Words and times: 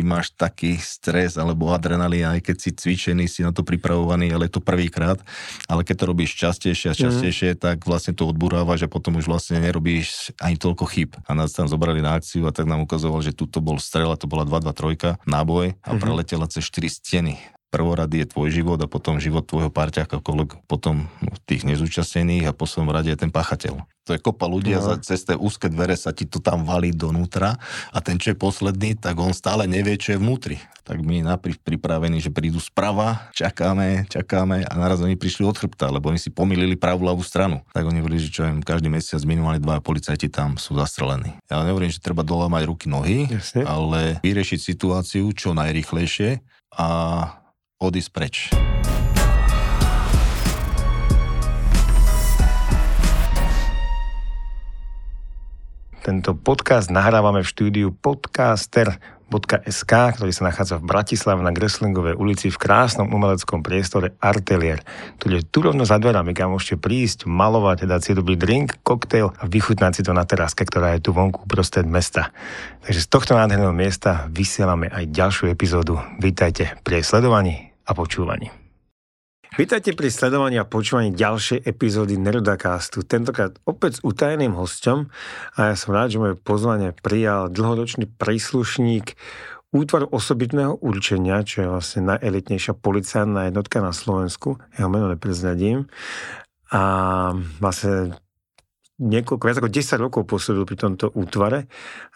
ty 0.00 0.08
máš 0.08 0.32
taký 0.32 0.80
stres 0.80 1.36
alebo 1.36 1.76
adrenalín, 1.76 2.24
aj 2.24 2.40
keď 2.40 2.56
si 2.56 2.70
cvičený, 2.72 3.28
si 3.28 3.44
na 3.44 3.52
to 3.52 3.60
pripravovaný, 3.60 4.32
ale 4.32 4.48
je 4.48 4.56
to 4.56 4.64
prvýkrát. 4.64 5.20
Ale 5.68 5.84
keď 5.84 5.96
to 6.00 6.04
robíš 6.08 6.40
častejšie 6.40 6.88
a 6.88 6.96
mhm. 6.96 7.00
častejšie, 7.04 7.50
mm. 7.52 7.58
tak 7.60 7.84
vlastne 7.84 8.16
to 8.16 8.24
odburáva, 8.24 8.80
že 8.80 8.88
potom 8.88 9.20
už 9.20 9.28
vlastne 9.28 9.60
nerobíš 9.60 10.32
ani 10.40 10.56
toľko 10.56 10.88
chyb. 10.88 11.20
A 11.28 11.36
nás 11.36 11.52
tam 11.52 11.68
zobrali 11.68 12.00
na 12.00 12.16
akciu 12.16 12.48
a 12.48 12.56
tak 12.56 12.64
nám 12.64 12.80
ukazoval, 12.80 13.20
že 13.20 13.36
tu 13.36 13.44
to 13.44 13.60
bol 13.60 13.76
strela, 13.76 14.16
to 14.16 14.24
bola 14.24 14.48
2-2-3, 14.48 15.20
náboj 15.28 15.76
a 15.76 15.92
mm-hmm. 15.92 16.00
preletela 16.00 16.48
cez 16.48 16.64
4 16.64 16.88
steny 16.88 17.36
prvorady 17.70 18.26
je 18.26 18.30
tvoj 18.34 18.50
život 18.50 18.78
a 18.82 18.90
potom 18.90 19.22
život 19.22 19.46
tvojho 19.46 19.70
parťaka, 19.70 20.18
potom 20.66 21.06
no, 21.22 21.32
tých 21.46 21.62
nezúčastnených 21.62 22.50
a 22.50 22.56
poslednom 22.56 22.90
rade 22.90 23.14
je 23.14 23.18
ten 23.22 23.30
pachateľ. 23.30 23.86
To 24.10 24.18
je 24.18 24.26
kopa 24.26 24.50
ľudí 24.50 24.74
no. 24.74 24.82
a 24.82 24.98
cez 24.98 25.22
tie 25.22 25.38
úzke 25.38 25.70
dvere 25.70 25.94
sa 25.94 26.10
ti 26.10 26.26
to 26.26 26.42
tam 26.42 26.66
valí 26.66 26.90
donútra 26.90 27.54
a 27.94 28.02
ten, 28.02 28.18
čo 28.18 28.34
je 28.34 28.42
posledný, 28.42 28.98
tak 28.98 29.14
on 29.22 29.30
stále 29.30 29.70
nevie, 29.70 29.94
čo 29.94 30.10
je 30.10 30.18
vnútri. 30.18 30.58
Tak 30.82 30.98
my 30.98 31.22
napriek 31.22 31.62
pripravení, 31.62 32.18
že 32.18 32.34
prídu 32.34 32.58
sprava, 32.58 33.30
čakáme, 33.38 34.10
čakáme 34.10 34.66
a 34.66 34.72
naraz 34.74 34.98
oni 34.98 35.14
prišli 35.14 35.46
od 35.46 35.54
chrbta, 35.54 35.94
lebo 35.94 36.10
oni 36.10 36.18
si 36.18 36.34
pomýlili 36.34 36.74
pravú 36.74 37.06
ľavú 37.06 37.22
stranu. 37.22 37.62
Tak 37.70 37.86
oni 37.86 38.02
hovorili, 38.02 38.18
že 38.18 38.34
čo 38.34 38.42
viem, 38.42 38.58
každý 38.66 38.90
mesiac 38.90 39.22
minimálne 39.22 39.62
dva 39.62 39.78
policajti 39.78 40.26
tam 40.26 40.58
sú 40.58 40.74
zastrelení. 40.74 41.38
Ja 41.46 41.62
nehovorím, 41.62 41.94
že 41.94 42.02
treba 42.02 42.26
dolamať 42.26 42.66
ruky, 42.66 42.90
nohy, 42.90 43.30
Jasne. 43.30 43.62
ale 43.62 44.18
vyriešiť 44.26 44.58
situáciu 44.58 45.30
čo 45.30 45.54
najrychlejšie 45.54 46.42
a 46.74 46.88
odísť 47.78 48.10
preč. 48.10 48.50
Tento 56.00 56.32
podcast 56.32 56.88
nahrávame 56.88 57.44
v 57.44 57.50
štúdiu 57.52 57.92
podcaster.sk, 57.92 59.92
ktorý 59.92 60.32
sa 60.32 60.48
nachádza 60.48 60.80
v 60.80 60.88
Bratislave 60.88 61.44
na 61.44 61.52
Greslingovej 61.52 62.16
ulici 62.16 62.48
v 62.48 62.56
krásnom 62.56 63.12
umeleckom 63.12 63.60
priestore 63.60 64.16
Artelier, 64.16 64.80
ktorý 65.20 65.44
je 65.44 65.48
tu 65.52 65.60
rovno 65.60 65.84
za 65.84 66.00
dverami, 66.00 66.32
kam 66.32 66.56
môžete 66.56 66.80
prísť, 66.80 67.28
malovať, 67.28 67.84
dať 67.84 68.00
si 68.00 68.16
dobrý 68.16 68.40
drink, 68.40 68.80
koktejl 68.80 69.36
a 69.36 69.44
vychutnať 69.44 70.00
si 70.00 70.02
to 70.08 70.16
na 70.16 70.24
teráske, 70.24 70.64
ktorá 70.64 70.96
je 70.96 71.04
tu 71.04 71.12
vonku 71.12 71.44
prostred 71.44 71.84
mesta. 71.84 72.32
Takže 72.80 73.04
z 73.04 73.08
tohto 73.12 73.36
nádherného 73.36 73.76
miesta 73.76 74.24
vysielame 74.32 74.88
aj 74.88 75.12
ďalšiu 75.12 75.52
epizódu. 75.52 76.00
Vítajte 76.16 76.80
pri 76.80 77.04
sledovaní 77.04 77.76
a 77.84 77.92
počúvaní. 77.92 78.48
Vítajte 79.60 79.92
pri 79.92 80.08
sledovaní 80.08 80.56
a 80.56 80.64
počúvaní 80.64 81.12
ďalšej 81.12 81.68
epizódy 81.68 82.16
Nerodacastu. 82.16 83.04
Tentokrát 83.04 83.60
opäť 83.68 84.00
s 84.00 84.04
utajeným 84.08 84.56
hostom 84.56 85.12
a 85.52 85.68
ja 85.68 85.76
som 85.76 85.92
rád, 85.92 86.16
že 86.16 86.16
moje 86.16 86.40
pozvanie 86.40 86.96
prijal 86.96 87.52
dlhoročný 87.52 88.08
príslušník 88.08 89.20
útvaru 89.68 90.08
osobitného 90.08 90.80
určenia, 90.80 91.44
čo 91.44 91.60
je 91.60 91.68
vlastne 91.76 92.08
najelitnejšia 92.08 92.72
policajná 92.72 93.52
jednotka 93.52 93.84
na 93.84 93.92
Slovensku. 93.92 94.56
Jeho 94.80 94.88
meno 94.88 95.12
neprezradím. 95.12 95.92
A 96.72 96.80
vlastne 97.60 98.16
niekoľko, 99.00 99.42
viac 99.48 99.58
ako 99.64 99.72
10 99.72 100.04
rokov 100.04 100.22
pôsobil 100.28 100.68
pri 100.68 100.76
tomto 100.76 101.08
útvare 101.16 101.66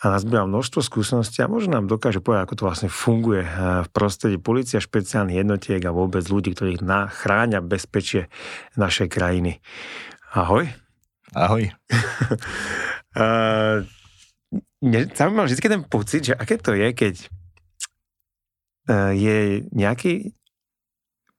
a 0.05 0.13
nazbieral 0.13 0.45
množstvo 0.47 0.85
skúseností 0.85 1.41
a 1.41 1.49
možno 1.49 1.81
nám 1.81 1.89
dokáže 1.89 2.21
povedať, 2.21 2.45
ako 2.45 2.55
to 2.61 2.67
vlastne 2.69 2.91
funguje 2.93 3.43
eh, 3.43 3.51
v 3.83 3.89
prostredí 3.89 4.37
policia, 4.37 4.85
špeciálnych 4.85 5.41
jednotiek 5.41 5.81
a 5.89 5.97
vôbec 5.97 6.23
ľudí, 6.29 6.53
ktorí 6.53 6.77
chráňa 6.85 7.65
bezpečie 7.65 8.29
našej 8.77 9.09
krajiny. 9.09 9.65
Ahoj. 10.37 10.69
Ahoj. 11.33 11.67
uh, 13.19 13.83
zaujímavý 15.17 15.51
vždy 15.51 15.67
ten 15.67 15.83
pocit, 15.89 16.23
že 16.31 16.35
aké 16.37 16.61
to 16.61 16.77
je, 16.77 16.95
keď 16.95 17.15
uh, 18.93 19.11
je 19.17 19.67
nejaký 19.73 20.37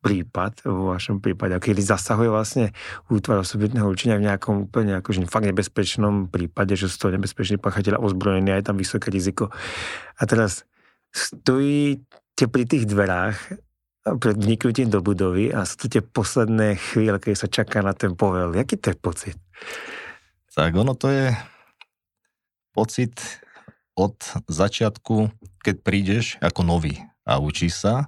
prípad, 0.06 0.70
vo 0.70 0.94
vašom 0.94 1.18
prípade, 1.18 1.58
kedy 1.58 1.82
zasahuje 1.82 2.30
vlastne 2.30 2.66
útvar 3.10 3.42
osobitného 3.42 3.90
určenia 3.90 4.22
v 4.22 4.30
nejakom 4.30 4.70
úplne 4.70 5.02
akože 5.02 5.26
fakt 5.26 5.50
nebezpečnom 5.50 6.30
prípade, 6.30 6.78
že 6.78 6.86
sú 6.86 7.10
to 7.10 7.18
nebezpečný 7.18 7.58
pachateľ 7.58 7.98
ozbrojený, 7.98 8.54
aj 8.54 8.70
tam 8.70 8.78
vysoké 8.78 9.10
riziko. 9.10 9.50
A 10.22 10.30
teraz 10.30 10.70
stojíte 11.10 12.46
pri 12.46 12.70
tých 12.70 12.86
dverách 12.86 13.58
pred 14.06 14.38
vniknutím 14.38 14.94
do 14.94 15.02
budovy 15.02 15.50
a 15.50 15.66
sú 15.66 15.82
to 15.82 15.98
tie 15.98 16.06
posledné 16.06 16.78
chvíle, 16.78 17.18
keď 17.18 17.34
sa 17.34 17.50
čaká 17.50 17.82
na 17.82 17.98
ten 17.98 18.14
povel. 18.14 18.54
Jaký 18.54 18.78
to 18.78 18.94
je 18.94 18.98
pocit? 19.02 19.38
Tak 20.54 20.78
ono 20.78 20.94
to 20.94 21.10
je 21.10 21.34
pocit 22.78 23.18
od 23.98 24.14
začiatku, 24.46 25.34
keď 25.66 25.76
prídeš 25.82 26.38
ako 26.46 26.62
nový 26.62 27.02
a 27.26 27.42
učíš 27.42 27.82
sa 27.82 28.08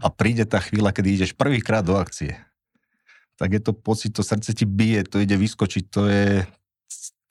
a 0.00 0.08
príde 0.08 0.48
tá 0.48 0.58
chvíľa, 0.58 0.90
kedy 0.90 1.08
ideš 1.20 1.32
prvýkrát 1.36 1.84
do 1.84 2.00
akcie. 2.00 2.34
Tak 3.36 3.52
je 3.52 3.60
to 3.60 3.72
pocit, 3.76 4.16
to 4.16 4.24
srdce 4.24 4.56
ti 4.56 4.64
bije, 4.64 5.04
to 5.04 5.20
ide 5.20 5.36
vyskočiť, 5.36 5.84
to 5.92 6.02
je 6.08 6.26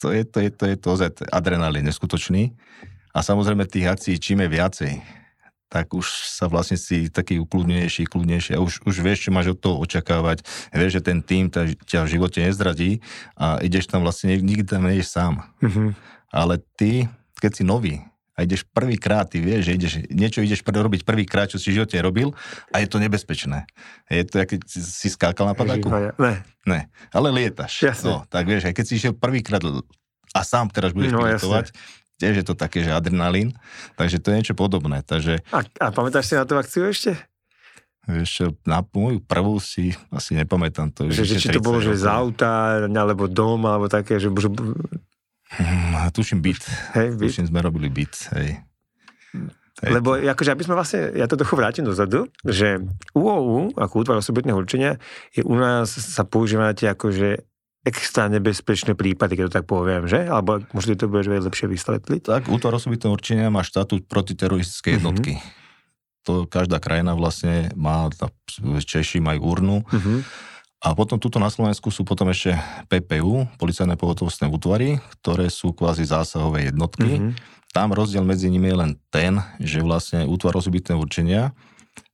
to 0.04 0.12
je, 0.12 0.24
to 0.28 0.40
je, 0.44 0.50
to 0.52 0.66
je, 0.68 0.76
to 0.76 0.90
je 1.00 1.32
adrenalín 1.32 1.88
neskutočný. 1.88 2.52
A 3.16 3.24
samozrejme 3.24 3.64
tých 3.64 3.88
akcií 3.88 4.20
čím 4.20 4.44
je 4.44 4.50
viacej, 4.52 4.94
tak 5.72 5.96
už 5.96 6.06
sa 6.28 6.52
vlastne 6.52 6.76
si 6.76 7.08
taký 7.08 7.40
ukludnejší, 7.40 8.06
kľudnejší 8.06 8.54
a 8.54 8.62
už, 8.62 8.84
už 8.84 8.96
vieš, 9.00 9.26
čo 9.26 9.32
máš 9.32 9.56
od 9.56 9.64
toho 9.64 9.80
očakávať. 9.80 10.44
Vieš, 10.76 11.00
že 11.00 11.02
ten 11.02 11.24
tým 11.24 11.48
ťa 11.50 12.06
v 12.06 12.12
živote 12.20 12.44
nezradí 12.44 13.00
a 13.40 13.64
ideš 13.64 13.88
tam 13.88 14.04
vlastne, 14.04 14.36
nikdy 14.36 14.68
tam 14.68 14.86
nejdeš 14.86 15.10
sám. 15.10 15.42
Mm-hmm. 15.64 15.88
Ale 16.30 16.60
ty, 16.78 17.08
keď 17.40 17.52
si 17.58 17.64
nový, 17.64 17.96
a 18.34 18.42
ideš 18.42 18.66
prvýkrát, 18.74 19.30
ty 19.30 19.38
vieš, 19.38 19.70
že 19.70 19.72
ideš, 19.78 19.94
niečo 20.10 20.40
ideš 20.42 20.66
robiť 20.66 21.06
prvýkrát, 21.06 21.50
čo 21.54 21.62
si 21.62 21.70
v 21.70 21.82
živote 21.82 22.02
robil 22.02 22.34
a 22.74 22.82
je 22.82 22.88
to 22.90 22.98
nebezpečné. 22.98 23.70
Je 24.10 24.26
to, 24.26 24.42
keď 24.42 24.60
si 24.70 25.08
skákal 25.14 25.46
na 25.46 25.56
padáku? 25.56 25.88
Ne. 26.18 26.42
Ne, 26.66 26.90
ale 27.14 27.30
lietaš. 27.30 27.86
Jasne. 27.86 28.10
No, 28.10 28.18
tak 28.26 28.50
vieš, 28.50 28.66
aj 28.66 28.74
keď 28.74 28.86
si 28.90 28.94
išiel 28.98 29.14
prvýkrát 29.14 29.62
a 30.34 30.42
sám 30.42 30.74
teraz 30.74 30.98
budeš 30.98 31.14
no, 31.14 31.22
pilotovať, 31.22 31.76
tiež 32.18 32.42
je 32.42 32.46
to 32.46 32.58
také, 32.58 32.82
že 32.82 32.90
adrenalín, 32.90 33.54
takže 34.00 34.18
to 34.18 34.34
je 34.34 34.38
niečo 34.42 34.56
podobné. 34.58 35.06
Takže... 35.06 35.46
A, 35.54 35.62
a 35.62 35.86
pamätáš 35.94 36.32
si 36.32 36.34
na 36.34 36.48
tú 36.50 36.58
akciu 36.58 36.90
ešte? 36.90 37.14
Vieš 38.04 38.52
na 38.68 38.84
moju 38.84 39.24
prvú 39.24 39.64
si 39.64 39.96
asi 40.12 40.36
nepamätám 40.36 40.92
to. 40.92 41.08
Že, 41.08 41.24
že 41.24 41.36
či 41.40 41.48
to 41.56 41.64
bolo, 41.64 41.80
že 41.80 41.96
z 41.96 42.04
auta, 42.04 42.84
alebo 42.84 43.32
doma, 43.32 43.80
alebo 43.80 43.88
také, 43.88 44.20
že, 44.20 44.28
že 44.28 44.52
Hmm, 45.58 46.10
tuším 46.10 46.42
byt. 46.42 46.64
Hej, 46.98 47.08
byt. 47.18 47.30
Tuším, 47.30 47.46
sme 47.50 47.60
robili 47.62 47.90
byt, 47.90 48.14
hej. 48.34 48.58
hej. 49.84 49.92
Lebo 49.94 50.18
akože, 50.18 50.50
aby 50.54 50.64
sme 50.66 50.78
vlastne, 50.78 51.14
ja 51.14 51.30
to 51.30 51.38
trochu 51.38 51.56
vrátim 51.58 51.86
dozadu, 51.86 52.26
že 52.42 52.82
UOU, 53.14 53.74
ako 53.78 53.94
útvar 54.02 54.18
osobitného 54.18 54.58
určenia, 54.58 54.98
je 55.34 55.46
u 55.46 55.54
nás 55.54 55.94
sa 55.94 56.26
používate 56.26 56.90
akože 56.90 57.46
extra 57.84 58.32
nebezpečné 58.32 58.96
prípady, 58.96 59.36
keď 59.36 59.44
to 59.52 59.56
tak 59.60 59.66
poviem, 59.68 60.08
že? 60.08 60.24
Alebo 60.26 60.64
možno 60.72 60.96
to 60.96 61.12
budeš 61.12 61.44
lepšie 61.44 61.68
vysvetliť? 61.68 62.22
Tak, 62.24 62.42
útvar 62.48 62.74
osobitného 62.80 63.12
určenia 63.12 63.52
má 63.52 63.62
štatút 63.62 64.08
protiteroristické 64.08 64.96
mhm. 64.96 64.98
jednotky. 64.98 65.34
Mm-hmm. 65.38 65.62
To 66.24 66.48
každá 66.48 66.80
krajina 66.80 67.20
vlastne 67.20 67.76
má, 67.76 68.08
Češi 68.64 69.20
majú 69.20 69.40
urnu, 69.44 69.78
mm-hmm 69.84 70.52
a 70.84 70.92
potom 70.92 71.16
tuto 71.16 71.40
na 71.40 71.48
Slovensku 71.48 71.88
sú 71.96 72.04
potom 72.04 72.28
ešte 72.28 72.60
PPU, 72.92 73.48
policajné 73.56 73.96
pohotovostné 73.96 74.52
útvary, 74.52 75.00
ktoré 75.20 75.48
sú 75.48 75.72
kvázi 75.72 76.04
zásahové 76.04 76.68
jednotky. 76.68 77.24
Mm-hmm. 77.24 77.32
Tam 77.72 77.96
rozdiel 77.96 78.28
medzi 78.28 78.52
nimi 78.52 78.68
je 78.68 78.78
len 78.78 78.92
ten, 79.08 79.40
že 79.64 79.80
vlastne 79.80 80.28
útvar 80.28 80.60
osobitného 80.60 81.00
určenia 81.00 81.56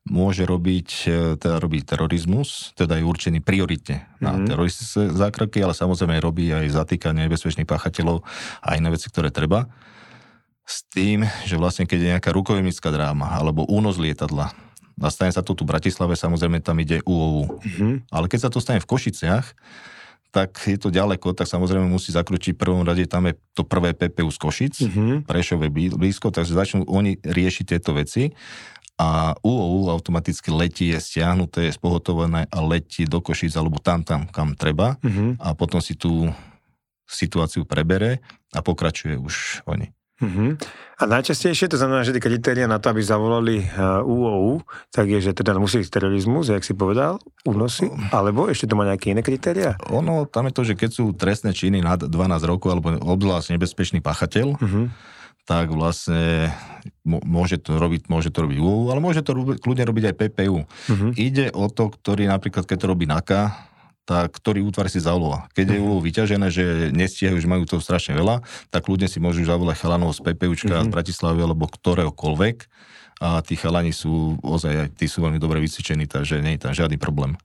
môže 0.05 0.45
robiť, 0.45 0.89
e, 1.09 1.09
teda 1.41 1.57
robiť 1.57 1.97
terorizmus, 1.97 2.71
teda 2.77 3.01
je 3.01 3.09
určený 3.09 3.41
prioritne 3.41 4.05
na 4.21 4.37
mm-hmm. 4.37 4.47
teroristické 4.53 5.01
zákroky, 5.17 5.65
ale 5.65 5.73
samozrejme 5.73 6.21
robí 6.21 6.53
aj 6.53 6.69
zatýkanie 6.69 7.25
nebezpečných 7.25 7.67
páchateľov 7.67 8.21
a 8.61 8.77
iné 8.77 8.89
veci, 8.93 9.09
ktoré 9.09 9.33
treba. 9.33 9.65
S 10.69 10.85
tým, 10.85 11.25
že 11.49 11.57
vlastne 11.57 11.89
keď 11.89 11.97
je 11.97 12.11
nejaká 12.13 12.29
rukojemnická 12.29 12.93
dráma 12.93 13.33
alebo 13.33 13.65
únos 13.65 13.97
lietadla, 13.97 14.53
a 14.99 15.07
stane 15.09 15.31
sa 15.31 15.43
to 15.43 15.55
tu 15.55 15.63
v 15.63 15.71
Bratislave, 15.75 16.15
samozrejme 16.19 16.59
tam 16.59 16.77
ide 16.79 16.99
UOU. 17.03 17.59
Mm-hmm. 17.59 17.93
Ale 18.11 18.25
keď 18.27 18.39
sa 18.47 18.49
to 18.51 18.59
stane 18.59 18.83
v 18.83 18.89
Košiciach, 18.89 19.45
tak 20.29 20.61
je 20.61 20.77
to 20.77 20.93
ďaleko, 20.93 21.33
tak 21.33 21.49
samozrejme 21.49 21.89
musí 21.89 22.13
zakročiť 22.13 22.53
v 22.53 22.61
prvom 22.61 22.85
rade, 22.85 23.01
tam 23.09 23.25
je 23.25 23.33
to 23.57 23.65
prvé 23.65 23.97
PPU 23.97 24.29
z 24.29 24.37
Košic, 24.37 24.75
mm-hmm. 24.85 25.25
Prešove 25.25 25.67
blízko, 25.73 26.29
takže 26.29 26.53
začnú 26.53 26.85
oni 26.85 27.17
riešiť 27.17 27.65
tieto 27.65 27.97
veci 27.97 28.29
a 28.99 29.33
UOU 29.41 29.89
automaticky 29.89 30.53
letí, 30.53 30.93
je 30.93 30.99
stiahnuté, 31.01 31.71
je 31.71 31.73
spohotované 31.73 32.45
a 32.51 32.59
letí 32.61 33.09
do 33.09 33.23
Košic 33.23 33.57
alebo 33.57 33.81
tam, 33.81 34.05
tam, 34.05 34.29
kam 34.29 34.53
treba 34.53 35.01
mm-hmm. 35.01 35.41
a 35.41 35.57
potom 35.57 35.81
si 35.81 35.97
tú 35.97 36.29
situáciu 37.09 37.65
prebere 37.65 38.21
a 38.53 38.61
pokračuje 38.61 39.17
už 39.17 39.65
oni. 39.65 39.89
Uh-huh. 40.19 40.59
A 40.99 41.03
najčastejšie 41.07 41.71
to 41.71 41.79
znamená, 41.79 42.03
že 42.03 42.11
tie 42.11 42.19
kritéria 42.19 42.67
na 42.67 42.75
to, 42.75 42.91
aby 42.91 42.99
zavolali 42.99 43.63
UOU, 44.03 44.59
tak 44.91 45.07
je, 45.07 45.23
že 45.23 45.31
teda 45.31 45.55
musí 45.55 45.79
ísť 45.79 45.95
terorizmus, 45.95 46.51
jak 46.51 46.59
si 46.59 46.75
povedal, 46.75 47.23
únosy, 47.47 47.87
alebo 48.11 48.51
ešte 48.51 48.67
to 48.67 48.75
má 48.75 48.83
nejaké 48.83 49.15
iné 49.15 49.23
kritéria? 49.23 49.79
Ono, 49.87 50.27
tam 50.27 50.51
je 50.51 50.53
to, 50.59 50.67
že 50.67 50.75
keď 50.75 50.89
sú 50.91 51.15
trestné 51.15 51.55
činy 51.55 51.79
nad 51.79 52.03
12 52.03 52.11
rokov 52.43 52.75
alebo 52.75 52.99
obzvlášť 52.99 53.55
nebezpečný 53.55 54.03
pachateľ, 54.03 54.59
uh-huh. 54.59 54.85
tak 55.47 55.71
vlastne 55.71 56.51
môže 57.07 57.63
to 57.63 57.79
robiť, 57.79 58.11
môže 58.11 58.35
to 58.35 58.43
robiť 58.43 58.59
UU, 58.59 58.91
ale 58.91 58.99
môže 58.99 59.23
to 59.23 59.31
kľudne 59.33 59.87
robiť 59.87 60.03
aj 60.11 60.15
PPU. 60.19 60.67
Uh-huh. 60.67 61.11
Ide 61.15 61.55
o 61.55 61.71
to, 61.71 61.95
ktorý 61.95 62.27
napríklad, 62.27 62.67
keď 62.67 62.75
to 62.75 62.91
robí 62.91 63.07
NAKA, 63.07 63.68
tak 64.09 64.33
ktorý 64.41 64.65
útvar 64.65 64.89
si 64.89 64.97
zavolá. 64.97 65.45
Keď 65.53 65.77
je 65.77 65.79
uh-huh. 65.85 66.01
vyťažené, 66.01 66.47
že 66.49 66.89
nestíhajú, 66.89 67.37
že 67.37 67.45
majú 67.45 67.69
to 67.69 67.77
strašne 67.77 68.17
veľa, 68.17 68.41
tak 68.73 68.89
ľudne 68.89 69.05
si 69.05 69.21
môžu 69.21 69.45
zavolať 69.45 69.85
chalanov 69.85 70.17
z 70.17 70.25
PPUčka, 70.25 70.81
uh-huh. 70.81 70.89
z 70.89 70.89
Bratislavy 70.89 71.45
alebo 71.45 71.69
ktoréhokoľvek 71.69 72.57
a 73.21 73.43
tí 73.45 73.53
chalani 73.59 73.93
sú 73.93 74.41
ozaj, 74.41 74.97
tí 74.97 75.05
sú 75.05 75.21
veľmi 75.21 75.37
dobre 75.37 75.61
vycvičení, 75.61 76.09
takže 76.09 76.41
nie 76.41 76.57
je 76.57 76.65
tam 76.65 76.73
žiadny 76.73 76.97
problém. 76.97 77.37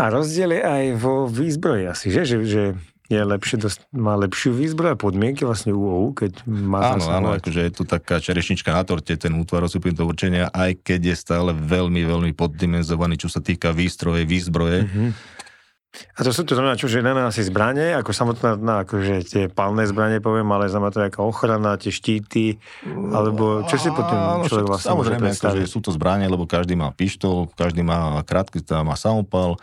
A 0.00 0.08
rozdiel 0.08 0.56
je 0.56 0.62
aj 0.64 0.84
vo 0.96 1.28
výzbroji 1.28 1.84
asi, 1.90 2.08
že? 2.14 2.22
že, 2.24 2.38
že 2.48 2.62
je 3.04 3.20
lepšie, 3.20 3.60
dosť, 3.60 3.84
má 3.92 4.16
lepšiu 4.16 4.56
výzbroj 4.56 4.96
a 4.96 5.00
podmienky 5.00 5.44
vlastne 5.44 5.76
UOU, 5.76 6.16
keď 6.16 6.40
má 6.48 6.96
Áno, 6.96 7.04
áno, 7.12 7.28
akože 7.36 7.60
je 7.68 7.72
tu 7.76 7.84
taká 7.84 8.16
čerešnička 8.16 8.72
na 8.72 8.80
torte, 8.80 9.12
ten 9.20 9.36
útvar 9.36 9.60
osobitného 9.68 10.08
určenia, 10.08 10.48
aj 10.48 10.80
keď 10.80 11.12
je 11.12 11.16
stále 11.20 11.50
veľmi, 11.52 12.00
veľmi 12.00 12.32
poddimenzovaný, 12.32 13.20
čo 13.20 13.28
sa 13.28 13.44
týka 13.44 13.76
výstroje, 13.76 14.24
výzbroje. 14.24 14.88
Mm-hmm. 14.88 15.33
A 16.18 16.26
to 16.26 16.30
sú 16.34 16.42
to 16.42 16.58
znamená, 16.58 16.74
čo, 16.74 16.90
že 16.90 17.02
na 17.02 17.14
asi 17.30 17.46
zbranie, 17.46 17.94
ako 17.94 18.10
samotná, 18.10 18.58
na, 18.58 18.74
akože 18.82 19.14
tie 19.26 19.44
palné 19.46 19.86
zbranie 19.86 20.18
poviem, 20.18 20.46
ale 20.50 20.66
znamená 20.66 20.90
to 20.90 21.02
nejaká 21.06 21.22
ochrana, 21.22 21.78
tie 21.78 21.94
štíty, 21.94 22.58
alebo 23.14 23.62
čo 23.70 23.78
si 23.78 23.90
potom 23.94 24.42
človek 24.42 24.66
vlastne 24.66 24.90
Samozrejme, 24.90 25.26
akože 25.30 25.70
sú 25.70 25.78
to 25.78 25.94
zbranie, 25.94 26.26
lebo 26.26 26.50
každý 26.50 26.74
má 26.74 26.90
pištol, 26.90 27.46
každý 27.54 27.86
má 27.86 28.22
krátky, 28.26 28.66
má 28.82 28.98
samopal, 28.98 29.54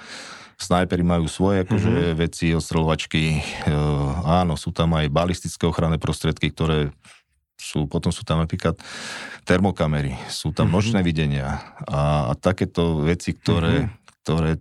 snajperi 0.62 1.04
majú 1.04 1.26
svoje 1.26 1.66
akože, 1.66 1.90
mm-hmm. 1.92 2.18
veci, 2.18 2.46
ostreľovačky, 2.54 3.24
e, 3.68 3.74
áno, 4.24 4.54
sú 4.56 4.70
tam 4.70 4.94
aj 4.94 5.10
balistické 5.10 5.66
ochranné 5.66 5.98
prostriedky, 5.98 6.54
ktoré 6.54 6.94
sú, 7.58 7.90
potom 7.90 8.14
sú 8.14 8.22
tam 8.22 8.42
napríklad 8.42 8.78
termokamery, 9.44 10.14
sú 10.30 10.54
tam 10.54 10.70
mm-hmm. 10.70 10.76
nočné 10.78 11.00
videnia 11.02 11.60
a, 11.90 12.30
a 12.30 12.34
takéto 12.38 13.02
veci, 13.02 13.34
ktoré, 13.34 13.86
mm-hmm. 13.86 14.22
ktoré 14.22 14.52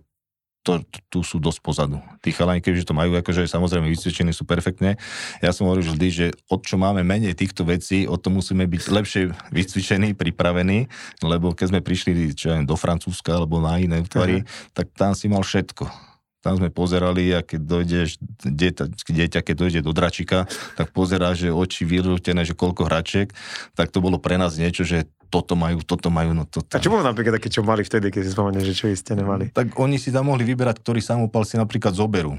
to, 0.61 0.85
tu 1.09 1.25
sú 1.25 1.41
dosť 1.41 1.59
pozadu. 1.65 1.97
Tí 2.21 2.29
chalani, 2.29 2.61
keďže 2.61 2.89
to 2.89 2.93
majú, 2.93 3.17
akože 3.17 3.49
samozrejme 3.49 3.89
vysvedčení 3.89 4.29
sú 4.29 4.45
perfektne. 4.45 5.01
Ja 5.41 5.49
som 5.49 5.65
hovoril 5.65 5.89
vždy, 5.89 6.07
že 6.13 6.25
od 6.53 6.61
čo 6.61 6.77
máme 6.77 7.01
menej 7.01 7.33
týchto 7.33 7.65
vecí, 7.65 8.05
o 8.05 8.13
to 8.17 8.29
musíme 8.29 8.69
byť 8.69 8.81
lepšie 8.93 9.21
vycvičení, 9.49 10.13
pripravení, 10.13 10.85
lebo 11.25 11.57
keď 11.57 11.65
sme 11.73 11.81
prišli 11.81 12.37
čo 12.37 12.53
aj 12.53 12.69
do 12.69 12.77
Francúzska 12.77 13.41
alebo 13.41 13.57
na 13.57 13.81
iné 13.81 14.05
útvary, 14.05 14.45
tak 14.77 14.93
tam 14.93 15.17
si 15.17 15.25
mal 15.25 15.41
všetko 15.41 16.11
tam 16.41 16.57
sme 16.57 16.73
pozerali 16.73 17.29
a 17.37 17.45
keď 17.45 17.61
dojdeš, 17.61 18.09
dieťa, 18.41 18.85
dieťa 18.97 19.39
keď 19.45 19.55
dojde 19.55 19.79
do 19.85 19.93
dračika, 19.93 20.49
tak 20.73 20.89
pozerá, 20.89 21.37
že 21.37 21.53
oči 21.53 21.85
vyrútené, 21.85 22.41
že 22.49 22.57
koľko 22.57 22.89
hračiek, 22.89 23.29
tak 23.77 23.93
to 23.93 24.01
bolo 24.01 24.17
pre 24.17 24.41
nás 24.41 24.57
niečo, 24.57 24.81
že 24.81 25.05
toto 25.31 25.55
majú, 25.55 25.79
toto 25.79 26.11
majú, 26.11 26.35
no 26.35 26.43
toto. 26.43 26.75
A 26.75 26.83
čo 26.83 26.91
bolo 26.91 27.07
napríklad 27.07 27.39
také, 27.39 27.47
čo 27.47 27.63
mali 27.63 27.87
vtedy, 27.87 28.11
keď 28.11 28.21
si 28.27 28.31
spomenieš, 28.35 28.65
že 28.67 28.75
čo 28.75 28.85
iste 28.91 29.15
nemali? 29.15 29.55
Tak 29.55 29.79
oni 29.79 29.95
si 29.95 30.11
tam 30.11 30.27
mohli 30.27 30.43
vyberať, 30.43 30.83
ktorý 30.83 30.99
samopal 30.99 31.47
si 31.47 31.55
napríklad 31.55 31.95
zoberú. 31.95 32.35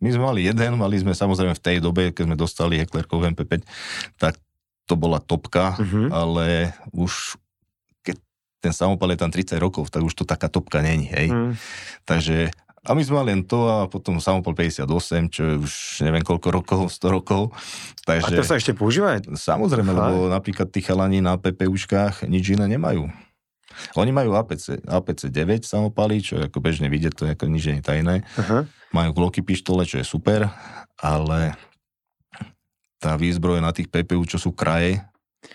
My 0.00 0.08
sme 0.14 0.22
mali 0.24 0.46
jeden, 0.46 0.78
mali 0.78 0.96
sme 0.96 1.12
samozrejme 1.12 1.58
v 1.58 1.64
tej 1.66 1.76
dobe, 1.82 2.14
keď 2.14 2.24
sme 2.30 2.36
dostali 2.38 2.78
Hecklerkov 2.80 3.26
MP5, 3.34 3.66
tak 4.16 4.38
to 4.88 4.94
bola 4.94 5.20
topka, 5.20 5.76
uh-huh. 5.76 6.08
ale 6.08 6.72
už 6.94 7.36
keď 8.00 8.16
ten 8.64 8.72
samopal 8.72 9.12
je 9.12 9.20
tam 9.20 9.30
30 9.34 9.60
rokov, 9.60 9.92
tak 9.92 10.00
už 10.00 10.14
to 10.14 10.24
taká 10.24 10.48
topka 10.48 10.80
není, 10.80 11.10
hej. 11.10 11.28
Uh-huh. 11.28 11.52
Takže 12.08 12.54
a 12.90 12.98
my 12.98 13.02
sme 13.06 13.22
mali 13.22 13.38
len 13.38 13.46
to 13.46 13.70
a 13.70 13.86
potom 13.86 14.18
samopol 14.18 14.50
58, 14.50 15.30
čo 15.30 15.42
je 15.46 15.54
už 15.62 15.72
neviem 16.02 16.26
koľko 16.26 16.48
rokov, 16.50 16.80
100 16.90 17.06
rokov. 17.06 17.54
Takže, 18.02 18.34
a 18.34 18.42
to 18.42 18.42
sa 18.42 18.58
ešte 18.58 18.74
používa? 18.74 19.14
Samozrejme, 19.22 19.94
Aha. 19.94 19.98
lebo 20.10 20.26
napríklad 20.26 20.74
tí 20.74 20.82
chalani 20.82 21.22
na 21.22 21.38
PPUčkách 21.38 22.26
nič 22.26 22.58
iné 22.58 22.66
nemajú. 22.66 23.06
Oni 23.94 24.10
majú 24.10 24.34
APC, 24.34 24.82
APC 24.82 25.30
9 25.30 25.62
samopaly, 25.62 26.18
čo 26.18 26.42
ako 26.42 26.58
bežne 26.58 26.90
vidieť, 26.90 27.14
to 27.14 27.22
je 27.30 27.38
ako 27.38 27.46
nič 27.46 27.64
nie 27.70 27.78
tajné. 27.78 28.26
Aha. 28.34 28.66
Majú 28.90 29.10
gloky 29.14 29.46
pištole, 29.46 29.86
čo 29.86 30.02
je 30.02 30.04
super, 30.04 30.50
ale 30.98 31.54
tá 32.98 33.14
výzbroj 33.14 33.62
na 33.62 33.70
tých 33.70 33.86
PPU, 33.86 34.26
čo 34.26 34.42
sú 34.42 34.50
kraje, 34.50 34.98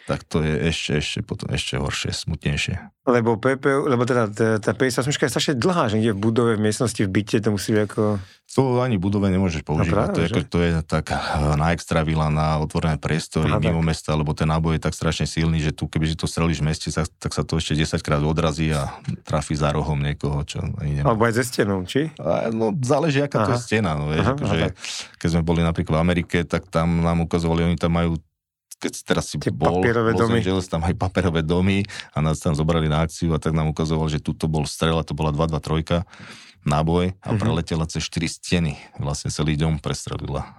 tak 0.06 0.26
to 0.26 0.42
je 0.42 0.70
ešte, 0.70 0.92
ešte 0.98 1.20
potom 1.22 1.50
ešte 1.54 1.78
horšie, 1.78 2.10
smutnejšie. 2.10 2.76
Lebo 3.06 3.38
PP, 3.38 3.86
lebo 3.86 4.02
teda 4.02 4.34
tá 4.58 4.72
58 4.74 5.06
je 5.06 5.30
strašne 5.30 5.54
dlhá, 5.62 5.94
že 5.94 6.02
nie 6.02 6.10
v 6.10 6.18
budove, 6.18 6.58
v 6.58 6.62
miestnosti, 6.66 6.98
v 7.06 7.10
byte, 7.10 7.38
to 7.38 7.54
musí 7.54 7.70
byť 7.70 7.84
ako... 7.86 8.18
To 8.56 8.82
ani 8.82 8.98
budove 8.98 9.30
nemôžeš 9.30 9.62
používať, 9.62 9.86
no 9.86 9.94
práve, 9.94 10.16
to, 10.16 10.20
je, 10.22 10.28
ako, 10.32 10.40
to 10.48 10.60
je 10.64 10.72
tak 10.86 11.06
eh, 11.14 11.20
na 11.54 11.76
extra 11.76 12.02
vila, 12.02 12.34
na 12.34 12.58
otvorené 12.58 12.98
priestory 12.98 13.54
Aha, 13.54 13.62
mimo 13.62 13.86
tak. 13.86 13.90
mesta, 13.94 14.10
lebo 14.18 14.34
ten 14.34 14.50
náboj 14.50 14.80
je 14.80 14.82
tak 14.90 14.98
strašne 14.98 15.30
silný, 15.30 15.62
že 15.62 15.70
tu 15.70 15.86
kebyže 15.86 16.18
to 16.18 16.26
strelíš 16.26 16.66
v 16.66 16.74
meste, 16.74 16.90
tak, 16.90 17.06
tak 17.22 17.32
sa 17.38 17.46
to 17.46 17.62
ešte 17.62 17.78
10 17.78 18.02
krát 18.02 18.22
odrazí 18.26 18.74
a 18.74 18.90
trafí 19.22 19.54
za 19.54 19.70
rohom 19.70 20.02
niekoho, 20.02 20.42
čo 20.48 20.66
ani 20.82 21.02
nemá. 21.02 21.14
Alebo 21.14 21.30
aj 21.30 21.34
ze 21.36 21.44
stenou, 21.46 21.86
či? 21.86 22.10
A, 22.18 22.50
no 22.50 22.74
záleží, 22.82 23.22
aká 23.22 23.44
Aha. 23.44 23.48
to 23.50 23.52
je 23.58 23.62
stena, 23.62 23.94
no 23.94 24.10
vieš, 24.10 24.26
Aha, 24.26 24.34
akože, 24.34 24.66
keď 25.22 25.30
sme 25.30 25.42
boli 25.46 25.62
napríklad 25.62 26.02
v 26.02 26.06
Amerike, 26.06 26.38
tak 26.42 26.66
tam 26.74 27.06
nám 27.06 27.22
ukazovali, 27.22 27.70
oni 27.70 27.78
tam 27.78 27.94
majú 27.94 28.18
keď 28.80 28.94
teraz 29.08 29.32
si 29.32 29.40
Tie 29.40 29.54
bol 29.54 29.82
v 29.82 30.14
Los 30.14 30.30
Angeles, 30.30 30.68
tam 30.68 30.84
aj 30.84 30.96
papierové 31.00 31.42
domy 31.42 31.88
a 32.12 32.18
nás 32.20 32.44
tam 32.44 32.54
zobrali 32.54 32.92
na 32.92 33.08
akciu 33.08 33.32
a 33.34 33.40
tak 33.40 33.56
nám 33.56 33.72
ukazoval, 33.72 34.12
že 34.12 34.20
tuto 34.20 34.52
bol 34.52 34.68
strela, 34.68 35.02
to 35.02 35.16
bola 35.16 35.32
223 35.32 36.04
náboj 36.66 37.14
a 37.14 37.30
mm-hmm. 37.30 37.40
preletela 37.40 37.86
cez 37.86 38.04
4 38.10 38.26
steny. 38.26 38.74
Vlastne 38.98 39.30
celý 39.30 39.56
dom 39.56 39.78
prestrelila. 39.78 40.50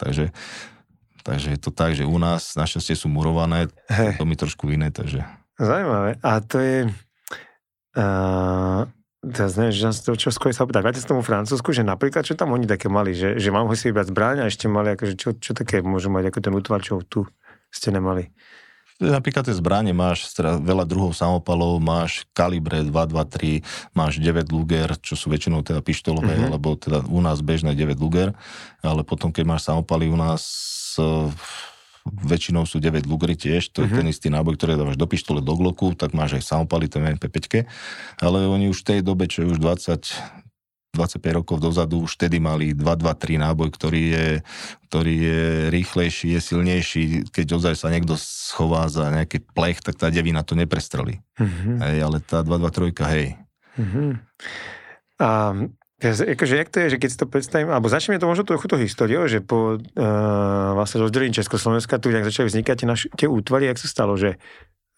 takže, 0.00 0.32
takže 1.22 1.54
je 1.54 1.60
to 1.60 1.70
tak, 1.70 1.94
že 1.94 2.08
u 2.08 2.16
nás 2.16 2.56
našťastie 2.56 2.96
sú 2.96 3.06
murované, 3.12 3.70
hey. 3.86 4.16
to 4.16 4.24
mi 4.24 4.34
trošku 4.34 4.72
iné, 4.72 4.90
takže... 4.90 5.22
Zajímavé. 5.60 6.18
A 6.24 6.42
to 6.42 6.58
je... 6.58 6.78
Uh, 7.94 8.90
teraz 9.22 9.54
neviem, 9.54 9.70
že 9.70 10.02
to 10.02 10.18
čo 10.18 10.34
skôr 10.34 10.50
sa 10.50 10.66
opýtať. 10.66 10.82
Vráte 10.82 10.98
z 10.98 11.06
tomu 11.06 11.22
Francúzsku, 11.22 11.70
že 11.70 11.86
napríklad, 11.86 12.26
čo 12.26 12.34
tam 12.34 12.50
oni 12.50 12.66
také 12.66 12.90
mali, 12.90 13.14
že, 13.14 13.38
že 13.38 13.54
mám 13.54 13.70
ho 13.70 13.74
si 13.78 13.86
vybrať 13.86 14.10
zbráň 14.10 14.36
a 14.42 14.50
ešte 14.50 14.66
mali, 14.66 14.98
akože 14.98 15.14
čo, 15.14 15.30
čo 15.38 15.54
také 15.54 15.78
môžu 15.80 16.10
mať, 16.10 16.34
ako 16.34 16.38
ten 16.42 16.52
útvar, 16.58 16.82
čo 16.82 16.98
tu 17.06 17.22
ste 17.74 17.90
nemali? 17.90 18.30
Napríklad 19.02 19.42
tie 19.42 19.58
zbranie 19.58 19.90
máš 19.90 20.30
veľa 20.38 20.86
druhov 20.86 21.18
samopalov, 21.18 21.82
máš 21.82 22.22
kalibre 22.30 22.86
223, 22.86 23.66
máš 23.90 24.22
9 24.22 24.54
Luger, 24.54 24.94
čo 25.02 25.18
sú 25.18 25.34
väčšinou 25.34 25.66
teda 25.66 25.82
pištolové, 25.82 26.38
mm-hmm. 26.38 26.50
alebo 26.54 26.78
teda 26.78 27.02
u 27.10 27.18
nás 27.18 27.42
bežné 27.42 27.74
9 27.74 27.98
Luger, 27.98 28.30
ale 28.86 29.02
potom 29.02 29.34
keď 29.34 29.44
máš 29.50 29.66
samopaly 29.66 30.06
u 30.06 30.14
nás 30.14 30.42
uh, 31.02 31.26
väčšinou 32.06 32.70
sú 32.70 32.78
9 32.78 33.10
Lugery 33.10 33.34
tiež, 33.34 33.74
to 33.74 33.82
je 33.82 33.90
mm-hmm. 33.90 33.98
ten 33.98 34.06
istý 34.14 34.28
náboj, 34.30 34.54
ktorý 34.54 34.78
dávaš 34.78 34.94
do 34.94 35.10
pištole, 35.10 35.42
do 35.42 35.58
gloku, 35.58 35.90
tak 35.98 36.14
máš 36.14 36.38
aj 36.38 36.54
samopaly, 36.54 36.86
to 36.86 37.02
je 37.02 37.18
MP5, 37.18 37.66
ale 38.22 38.46
oni 38.46 38.70
už 38.70 38.86
v 38.86 38.88
tej 38.94 39.00
dobe, 39.02 39.26
čo 39.26 39.42
je 39.42 39.50
už 39.50 39.58
20, 39.58 40.43
25 40.94 41.38
rokov 41.42 41.56
dozadu 41.58 42.06
už 42.06 42.16
vtedy 42.16 42.38
mali 42.38 42.72
2-2-3 42.72 43.42
náboj, 43.42 43.68
ktorý 43.74 44.02
je, 44.14 44.28
ktorý 44.88 45.14
je 45.18 45.42
rýchlejší, 45.74 46.38
je 46.38 46.40
silnejší. 46.40 47.02
Keď 47.28 47.46
ozaj 47.58 47.74
sa 47.74 47.90
niekto 47.90 48.14
schová 48.14 48.86
za 48.86 49.10
nejaký 49.10 49.42
plech, 49.52 49.82
tak 49.82 49.98
tá 49.98 50.08
devina 50.08 50.46
to 50.46 50.54
neprestrelí. 50.54 51.18
Mm-hmm. 51.36 51.76
Hej, 51.82 51.96
ale 52.00 52.16
tá 52.22 52.46
2-2-3, 52.46 52.94
hej. 53.10 53.26
Mm-hmm. 53.74 54.10
A 55.18 55.30
akože, 56.12 56.54
jak 56.58 56.70
to 56.70 56.78
je, 56.84 56.88
že 56.96 57.00
keď 57.00 57.08
si 57.10 57.18
to 57.18 57.26
predstavím, 57.30 57.70
alebo 57.72 57.88
začneme 57.88 58.20
to 58.20 58.28
možno 58.28 58.44
trochu 58.44 58.66
to 58.68 58.76
históriou, 58.76 59.24
že 59.24 59.40
po 59.40 59.78
uh, 59.78 60.70
vlastne 60.76 61.00
rozdelení 61.00 61.32
Československa 61.32 61.96
tu 62.02 62.12
nejak 62.12 62.28
začali 62.28 62.50
vznikať 62.50 62.76
tie, 62.76 62.88
naš, 62.88 63.02
tie 63.16 63.28
útvary, 63.30 63.70
jak 63.70 63.80
sa 63.80 63.88
stalo, 63.88 64.18
že 64.18 64.36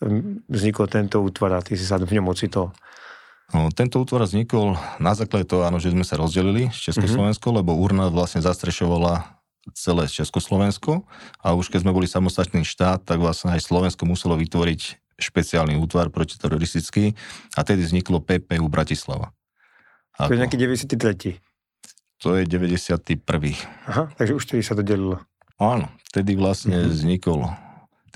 hm, 0.02 0.48
vznikol 0.50 0.90
tento 0.90 1.22
útvar 1.22 1.54
a 1.54 1.62
ty 1.62 1.78
si 1.78 1.86
sa 1.86 2.00
v 2.00 2.10
ňom 2.10 2.26
ocitol. 2.32 2.74
No, 3.54 3.70
tento 3.70 4.02
útvar 4.02 4.26
vznikol 4.26 4.74
na 4.98 5.14
základe 5.14 5.46
toho, 5.46 5.62
áno, 5.62 5.78
že 5.78 5.94
sme 5.94 6.02
sa 6.02 6.18
rozdelili 6.18 6.66
z 6.74 6.90
Československo, 6.90 7.54
mm-hmm. 7.54 7.58
lebo 7.62 7.78
urna 7.78 8.10
vlastne 8.10 8.42
zastrešovala 8.42 9.38
celé 9.74 10.10
Československo 10.10 11.06
a 11.42 11.54
už 11.54 11.70
keď 11.70 11.86
sme 11.86 11.94
boli 11.94 12.06
samostatný 12.10 12.62
štát, 12.66 13.02
tak 13.06 13.18
vlastne 13.18 13.54
aj 13.54 13.62
Slovensko 13.62 14.06
muselo 14.06 14.38
vytvoriť 14.38 14.98
špeciálny 15.16 15.78
útvar 15.78 16.10
protiteroristický 16.10 17.14
a 17.54 17.60
tedy 17.62 17.82
vzniklo 17.86 18.22
PPU 18.22 18.66
Bratislava. 18.66 19.32
Ako? 20.18 20.30
To 20.30 20.34
je 20.34 20.40
nejaký 20.42 20.58
93. 20.58 21.38
To 22.24 22.28
je 22.36 22.44
91. 22.48 23.14
Aha, 23.86 24.10
takže 24.16 24.32
už 24.34 24.44
tedy 24.46 24.62
sa 24.62 24.74
to 24.74 24.82
delilo. 24.82 25.22
Áno, 25.56 25.88
tedy 26.10 26.36
vlastne 26.36 26.82
mm-hmm. 26.82 26.92
vznikol 26.92 27.40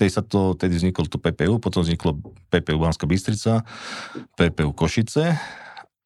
Tedy, 0.01 0.09
sa 0.09 0.25
to, 0.25 0.57
tedy 0.57 0.73
vzniklo 0.73 1.05
to 1.05 1.21
PPU, 1.21 1.61
potom 1.61 1.85
vzniklo 1.85 2.17
PPU 2.49 2.81
Banská 2.81 3.05
Bystrica, 3.05 3.61
PPU 4.33 4.73
Košice 4.73 5.37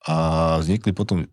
a 0.04 0.16
vznikli 0.60 0.92
potom 0.92 1.24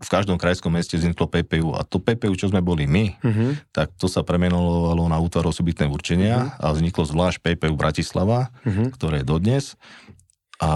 v 0.00 0.08
každom 0.10 0.34
krajskom 0.34 0.74
meste 0.74 0.98
vzniklo 0.98 1.30
PPU 1.30 1.78
a 1.78 1.86
to 1.86 2.02
PPU, 2.02 2.34
čo 2.34 2.50
sme 2.50 2.58
boli 2.58 2.90
my, 2.90 3.14
uh-huh. 3.22 3.54
tak 3.70 3.94
to 3.94 4.10
sa 4.10 4.26
premenovalo 4.26 5.06
na 5.06 5.22
útvar 5.22 5.46
osobitné 5.46 5.86
určenia 5.86 6.50
uh-huh. 6.50 6.66
a 6.66 6.74
vzniklo 6.74 7.06
zvlášť 7.06 7.38
PPU 7.38 7.78
Bratislava, 7.78 8.50
uh-huh. 8.66 8.90
ktoré 8.90 9.22
je 9.22 9.30
dodnes 9.30 9.64
a, 10.58 10.72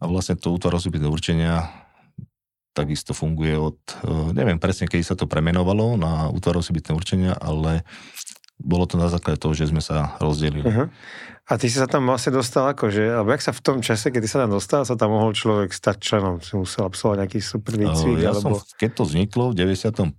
a 0.00 0.04
vlastne 0.10 0.34
to 0.34 0.50
útvar 0.50 0.74
osobitné 0.74 1.06
určenia 1.06 1.70
takisto 2.78 3.10
funguje 3.10 3.58
od, 3.58 3.78
eh, 4.06 4.30
neviem 4.38 4.62
presne, 4.62 4.86
kedy 4.86 5.02
sa 5.02 5.18
to 5.18 5.26
premenovalo 5.26 5.98
na 5.98 6.30
útvar 6.30 6.54
osobitné 6.62 6.94
určenia, 6.94 7.34
ale 7.34 7.82
bolo 8.58 8.84
to 8.90 8.98
na 8.98 9.06
základe 9.06 9.38
toho, 9.38 9.54
že 9.54 9.70
sme 9.70 9.78
sa 9.78 10.18
rozdelili. 10.18 10.66
Uh-huh. 10.66 10.90
A 11.48 11.56
ty 11.56 11.72
si 11.72 11.80
sa 11.80 11.88
tam 11.88 12.04
vlastne 12.04 12.36
dostal 12.36 12.68
akože, 12.76 13.08
alebo 13.08 13.32
jak 13.32 13.40
sa 13.40 13.56
v 13.56 13.62
tom 13.64 13.80
čase, 13.80 14.12
kedy 14.12 14.28
sa 14.28 14.44
tam 14.44 14.52
dostal, 14.52 14.84
sa 14.84 15.00
tam 15.00 15.16
mohol 15.16 15.32
človek 15.32 15.72
stať 15.72 15.96
členom, 15.96 16.44
si 16.44 16.52
musel 16.60 16.84
absolvovať 16.84 17.24
nejaký 17.24 17.40
super 17.40 17.72
výcvik? 17.80 18.20
Ja 18.20 18.36
alebo... 18.36 18.60
som, 18.60 18.76
keď 18.76 18.90
to 18.92 19.02
vzniklo 19.08 19.44
v 19.56 19.64
91. 19.72 20.12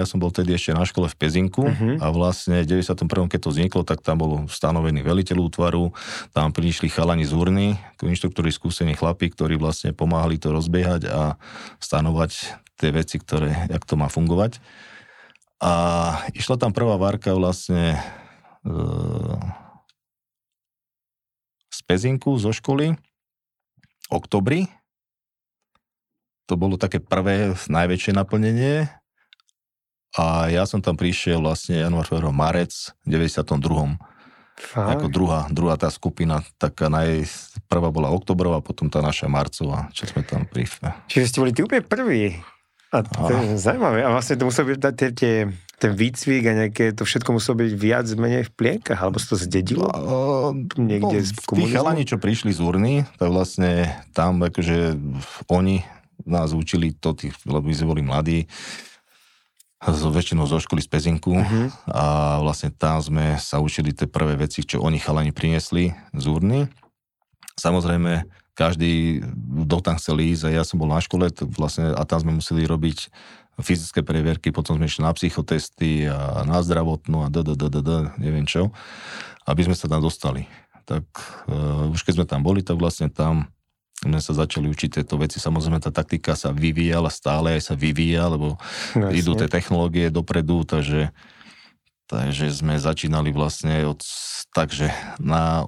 ja 0.00 0.06
som 0.08 0.16
bol 0.16 0.32
tedy 0.32 0.56
ešte 0.56 0.72
na 0.72 0.88
škole 0.88 1.12
v 1.12 1.16
Pezinku 1.20 1.68
uh-huh. 1.68 2.00
a 2.00 2.06
vlastne 2.08 2.64
v 2.64 2.80
91. 2.80 2.96
keď 3.28 3.40
to 3.44 3.50
vzniklo, 3.52 3.84
tak 3.84 4.00
tam 4.00 4.24
bol 4.24 4.32
stanovený 4.48 5.04
veliteľ 5.04 5.52
útvaru, 5.52 5.92
tam 6.32 6.48
prišli 6.48 6.88
chalani 6.88 7.28
z 7.28 7.36
urny, 7.36 7.76
inštruktori 8.00 8.48
skúsení 8.48 8.96
chlapi, 8.96 9.28
ktorí 9.36 9.60
vlastne 9.60 9.92
pomáhali 9.92 10.40
to 10.40 10.48
rozbiehať 10.48 11.12
a 11.12 11.36
stanovať 11.76 12.56
tie 12.80 12.88
veci, 12.88 13.20
ktoré, 13.20 13.68
jak 13.68 13.84
to 13.84 14.00
má 14.00 14.08
fungovať. 14.08 14.64
A 15.60 15.72
išla 16.32 16.56
tam 16.56 16.72
prvá 16.72 16.96
várka 16.96 17.36
vlastne 17.36 18.00
e, 18.64 18.72
z 21.68 21.78
Pezinku, 21.84 22.32
zo 22.40 22.48
školy, 22.48 22.96
oktobri. 24.08 24.72
To 26.48 26.56
bolo 26.56 26.80
také 26.80 26.98
prvé, 26.98 27.52
najväčšie 27.68 28.16
naplnenie. 28.16 28.88
A 30.16 30.50
ja 30.50 30.66
som 30.66 30.82
tam 30.82 30.98
prišiel 30.98 31.38
vlastne 31.38 31.78
január, 31.78 32.08
február, 32.08 32.34
marec 32.34 32.72
v 33.06 33.20
92. 33.20 34.00
Fakt? 34.60 35.00
Ako 35.00 35.06
druhá, 35.08 35.48
druhá 35.48 35.80
tá 35.80 35.88
skupina, 35.88 36.44
taká 36.60 36.92
naj, 36.92 37.24
prvá 37.64 37.88
bola 37.88 38.12
oktobrová, 38.12 38.60
potom 38.60 38.92
tá 38.92 39.00
naša 39.00 39.24
marcová, 39.24 39.88
čo 39.96 40.04
sme 40.04 40.20
tam 40.20 40.44
pri... 40.44 40.68
Čiže 41.08 41.24
ste 41.32 41.40
boli 41.40 41.52
tí 41.56 41.64
úplne 41.64 41.80
prví. 41.80 42.36
A 42.90 43.06
to 43.06 43.30
je 43.30 43.54
zaujímavé. 43.54 44.02
A 44.02 44.10
vlastne 44.10 44.34
to 44.34 44.50
muselo 44.50 44.74
byť 44.74 44.78
tie, 44.98 45.08
tie, 45.14 45.34
ten 45.78 45.92
výcvik 45.94 46.42
a 46.50 46.52
nejaké, 46.66 46.84
to 46.90 47.06
všetko 47.06 47.38
muselo 47.38 47.62
byť 47.62 47.72
viac 47.78 48.06
menej 48.18 48.50
v 48.50 48.52
plienkach, 48.52 48.98
alebo 48.98 49.22
sa 49.22 49.34
to 49.34 49.38
zdedilo? 49.38 49.86
Uh, 49.86 50.50
Niekde 50.74 51.22
no, 51.22 51.26
z 51.26 51.30
komunizmu? 51.46 51.70
Tí 51.70 51.74
chalani, 51.78 52.02
čo 52.02 52.18
prišli 52.18 52.50
z 52.50 52.58
urny, 52.58 52.94
tak 53.14 53.30
vlastne 53.30 53.94
tam 54.10 54.42
akože 54.42 54.98
oni 55.46 55.86
nás 56.26 56.50
učili 56.50 56.90
to, 56.92 57.14
tých, 57.14 57.38
lebo 57.46 57.62
my 57.62 57.74
sme 57.74 57.90
boli 57.94 58.02
mladí, 58.02 58.38
z, 59.80 60.02
väčšinou 60.04 60.44
zo 60.44 60.60
školy 60.60 60.84
z 60.84 60.88
Pezinku 60.92 61.32
uh-huh. 61.32 61.72
a 61.88 62.36
vlastne 62.44 62.68
tam 62.68 63.00
sme 63.00 63.40
sa 63.40 63.64
učili 63.64 63.96
tie 63.96 64.04
prvé 64.04 64.36
veci, 64.36 64.60
čo 64.60 64.84
oni 64.84 65.00
chalani 65.00 65.32
priniesli 65.32 65.96
z 66.12 66.24
urny. 66.28 66.68
Samozrejme, 67.56 68.28
každý, 68.54 69.24
kto 69.66 69.76
tam 69.80 69.96
chcel 69.96 70.20
ísť, 70.20 70.48
a 70.48 70.60
ja 70.60 70.62
som 70.66 70.76
bol 70.76 70.90
na 70.90 71.00
škole 71.00 71.30
vlastne, 71.56 71.94
a 71.94 72.02
tam 72.04 72.18
sme 72.22 72.32
museli 72.38 72.66
robiť 72.66 73.08
fyzické 73.60 74.00
previerky, 74.00 74.52
potom 74.52 74.80
sme 74.80 74.88
išli 74.88 75.04
na 75.04 75.12
psychotesty 75.12 76.08
a 76.08 76.48
na 76.48 76.64
zdravotnú 76.64 77.24
a 77.24 77.28
d, 77.28 77.44
d, 77.44 77.52
d, 77.56 77.64
d, 77.68 77.78
d, 77.84 77.90
neviem 78.16 78.48
čo, 78.48 78.72
aby 79.44 79.68
sme 79.68 79.76
sa 79.76 79.84
tam 79.84 80.00
dostali. 80.00 80.48
Tak 80.88 81.04
uh, 81.46 81.92
už 81.92 82.00
keď 82.02 82.14
sme 82.20 82.26
tam 82.26 82.40
boli, 82.40 82.64
tak 82.64 82.80
vlastne 82.80 83.12
tam 83.12 83.52
sme 84.00 84.16
sa 84.16 84.32
začali 84.32 84.64
učiť 84.64 84.96
tieto 84.96 85.20
veci. 85.20 85.36
Samozrejme, 85.36 85.76
tá 85.76 85.92
taktika 85.92 86.32
sa 86.32 86.56
vyvíjala, 86.56 87.12
stále 87.12 87.60
aj 87.60 87.68
sa 87.68 87.74
vyvíja, 87.76 88.32
lebo 88.32 88.56
Jasne. 88.96 89.12
idú 89.12 89.36
tie 89.36 89.44
technológie 89.44 90.08
dopredu, 90.08 90.64
takže, 90.64 91.12
takže 92.10 92.50
sme 92.50 92.74
začínali 92.74 93.30
vlastne 93.30 93.86
od 93.86 94.02
takže 94.50 94.90
na, 95.22 95.62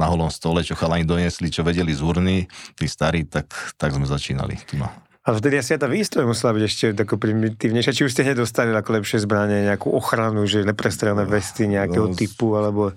na 0.00 0.06
holom 0.08 0.32
stole, 0.32 0.64
čo 0.64 0.72
chalani 0.72 1.04
donesli, 1.04 1.52
čo 1.52 1.60
vedeli 1.60 1.92
z 1.92 2.00
urny, 2.00 2.48
tí 2.72 2.88
starí, 2.88 3.28
tak, 3.28 3.52
tak 3.76 3.92
sme 3.92 4.08
začínali. 4.08 4.56
Tu 4.64 4.80
na. 4.80 4.88
A 5.22 5.36
vtedy 5.36 5.60
asi 5.60 5.78
tá 5.78 5.86
výstroj 5.86 6.26
musela 6.26 6.50
byť 6.56 6.64
ešte 6.66 6.86
tako 6.98 7.14
primitívnejšia. 7.20 7.94
Či 7.94 8.04
už 8.08 8.12
ste 8.16 8.26
nedostali 8.26 8.74
ako 8.74 8.98
lepšie 8.98 9.22
zbranie, 9.22 9.68
nejakú 9.68 9.92
ochranu, 9.92 10.48
že 10.48 10.66
neprestrelné 10.66 11.28
vesty 11.28 11.68
nejakého 11.70 12.10
no, 12.10 12.16
typu, 12.16 12.58
alebo... 12.58 12.96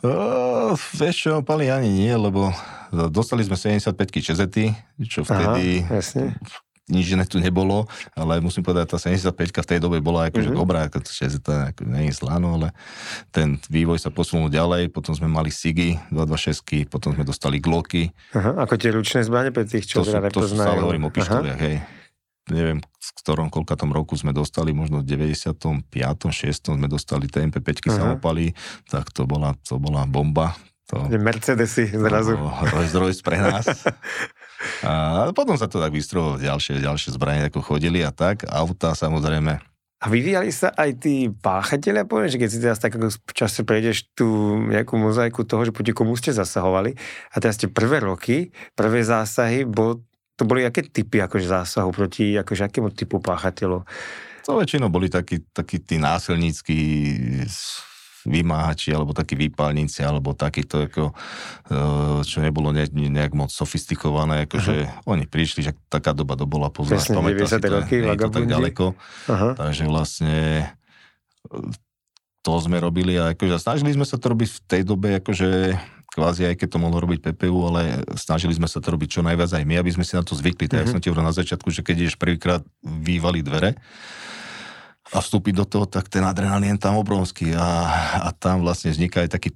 Uh, 0.00 0.72
vieš 0.96 1.28
čo, 1.28 1.32
pali 1.44 1.68
ani 1.68 1.92
nie, 1.92 2.14
lebo 2.14 2.50
dostali 3.12 3.44
sme 3.44 3.58
75 3.58 3.92
čezety, 4.32 4.72
čo 5.04 5.22
vtedy 5.28 5.84
Aha, 5.84 5.98
jasne 6.00 6.38
nič 6.92 7.16
iné 7.16 7.24
tu 7.24 7.40
nebolo, 7.40 7.88
ale 8.12 8.44
musím 8.44 8.60
povedať, 8.60 8.92
tá 8.92 8.98
75 9.00 9.32
v 9.32 9.68
tej 9.72 9.80
dobe 9.80 10.04
bola 10.04 10.28
akože 10.28 10.52
mm-hmm. 10.52 10.60
dobrá, 10.60 10.86
ako 10.86 11.00
to 11.00 11.52
nie 11.88 12.12
je 12.12 12.14
zlá, 12.20 12.36
no, 12.36 12.60
ale 12.60 12.76
ten 13.32 13.56
vývoj 13.72 13.96
sa 13.96 14.12
posunul 14.12 14.52
ďalej, 14.52 14.92
potom 14.92 15.16
sme 15.16 15.32
mali 15.32 15.48
SIGI 15.48 16.12
226, 16.12 16.92
potom 16.92 17.16
sme 17.16 17.24
dostali 17.24 17.56
Glocky. 17.56 18.12
Aha, 18.36 18.68
ako 18.68 18.76
tie 18.76 18.92
ručné 18.92 19.24
zbrane 19.24 19.48
pre 19.48 19.64
tých, 19.64 19.88
čo 19.88 20.04
to 20.04 20.12
teda 20.12 20.28
sú, 20.28 20.44
To 20.44 20.48
stále 20.52 20.84
hovorím 20.84 21.08
o 21.08 21.12
pištoliach, 21.12 21.60
hej. 21.64 21.80
Neviem, 22.50 22.82
v 22.82 23.10
ktorom 23.22 23.54
tom 23.54 23.90
roku 23.94 24.18
sme 24.18 24.34
dostali, 24.34 24.74
možno 24.74 24.98
v 24.98 25.06
95. 25.06 25.86
6. 25.88 26.74
sme 26.74 26.90
dostali 26.90 27.30
TMP 27.30 27.62
5 27.62 27.86
samopaly, 27.86 28.50
tak 28.90 29.14
to 29.14 29.24
bola, 29.30 29.54
to 29.62 29.78
bola 29.78 30.02
bomba. 30.10 30.58
To, 30.90 31.06
Mercedesy 31.06 31.88
zrazu. 31.94 32.34
Rolls 32.74 32.92
Royce 32.92 33.22
pre 33.22 33.38
nás. 33.38 33.64
A 34.86 35.30
potom 35.34 35.54
sa 35.58 35.66
to 35.66 35.82
tak 35.82 35.94
vystrovalo 35.94 36.38
ďalšie, 36.38 36.82
ďalšie 36.82 37.14
zbranie, 37.14 37.48
ako 37.48 37.62
chodili 37.62 38.02
a 38.02 38.10
tak. 38.10 38.46
Auta 38.48 38.96
samozrejme. 38.96 39.72
A 40.02 40.10
vyvíjali 40.10 40.50
sa 40.50 40.74
aj 40.74 40.98
tí 40.98 41.30
páchatelia, 41.30 42.02
poviem, 42.02 42.26
že 42.26 42.42
keď 42.42 42.48
si 42.50 42.58
teraz 42.58 42.82
tak 42.82 42.98
v 42.98 43.32
čase 43.38 43.62
prejdeš 43.62 44.10
tú 44.18 44.58
nejakú 44.66 44.98
mozaiku 44.98 45.46
toho, 45.46 45.62
že 45.62 45.70
proti 45.70 45.94
komu 45.94 46.18
ste 46.18 46.34
zasahovali 46.34 46.98
a 47.30 47.36
teraz 47.38 47.54
tie 47.54 47.70
prvé 47.70 48.02
roky, 48.02 48.50
prvé 48.74 49.06
zásahy, 49.06 49.62
bo, 49.62 50.02
to 50.34 50.42
boli 50.42 50.66
aké 50.66 50.82
typy 50.90 51.22
akože 51.22 51.46
zásahu 51.46 51.94
proti 51.94 52.34
akože 52.34 52.66
akému 52.66 52.90
typu 52.90 53.22
páchateľov? 53.22 53.86
To 54.42 54.58
väčšinou 54.58 54.90
boli 54.90 55.06
takí, 55.06 55.46
takí 55.54 55.78
tí 55.78 56.02
násilnícky 56.02 56.78
vymáhači 58.24 58.94
alebo 58.94 59.10
takí 59.14 59.34
výpalníci 59.34 60.02
alebo 60.06 60.34
takýto, 60.34 60.86
ako, 60.86 61.10
e, 61.10 61.14
čo 62.26 62.38
nebolo 62.42 62.70
ne, 62.70 62.86
nejak 62.86 63.34
moc 63.34 63.50
sofistikované, 63.50 64.46
akože 64.46 64.74
uh-huh. 64.86 65.10
oni 65.10 65.24
prišli, 65.26 65.66
že 65.66 65.72
taká 65.90 66.14
doba 66.14 66.38
to 66.38 66.46
bola 66.46 66.70
poznáš, 66.70 67.10
pamätáš 67.10 67.58
si 67.58 67.62
to, 67.62 67.70
roky, 67.70 67.96
nie 68.02 68.14
je 68.14 68.20
to 68.22 68.30
tak 68.30 68.46
ďaleko, 68.46 68.84
uh-huh. 68.94 69.52
takže 69.58 69.82
vlastne 69.90 70.66
e, 71.50 71.56
to 72.42 72.52
sme 72.58 72.82
robili 72.82 73.14
a 73.18 73.34
akože 73.34 73.58
snažili 73.62 73.94
sme 73.94 74.06
sa 74.06 74.18
to 74.18 74.26
robiť 74.34 74.48
v 74.50 74.60
tej 74.66 74.82
dobe, 74.82 75.08
akože 75.22 75.78
kvázi 76.12 76.52
aj 76.52 76.60
keď 76.60 76.68
to 76.76 76.82
mohlo 76.82 77.00
robiť 77.00 77.24
PPU, 77.24 77.72
ale 77.72 78.04
snažili 78.20 78.52
sme 78.52 78.68
sa 78.68 78.84
to 78.84 78.92
robiť 78.92 79.08
čo 79.08 79.20
najviac 79.24 79.48
aj 79.48 79.64
my, 79.64 79.80
aby 79.80 79.90
sme 79.96 80.04
si 80.04 80.12
na 80.12 80.20
to 80.20 80.36
zvykli. 80.36 80.68
Tak 80.68 80.84
mm-hmm. 80.84 80.92
som 80.92 81.00
ti 81.00 81.08
hovoril 81.08 81.24
na 81.24 81.32
začiatku, 81.32 81.72
že 81.72 81.80
keď 81.80 82.04
ideš 82.04 82.16
prvýkrát 82.20 82.60
vývali 82.84 83.40
dvere, 83.40 83.80
a 85.12 85.18
vstúpiť 85.20 85.54
do 85.60 85.66
toho, 85.68 85.84
tak 85.84 86.08
ten 86.08 86.24
adrenalín 86.24 86.80
tam 86.80 86.96
obrovský 86.96 87.52
a, 87.52 87.68
a 88.24 88.28
tam 88.32 88.64
vlastne 88.64 88.88
vzniká 88.88 89.22
aj 89.24 89.36
taký 89.36 89.50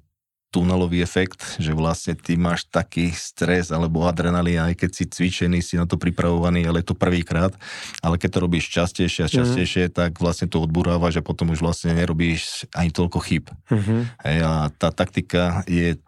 tunelový 0.55 1.05
efekt, 1.05 1.59
že 1.61 1.77
vlastne 1.77 2.17
ty 2.17 2.39
máš 2.39 2.65
taký 2.71 3.13
stres 3.13 3.69
alebo 3.69 4.09
adrenalín, 4.09 4.63
aj 4.63 4.79
keď 4.79 4.91
si 4.95 5.05
cvičený, 5.05 5.59
si 5.61 5.77
na 5.77 5.85
to 5.85 6.01
pripravovaný, 6.01 6.65
ale 6.65 6.81
je 6.81 6.89
to 6.89 6.97
prvýkrát, 6.97 7.53
ale 8.01 8.17
keď 8.17 8.31
to 8.39 8.45
robíš 8.47 8.73
častejšie 8.73 9.27
a 9.27 9.29
mhm. 9.29 9.37
častejšie, 9.37 9.85
mm. 9.91 9.93
tak 9.93 10.11
vlastne 10.17 10.49
to 10.49 10.63
odburáva, 10.63 11.13
že 11.13 11.21
potom 11.21 11.53
už 11.53 11.61
vlastne 11.61 11.93
nerobíš 11.93 12.65
ani 12.73 12.89
toľko 12.89 13.19
chyb. 13.21 13.45
Mm-hmm. 13.69 14.01
Hej, 14.25 14.39
a 14.47 14.53
tá 14.73 14.89
taktika 14.95 15.61
je 15.69 16.01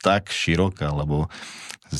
tak 0.00 0.30
široká, 0.30 0.94
lebo 0.94 1.26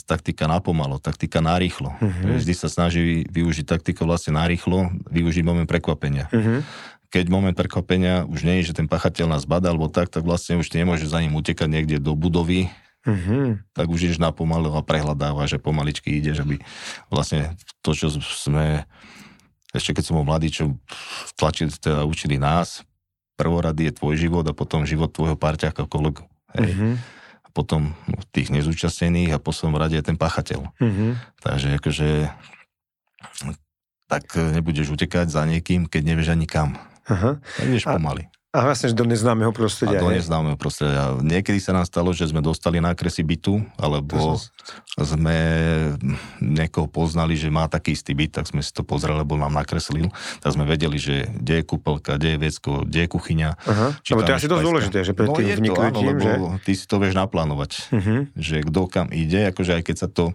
taktika 0.06 0.50
napomalo, 0.50 0.98
taktika 0.98 1.38
narýchlo. 1.38 1.94
Uh-huh. 1.98 2.36
Vždy 2.38 2.54
sa 2.54 2.66
snaží 2.66 3.26
využiť 3.30 3.66
taktika 3.66 4.02
vlastne 4.02 4.34
narýchlo, 4.34 4.90
využiť 5.06 5.44
moment 5.46 5.68
prekvapenia. 5.68 6.26
Uh-huh. 6.34 6.66
Keď 7.10 7.30
moment 7.30 7.54
prekvapenia 7.54 8.26
už 8.26 8.42
nie 8.42 8.60
je, 8.60 8.74
že 8.74 8.82
ten 8.82 8.90
pachateľ 8.90 9.38
nás 9.38 9.46
bada 9.46 9.70
alebo 9.70 9.86
tak, 9.86 10.10
tak 10.10 10.26
vlastne 10.26 10.58
už 10.58 10.66
ty 10.66 10.82
nemôžeš 10.82 11.14
za 11.14 11.22
ním 11.22 11.38
utekať 11.38 11.68
niekde 11.70 11.96
do 12.02 12.18
budovy, 12.18 12.66
uh-huh. 13.06 13.62
tak 13.72 13.86
už 13.86 14.10
ideš 14.10 14.18
napomalo 14.18 14.74
a 14.74 14.82
prehľadáva, 14.82 15.46
že 15.46 15.62
pomaličky 15.62 16.18
ideš, 16.18 16.42
aby 16.42 16.58
vlastne 17.06 17.54
to, 17.86 17.94
čo 17.94 18.10
sme 18.18 18.82
ešte 19.70 19.92
keď 19.92 20.04
som 20.08 20.16
bol 20.16 20.26
mladý, 20.26 20.48
čo 20.48 20.64
tlačili, 21.36 21.68
teda 21.68 22.08
učili 22.08 22.40
nás, 22.40 22.80
prvorady 23.36 23.92
je 23.92 23.96
tvoj 24.00 24.14
život 24.16 24.44
a 24.48 24.56
potom 24.56 24.88
život 24.88 25.12
tvojho 25.12 25.36
parťaka, 25.36 25.84
kolegu. 25.84 26.24
Hej. 26.56 26.72
Uh-huh 26.72 26.96
potom 27.56 27.96
tých 28.36 28.52
nezúčastnených 28.52 29.32
a 29.32 29.40
poslednom 29.40 29.80
rade 29.80 29.96
je 29.96 30.04
ten 30.04 30.20
pachateľ. 30.20 30.76
Mm-hmm. 30.76 31.10
Takže 31.40 31.68
akože 31.80 32.08
tak 34.06 34.36
nebudeš 34.36 34.92
utekať 34.92 35.32
za 35.32 35.48
niekým, 35.48 35.88
keď 35.88 36.02
nevieš 36.04 36.36
ani 36.36 36.44
kam. 36.44 36.76
Aha. 37.08 37.40
Tak 37.40 37.64
ideš 37.64 37.88
pomaly. 37.88 38.28
A 38.56 38.64
vlastne 38.64 38.88
do 38.96 39.04
neznámeho 39.04 39.52
prostredia. 39.52 40.00
A 40.00 40.04
do 40.08 40.08
neznámeho 40.08 40.56
prostredia. 40.56 41.12
Niekedy 41.20 41.60
sa 41.60 41.76
nám 41.76 41.84
stalo, 41.84 42.16
že 42.16 42.24
sme 42.24 42.40
dostali 42.40 42.80
nákresy 42.80 43.20
bytu, 43.20 43.60
alebo 43.76 44.40
sme 44.96 45.36
niekoho 46.40 46.88
poznali, 46.88 47.36
že 47.36 47.52
má 47.52 47.68
taký 47.68 47.92
istý 47.92 48.16
byt, 48.16 48.40
tak 48.40 48.48
sme 48.48 48.64
si 48.64 48.72
to 48.72 48.80
pozreli, 48.80 49.20
lebo 49.20 49.36
nám 49.36 49.52
nakreslil. 49.52 50.08
Tak 50.40 50.56
sme 50.56 50.64
vedeli, 50.64 50.96
že 50.96 51.28
kde 51.28 51.60
je 51.60 51.64
kúpelka, 51.68 52.16
kde 52.16 52.32
je 52.32 52.38
vecko, 52.40 52.70
kde 52.88 53.00
je 53.04 53.08
kuchyňa. 53.12 53.50
Aha. 53.60 53.86
Lebo 53.92 54.20
to 54.24 54.32
je 54.32 54.38
asi 54.40 54.48
dosť 54.48 54.64
dôležité, 54.64 54.98
že 55.04 55.12
pred 55.12 55.28
no 55.28 55.36
tým 55.36 55.52
vniknutím, 55.52 56.16
že... 56.16 56.32
ty 56.64 56.72
si 56.72 56.88
to 56.88 56.96
vieš 56.96 57.12
naplánovať, 57.12 57.92
uh-huh. 57.92 58.18
že 58.40 58.64
kto 58.64 58.80
kam 58.88 59.12
ide, 59.12 59.52
akože 59.52 59.76
aj 59.76 59.82
keď 59.84 59.96
sa 60.00 60.08
to 60.08 60.32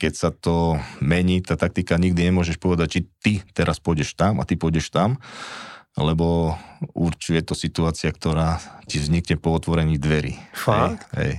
keď 0.00 0.12
sa 0.16 0.32
to 0.32 0.80
mení, 1.04 1.44
tá 1.44 1.60
taktika 1.60 2.00
nikdy 2.00 2.32
nemôžeš 2.32 2.56
povedať, 2.56 2.88
či 2.88 3.00
ty 3.20 3.32
teraz 3.52 3.76
pôjdeš 3.76 4.16
tam 4.16 4.40
a 4.40 4.48
ty 4.48 4.56
pôjdeš 4.56 4.88
tam, 4.88 5.20
lebo 6.02 6.56
určuje 6.96 7.44
to 7.44 7.52
situácia, 7.52 8.08
ktorá 8.10 8.60
ti 8.88 8.98
vznikne 8.98 9.36
po 9.36 9.52
otvorení 9.52 10.00
dverí. 10.00 10.36
Fakt? 10.56 11.06
Hej, 11.14 11.20
hej. 11.20 11.34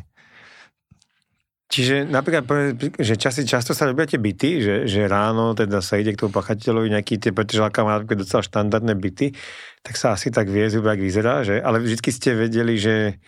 Čiže 1.71 2.03
napríklad, 2.03 2.43
že 2.99 3.15
časy 3.15 3.47
často 3.47 3.71
sa 3.71 3.87
robia 3.87 4.03
tie 4.03 4.19
byty, 4.19 4.49
že, 4.59 4.75
že 4.91 5.07
ráno 5.07 5.55
teda 5.55 5.79
sa 5.79 5.95
ide 5.95 6.11
k 6.11 6.27
tomu 6.27 6.35
pachateľovi 6.35 6.91
nejaký 6.91 7.15
tie, 7.15 7.31
pretože 7.31 7.63
má 7.63 7.95
napríklad 7.95 8.27
docela 8.27 8.43
štandardné 8.43 8.91
byty, 8.99 9.31
tak 9.79 9.95
sa 9.95 10.11
asi 10.11 10.35
tak 10.35 10.51
vie 10.51 10.67
zhruba, 10.67 10.99
ak 10.99 10.99
vyzerá, 10.99 11.47
že, 11.47 11.63
ale 11.63 11.79
vždy 11.79 12.11
ste 12.11 12.35
vedeli, 12.35 12.75
že 12.75 13.23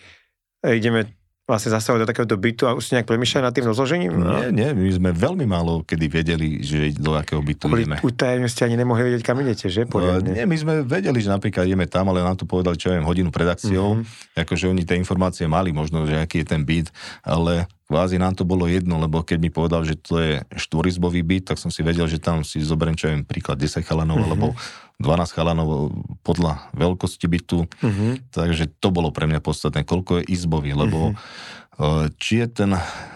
ideme 0.60 1.08
vlastne 1.44 1.76
zasahovať 1.76 2.00
do 2.00 2.08
takéhoto 2.08 2.36
bytu 2.40 2.64
a 2.64 2.72
už 2.72 2.88
si 2.88 2.90
nejak 2.96 3.04
premýšľali 3.04 3.44
nad 3.44 3.52
tým 3.52 3.68
rozložením? 3.68 4.12
Nie, 4.16 4.48
nie, 4.48 4.68
my 4.72 4.90
sme 4.96 5.10
veľmi 5.12 5.44
málo 5.44 5.84
kedy 5.84 6.06
vedeli, 6.08 6.64
že 6.64 6.96
do 6.96 7.12
akého 7.12 7.44
bytu 7.44 7.68
Boli, 7.68 7.84
ideme. 7.84 8.00
Utajemne 8.00 8.48
ste 8.48 8.64
ani 8.64 8.80
nemohli 8.80 9.12
vedieť, 9.12 9.22
kam 9.28 9.44
idete, 9.44 9.68
že? 9.68 9.84
Uh, 9.84 10.24
nie, 10.24 10.48
my 10.48 10.56
sme 10.56 10.72
vedeli, 10.88 11.20
že 11.20 11.28
napríklad 11.28 11.68
ideme 11.68 11.84
tam, 11.84 12.08
ale 12.08 12.24
nám 12.24 12.40
to 12.40 12.48
povedali, 12.48 12.80
čo 12.80 12.96
viem, 12.96 13.04
hodinu 13.04 13.28
pred 13.28 13.44
akciou, 13.44 14.00
uh-huh. 14.00 14.40
akože 14.40 14.72
oni 14.72 14.88
tie 14.88 14.96
informácie 14.96 15.44
mali, 15.44 15.68
možno, 15.68 16.08
že 16.08 16.16
aký 16.16 16.40
je 16.40 16.48
ten 16.48 16.64
byt, 16.64 16.88
ale 17.20 17.68
kvázi 17.92 18.16
nám 18.16 18.32
to 18.32 18.48
bolo 18.48 18.64
jedno, 18.64 18.96
lebo 18.96 19.20
keď 19.20 19.38
mi 19.44 19.52
povedal, 19.52 19.84
že 19.84 20.00
to 20.00 20.16
je 20.16 20.40
štvorizbový 20.56 21.20
byt, 21.20 21.52
tak 21.52 21.60
som 21.60 21.68
si 21.68 21.84
vedel, 21.84 22.08
že 22.08 22.16
tam 22.16 22.40
si 22.40 22.64
zoberiem, 22.64 22.96
čo 22.96 23.12
viem, 23.12 23.20
príklad 23.20 23.60
10 23.60 23.84
chalanov, 23.84 24.16
uh-huh. 24.16 24.28
alebo 24.32 24.46
12 25.02 25.34
chalanov 25.34 25.90
podľa 26.22 26.70
veľkosti 26.72 27.26
bytu, 27.26 27.66
uh-huh. 27.66 28.12
takže 28.30 28.70
to 28.78 28.88
bolo 28.94 29.10
pre 29.10 29.26
mňa 29.26 29.42
podstatné, 29.42 29.82
koľko 29.82 30.22
je 30.22 30.30
izbový, 30.30 30.72
lebo 30.72 31.12
uh-huh 31.12 31.62
či 32.22 32.38
je 32.38 32.46
ten 32.46 32.70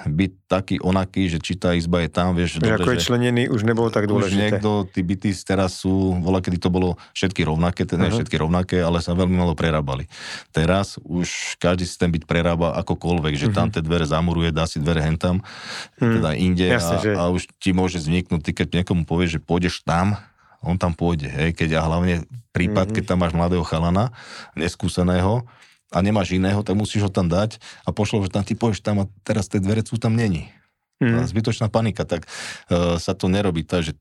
byt 0.08 0.34
taký 0.50 0.82
onaký, 0.82 1.30
že 1.30 1.38
či 1.38 1.54
tá 1.54 1.78
izba 1.78 2.02
je 2.02 2.10
tam, 2.10 2.34
vieš... 2.34 2.58
Že 2.58 2.82
ako 2.82 2.90
je 2.90 2.98
členený, 3.06 3.42
už 3.46 3.62
nebolo 3.62 3.86
tak 3.92 4.10
dôležité. 4.10 4.34
Už 4.34 4.34
niekto, 4.34 4.70
tí 4.90 5.06
byty 5.06 5.30
teraz 5.46 5.78
sú, 5.78 6.18
voľa 6.18 6.42
kedy 6.42 6.58
to 6.58 6.70
bolo 6.72 6.98
všetky 7.14 7.46
rovnaké, 7.46 7.86
teda 7.86 8.10
uh-huh. 8.10 8.18
všetky 8.18 8.34
rovnaké, 8.34 8.82
ale 8.82 8.98
sa 8.98 9.14
veľmi 9.14 9.38
malo 9.38 9.54
prerábali. 9.54 10.10
Teraz 10.50 10.98
už 11.06 11.54
každý 11.62 11.86
si 11.86 11.94
ten 11.94 12.10
byt 12.10 12.26
prerába 12.26 12.74
akokoľvek, 12.82 13.34
že 13.38 13.46
uh-huh. 13.46 13.58
tam 13.62 13.68
tie 13.70 13.78
dvere 13.78 14.08
zamuruje, 14.08 14.50
dá 14.50 14.66
si 14.66 14.82
dvere 14.82 15.06
hentam, 15.06 15.38
uh-huh. 15.38 16.18
teda 16.18 16.30
inde 16.34 16.66
Jasne, 16.66 16.96
a, 16.98 17.02
že... 17.04 17.10
a 17.14 17.22
už 17.30 17.46
ti 17.62 17.70
môže 17.70 18.02
vzniknúť, 18.02 18.42
ty 18.42 18.50
keď 18.58 18.82
niekomu 18.82 19.06
povieš, 19.06 19.38
že 19.38 19.40
pôjdeš 19.44 19.86
tam, 19.86 20.18
on 20.62 20.76
tam 20.76 20.94
pôjde, 20.94 21.30
hej, 21.30 21.50
keď 21.54 21.78
a 21.78 21.86
hlavne 21.86 22.26
prípad, 22.50 22.90
uh-huh. 22.90 22.96
keď 22.98 23.04
tam 23.14 23.18
máš 23.22 23.34
mladého 23.34 23.62
chalana, 23.62 24.10
neskúseného, 24.58 25.46
a 25.88 25.98
nemáš 26.04 26.36
iného, 26.36 26.60
tak 26.60 26.76
musíš 26.76 27.08
ho 27.08 27.10
tam 27.12 27.32
dať 27.32 27.56
a 27.88 27.96
pošlo, 27.96 28.20
že 28.20 28.32
tam 28.32 28.44
ty 28.44 28.52
pôjdeš 28.52 28.84
tam 28.84 29.00
a 29.00 29.08
teraz 29.24 29.48
tie 29.48 29.56
dvere 29.56 29.80
sú 29.80 29.96
tam 29.96 30.12
není. 30.12 30.52
Mm. 31.00 31.24
Zbytočná 31.24 31.72
panika, 31.72 32.04
tak 32.04 32.26
uh, 32.26 33.00
sa 33.00 33.16
to 33.16 33.30
nerobí. 33.30 33.64
Takže 33.64 33.96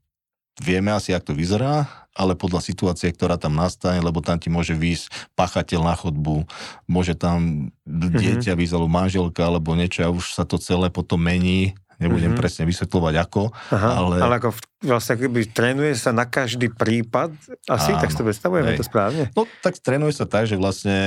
vieme 0.59 0.91
asi, 0.91 1.13
jak 1.13 1.23
to 1.23 1.37
vyzerá, 1.37 1.87
ale 2.17 2.33
podľa 2.33 2.65
situácie, 2.65 3.13
ktorá 3.13 3.37
tam 3.37 3.55
nastane, 3.55 4.01
lebo 4.01 4.19
tam 4.25 4.41
ti 4.41 4.49
môže 4.49 4.73
výjsť 4.73 5.31
pachateľ 5.37 5.81
na 5.85 5.95
chodbu, 5.95 6.49
môže 6.89 7.13
tam 7.13 7.71
mhm. 7.85 8.17
dieťa 8.17 8.51
mm-hmm. 8.51 8.61
vyzalo 8.61 8.89
manželka 8.89 9.47
alebo 9.47 9.77
niečo 9.77 10.03
a 10.03 10.11
už 10.11 10.33
sa 10.35 10.43
to 10.43 10.59
celé 10.59 10.91
potom 10.91 11.21
mení 11.21 11.77
nebudem 11.97 12.33
mm-hmm. 12.33 12.39
presne 12.39 12.63
vysvetľovať 12.69 13.13
ako, 13.25 13.43
Aha, 13.73 13.89
ale... 13.97 14.15
Ale 14.21 14.33
ako 14.37 14.53
vlastne 14.85 15.17
keby 15.17 15.49
trénuje 15.49 15.93
sa 15.97 16.13
na 16.13 16.29
každý 16.29 16.69
prípad, 16.69 17.33
asi, 17.65 17.91
Áno, 17.93 18.01
tak 18.01 18.09
si 18.13 18.17
to 18.21 18.25
predstavujeme 18.25 18.77
to 18.77 18.85
správne? 18.85 19.23
No 19.33 19.49
tak 19.65 19.81
trénuje 19.81 20.13
sa 20.13 20.29
tak, 20.29 20.45
že 20.45 20.55
vlastne 20.55 20.97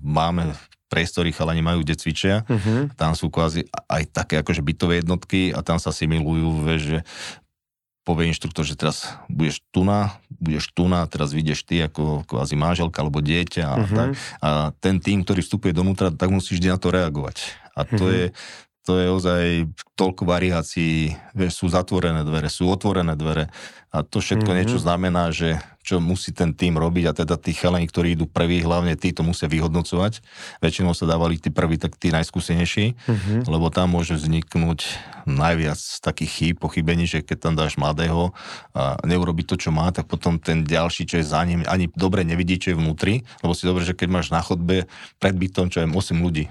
máme 0.00 0.56
priestory, 0.90 1.30
chalani 1.30 1.62
majú, 1.62 1.86
kde 1.86 1.94
cvičia, 1.94 2.42
uh-huh. 2.42 2.90
tam 2.98 3.14
sú 3.14 3.30
kvázi 3.30 3.70
aj 3.86 4.10
také 4.10 4.42
akože 4.42 4.64
bytové 4.64 5.04
jednotky 5.04 5.54
a 5.54 5.62
tam 5.62 5.78
sa 5.78 5.94
simulujú, 5.94 6.66
vieš, 6.66 6.82
že 6.82 6.98
povie 8.02 8.26
inštruktor, 8.26 8.66
že 8.66 8.74
teraz 8.74 9.06
budeš 9.30 9.62
tu 9.70 9.86
na, 9.86 10.18
budeš 10.42 10.74
tu 10.74 10.90
na, 10.90 11.06
teraz 11.06 11.30
vidieš 11.30 11.62
ty 11.62 11.78
ako 11.84 12.26
kvázi 12.26 12.58
manželka 12.58 13.06
alebo 13.06 13.22
dieťa 13.22 13.62
a, 13.62 13.74
uh-huh. 13.78 13.96
tak. 13.96 14.08
a 14.42 14.48
ten 14.82 14.98
tým, 14.98 15.22
ktorý 15.22 15.46
vstupuje 15.46 15.70
donútra, 15.70 16.10
tak 16.10 16.32
musíš 16.34 16.58
vždy 16.58 16.74
na 16.74 16.78
to 16.80 16.90
reagovať. 16.90 17.54
A 17.78 17.86
to 17.86 18.10
uh-huh. 18.10 18.16
je 18.16 18.24
to 18.86 18.96
je 18.96 19.06
ozaj 19.12 19.44
toľko 19.94 20.24
variácií, 20.24 21.12
vieš, 21.36 21.60
sú 21.60 21.66
zatvorené 21.68 22.24
dvere, 22.24 22.48
sú 22.48 22.64
otvorené 22.72 23.12
dvere 23.12 23.52
a 23.90 24.06
to 24.06 24.22
všetko 24.22 24.46
mm-hmm. 24.46 24.60
niečo 24.62 24.78
znamená, 24.78 25.34
že 25.34 25.58
čo 25.82 25.98
musí 25.98 26.30
ten 26.30 26.54
tým 26.54 26.78
robiť 26.78 27.04
a 27.10 27.16
teda 27.16 27.34
tí 27.34 27.50
chalani, 27.50 27.90
ktorí 27.90 28.14
idú 28.14 28.30
prví, 28.30 28.62
hlavne 28.62 28.94
tí 28.94 29.10
to 29.10 29.26
musia 29.26 29.50
vyhodnocovať. 29.50 30.22
Väčšinou 30.62 30.94
sa 30.94 31.10
dávali 31.10 31.42
tí 31.42 31.50
prví, 31.50 31.74
tak 31.74 31.98
tí 31.98 32.14
najskúsenejší, 32.14 32.94
mm-hmm. 32.94 33.50
lebo 33.50 33.66
tam 33.74 33.98
môže 33.98 34.14
vzniknúť 34.14 34.86
najviac 35.26 35.80
takých 36.06 36.30
chýb, 36.30 36.54
pochybení, 36.62 37.10
že 37.10 37.26
keď 37.26 37.50
tam 37.50 37.54
dáš 37.58 37.74
mladého 37.74 38.30
a 38.78 38.94
neurobi 39.02 39.42
to, 39.42 39.58
čo 39.58 39.74
má, 39.74 39.90
tak 39.90 40.06
potom 40.06 40.38
ten 40.38 40.62
ďalší, 40.62 41.10
čo 41.10 41.18
je 41.18 41.26
za 41.26 41.42
ním, 41.42 41.66
ani 41.66 41.90
dobre 41.90 42.22
nevidí, 42.22 42.62
čo 42.62 42.72
je 42.72 42.78
vnútri, 42.78 43.26
lebo 43.42 43.58
si 43.58 43.66
dobre, 43.66 43.82
že 43.82 43.98
keď 43.98 44.08
máš 44.08 44.30
na 44.30 44.38
chodbe 44.38 44.86
pred 45.18 45.34
bytom, 45.34 45.66
čo 45.66 45.82
je 45.82 45.90
8 45.90 46.14
ľudí, 46.14 46.46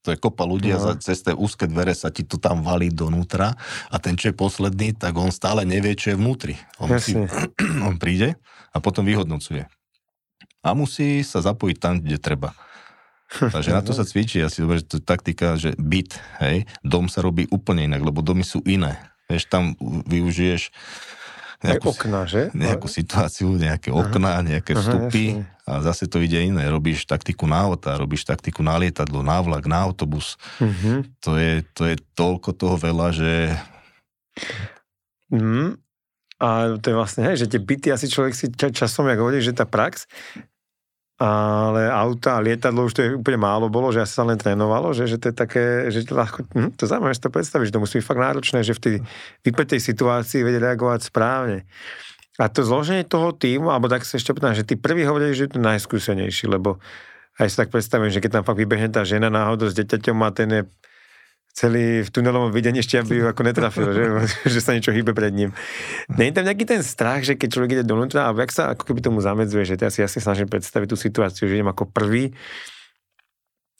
to 0.00 0.16
je 0.16 0.18
kopa 0.18 0.48
ľudí 0.48 0.72
no. 0.72 0.80
a 0.80 0.96
cez 0.96 1.20
tie 1.20 1.36
úzke 1.36 1.68
dvere 1.68 1.92
sa 1.92 2.08
ti 2.08 2.24
to 2.24 2.40
tam 2.40 2.64
valí 2.64 2.88
donútra 2.88 3.52
a 3.92 3.96
ten, 4.00 4.16
čo 4.16 4.32
je 4.32 4.34
posledný, 4.36 4.96
tak 4.96 5.12
on 5.20 5.28
stále 5.28 5.68
nevie, 5.68 5.92
čo 5.92 6.12
je 6.12 6.16
vnútri. 6.16 6.54
On, 6.80 6.88
musí, 6.88 7.16
on 7.88 8.00
príde 8.00 8.40
a 8.72 8.76
potom 8.80 9.04
vyhodnocuje. 9.04 9.68
A 10.60 10.76
musí 10.76 11.24
sa 11.24 11.44
zapojiť 11.44 11.76
tam, 11.76 12.00
kde 12.00 12.16
treba. 12.16 12.56
Takže 13.54 13.70
na 13.76 13.84
to 13.84 13.92
sa 13.92 14.04
cvičí. 14.08 14.40
Asi 14.40 14.64
dobre, 14.64 14.80
že 14.80 14.88
to 14.88 14.96
je 15.00 15.04
taktika, 15.04 15.54
že 15.60 15.76
byt, 15.76 16.16
hej, 16.42 16.64
dom 16.84 17.06
sa 17.06 17.20
robí 17.20 17.46
úplne 17.52 17.86
inak, 17.86 18.00
lebo 18.00 18.24
domy 18.24 18.44
sú 18.44 18.64
iné. 18.64 18.98
Vieš, 19.30 19.46
tam 19.46 19.78
využiješ 20.10 20.74
nejakú, 21.60 21.92
okna, 21.92 22.24
že? 22.24 22.48
Nejakú 22.56 22.88
situáciu, 22.88 23.52
nejaké 23.52 23.92
okná, 23.92 24.40
nejaké 24.40 24.72
vstupy 24.72 25.44
a 25.68 25.84
zase 25.84 26.08
to 26.08 26.18
ide 26.24 26.40
iné. 26.40 26.66
Robíš 26.72 27.04
taktiku 27.04 27.44
na 27.44 27.60
auta, 27.68 28.00
robíš 28.00 28.24
taktiku 28.24 28.64
na 28.64 28.80
lietadlo, 28.80 29.20
na 29.20 29.44
vlak, 29.44 29.68
na 29.68 29.84
autobus. 29.84 30.40
Uh-huh. 30.56 31.04
To, 31.20 31.36
je, 31.36 31.60
to 31.76 31.84
je 31.84 31.96
toľko 32.16 32.50
toho 32.56 32.76
veľa, 32.80 33.08
že... 33.12 33.32
Mm. 35.28 35.76
A 36.40 36.80
to 36.80 36.86
je 36.88 36.96
vlastne, 36.96 37.22
hej, 37.28 37.44
že 37.44 37.52
tie 37.52 37.60
byty 37.60 37.92
asi 37.92 38.08
človek 38.08 38.32
si 38.32 38.48
časom, 38.56 39.04
jak 39.04 39.20
hovorí, 39.20 39.44
že 39.44 39.52
tá 39.52 39.68
prax, 39.68 40.08
ale 41.20 41.92
auta 41.92 42.40
a 42.40 42.44
lietadlo 42.44 42.88
už 42.88 42.96
to 42.96 43.00
je 43.04 43.10
úplne 43.12 43.36
málo 43.36 43.68
bolo, 43.68 43.92
že 43.92 44.00
asi 44.00 44.16
sa 44.16 44.24
len 44.24 44.40
trénovalo, 44.40 44.96
že, 44.96 45.04
že 45.04 45.20
to 45.20 45.28
je 45.28 45.36
také, 45.36 45.64
že 45.92 46.08
to 46.08 46.16
ľahko, 46.16 46.48
hm, 46.48 46.72
to 46.80 46.88
zaujímavé 46.88 47.12
si 47.12 47.20
to 47.20 47.28
predstaviť, 47.28 47.64
že 47.68 47.74
to 47.76 47.82
musí 47.84 47.94
byť 48.00 48.06
fakt 48.08 48.24
náročné, 48.24 48.58
že 48.64 48.72
v 48.72 48.80
tej 48.80 48.94
vypetej 49.44 49.80
situácii 49.84 50.40
vedie 50.40 50.64
reagovať 50.64 51.12
správne. 51.12 51.68
A 52.40 52.48
to 52.48 52.64
zloženie 52.64 53.04
toho 53.04 53.36
týmu, 53.36 53.68
alebo 53.68 53.92
tak 53.92 54.08
sa 54.08 54.16
ešte 54.16 54.32
pýtam, 54.32 54.56
že 54.56 54.64
tí 54.64 54.80
prví 54.80 55.04
hovorili, 55.04 55.36
že 55.36 55.44
je 55.44 55.52
to 55.52 55.60
najskúsenejší, 55.60 56.48
lebo 56.48 56.80
aj 57.36 57.52
si 57.52 57.56
tak 57.60 57.68
predstavím, 57.68 58.08
že 58.08 58.24
keď 58.24 58.40
tam 58.40 58.44
fakt 58.48 58.56
vybehne 58.56 58.88
tá 58.88 59.04
žena 59.04 59.28
náhodou 59.28 59.68
s 59.68 59.76
deťaťom 59.76 60.16
a 60.24 60.28
ten 60.32 60.48
je 60.48 60.62
celý 61.50 62.06
v 62.06 62.10
tunelovom 62.10 62.54
videní 62.54 62.80
ešte, 62.80 63.02
aby 63.02 63.20
ju 63.20 63.24
ako 63.26 63.42
netrafil, 63.42 63.88
že, 63.92 64.04
že 64.54 64.60
sa 64.62 64.72
niečo 64.72 64.94
hýbe 64.94 65.12
pred 65.12 65.34
ním. 65.34 65.50
Je 66.08 66.32
tam 66.32 66.46
nejaký 66.46 66.64
ten 66.64 66.82
strach, 66.86 67.26
že 67.26 67.34
keď 67.34 67.48
človek 67.50 67.70
ide 67.78 67.84
donútra 67.84 68.30
a 68.30 68.34
jak 68.34 68.52
sa 68.54 68.72
ako 68.72 68.86
keby 68.86 69.00
tomu 69.02 69.18
zamedzuje, 69.20 69.66
že 69.66 69.76
teraz 69.76 69.98
si 69.98 70.20
snažím 70.22 70.46
predstaviť 70.46 70.88
tú 70.88 70.96
situáciu, 70.96 71.50
že 71.50 71.58
idem 71.58 71.68
ako 71.68 71.90
prvý 71.90 72.32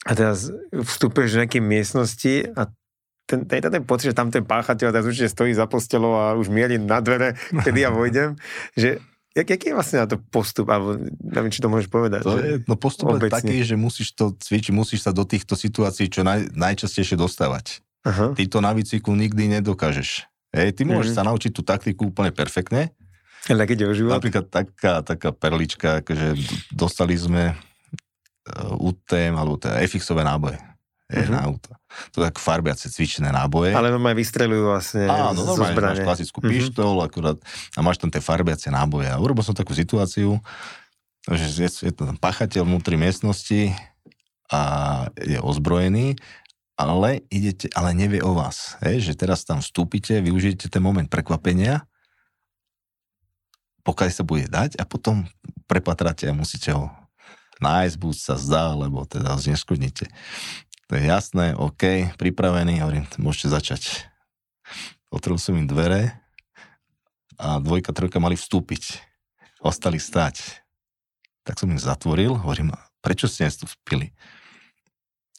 a 0.05 0.11
teraz 0.17 0.49
vstupuješ 0.73 1.37
do 1.37 1.39
nejakej 1.45 1.61
miestnosti 1.61 2.33
a 2.57 2.73
ten, 3.29 3.47
ten, 3.47 3.63
ten 3.63 3.83
pocit, 3.85 4.11
že 4.11 4.17
tam 4.17 4.27
ten 4.27 4.43
páchateľ 4.43 4.91
teraz 4.91 5.07
určite 5.07 5.31
stojí 5.31 5.55
za 5.55 5.69
postelou 5.69 6.17
a 6.19 6.35
už 6.35 6.51
mieli 6.51 6.75
na 6.75 6.99
dvere, 6.99 7.39
kedy 7.63 7.79
ja 7.85 7.93
vojdem, 7.93 8.35
že 8.75 8.99
Jak, 9.31 9.47
jaký 9.47 9.71
je 9.71 9.75
vlastne 9.75 9.97
na 10.03 10.07
to 10.11 10.19
postup? 10.19 10.67
Alebo 10.67 10.99
neviem, 11.23 11.51
či 11.51 11.63
to 11.63 11.71
môžeš 11.71 11.87
povedať. 11.87 12.21
To 12.27 12.35
je, 12.35 12.59
no 12.67 12.75
postup 12.75 13.15
je 13.15 13.31
taký, 13.31 13.63
že 13.63 13.79
musíš 13.79 14.11
to 14.11 14.35
cvičiť, 14.35 14.75
musíš 14.75 15.07
sa 15.07 15.15
do 15.15 15.23
týchto 15.23 15.55
situácií 15.55 16.11
čo 16.11 16.27
naj, 16.27 16.51
najčastejšie 16.51 17.15
dostávať. 17.15 17.79
Aha. 18.03 18.35
Ty 18.35 18.43
to 18.49 18.59
na 18.59 18.75
bicyklu 18.75 19.15
nikdy 19.15 19.47
nedokážeš. 19.59 20.27
Hej, 20.51 20.75
ty 20.75 20.83
môžeš 20.83 21.15
mm. 21.15 21.17
sa 21.17 21.23
naučiť 21.23 21.51
tú 21.55 21.63
taktiku 21.63 22.11
úplne 22.11 22.35
perfektne. 22.35 22.91
Ale 23.47 23.63
keď 23.63 23.87
je 23.87 24.03
Napríklad 24.03 24.51
taká, 24.51 24.99
taká 24.99 25.31
perlička, 25.31 26.03
že 26.03 26.35
dostali 26.75 27.15
sme 27.15 27.55
uh, 27.55 28.83
UTM, 28.83 29.39
alebo 29.39 29.55
teda 29.55 29.79
FX-ové 29.79 30.27
náboje 30.27 30.59
uh-huh. 31.11 31.35
na 31.35 31.39
auto. 31.43 31.75
To 32.15 32.23
tak 32.23 32.39
farbiace 32.39 32.87
cvičené 32.87 33.35
náboje. 33.35 33.75
Ale 33.75 33.91
normálne 33.91 34.15
vystrelujú 34.15 34.71
vlastne 34.71 35.11
Áno, 35.11 35.43
normálne 35.43 35.75
máš 35.75 35.99
klasickú 36.07 36.39
uh-huh. 36.39 36.51
pištol 36.51 36.95
akurát, 37.03 37.37
a 37.75 37.79
máš 37.83 37.99
tam 37.99 38.07
tie 38.07 38.23
farbiace 38.23 38.71
náboje. 38.71 39.11
A 39.11 39.19
urobil 39.19 39.43
som 39.43 39.51
takú 39.51 39.75
situáciu, 39.75 40.39
že 41.27 41.67
je, 41.67 41.69
je 41.87 41.93
tam 41.93 42.15
pachateľ 42.15 42.65
vnútri 42.65 42.95
miestnosti 42.95 43.75
a 44.49 44.61
je 45.19 45.37
ozbrojený, 45.37 46.15
ale 46.75 47.21
idete, 47.29 47.69
ale 47.77 47.93
nevie 47.93 48.25
o 48.25 48.33
vás. 48.33 48.79
Hej, 48.81 49.11
že 49.11 49.13
teraz 49.13 49.45
tam 49.45 49.61
vstúpite, 49.61 50.17
využijete 50.17 50.65
ten 50.71 50.81
moment 50.81 51.05
prekvapenia, 51.05 51.85
pokiaľ 53.85 54.09
sa 54.09 54.23
bude 54.25 54.45
dať 54.49 54.81
a 54.81 54.83
potom 54.85 55.29
prepatráte 55.69 56.25
a 56.29 56.33
musíte 56.33 56.73
ho 56.73 56.89
nájsť, 57.61 57.95
buď 58.01 58.15
sa 58.17 58.35
zdá, 58.41 58.73
alebo 58.73 59.05
teda 59.05 59.37
zneskudnite. 59.37 60.09
To 60.91 60.99
je 60.99 61.07
jasné, 61.07 61.55
OK, 61.55 62.11
pripravený, 62.19 62.83
hovorím, 62.83 63.07
môžete 63.15 63.47
začať. 63.47 64.11
Otvoril 65.07 65.39
som 65.39 65.55
im 65.55 65.63
dvere 65.63 66.19
a 67.39 67.63
dvojka, 67.63 67.95
trojka 67.95 68.19
mali 68.19 68.35
vstúpiť. 68.35 68.99
ostali 69.63 70.03
stať. 70.03 70.59
Tak 71.47 71.63
som 71.63 71.71
im 71.71 71.79
zatvoril, 71.79 72.35
hovorím, 72.35 72.75
prečo 72.99 73.31
ste 73.31 73.47
nestúpili? 73.47 74.11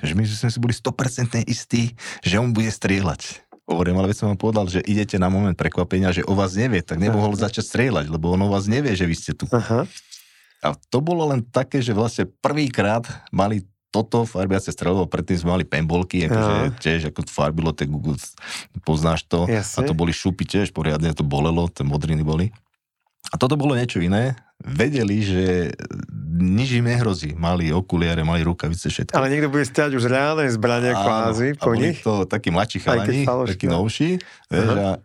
Že 0.01 0.17
my 0.17 0.25
sme 0.25 0.49
si 0.49 0.57
boli 0.57 0.73
100% 0.73 1.45
istí, 1.45 2.01
že 2.25 2.41
on 2.41 2.57
bude 2.57 2.73
strieľať. 2.73 3.45
Hovorím, 3.69 4.01
ale 4.01 4.09
veď 4.09 4.25
som 4.25 4.33
vám 4.33 4.41
povedal, 4.41 4.73
že 4.73 4.81
idete 4.89 5.21
na 5.21 5.29
moment 5.29 5.53
prekvapenia, 5.53 6.17
že 6.17 6.25
o 6.25 6.33
vás 6.33 6.57
nevie, 6.57 6.81
tak 6.81 6.97
nemohol 6.97 7.37
začať 7.37 7.69
strieľať, 7.69 8.09
lebo 8.09 8.33
on 8.33 8.41
o 8.41 8.49
vás 8.49 8.65
nevie, 8.65 8.97
že 8.97 9.05
vy 9.05 9.15
ste 9.21 9.37
tu. 9.37 9.45
Aha. 9.53 9.85
A 10.65 10.69
to 10.89 11.05
bolo 11.05 11.29
len 11.29 11.45
také, 11.45 11.85
že 11.85 11.93
vlastne 11.93 12.25
prvýkrát 12.41 13.05
mali 13.29 13.69
toto 13.93 14.25
farbiace 14.25 14.73
strelo, 14.73 15.05
predtým 15.05 15.37
sme 15.37 15.61
mali 15.61 15.65
penbolky, 15.69 16.25
akože 16.25 16.81
tiež 16.81 17.01
ako 17.13 17.29
farbilo, 17.29 17.77
tak 17.77 17.93
poznáš 18.89 19.29
to. 19.29 19.45
Jasne. 19.45 19.85
A 19.85 19.87
to 19.87 19.93
boli 19.93 20.17
šupy 20.17 20.49
tiež, 20.49 20.73
poriadne 20.73 21.13
to 21.13 21.21
bolelo, 21.21 21.69
tie 21.69 21.85
modriny 21.85 22.25
boli. 22.25 22.49
A 23.31 23.37
toto 23.37 23.55
bolo 23.55 23.77
niečo 23.77 24.01
iné. 24.01 24.35
Vedeli, 24.65 25.23
že 25.23 25.45
nič 26.33 26.81
im 26.81 26.89
nehrozí. 26.89 27.37
Mali 27.37 27.71
okuliare, 27.71 28.25
mali 28.27 28.43
rukavice, 28.43 28.89
všetko. 28.89 29.15
Ale 29.15 29.31
niekto 29.31 29.53
bude 29.53 29.69
stiať 29.69 29.95
už 29.95 30.09
reálne 30.09 30.49
zbranie 30.49 30.97
kvázi 30.97 31.55
po 31.61 31.77
nich. 31.77 32.01
to 32.01 32.25
takí 32.25 32.49
mladší 32.51 32.79
chalani, 32.83 33.23
takí 33.27 33.67
novší. 33.69 34.19
Vieš, 34.51 34.69
a 34.73 34.99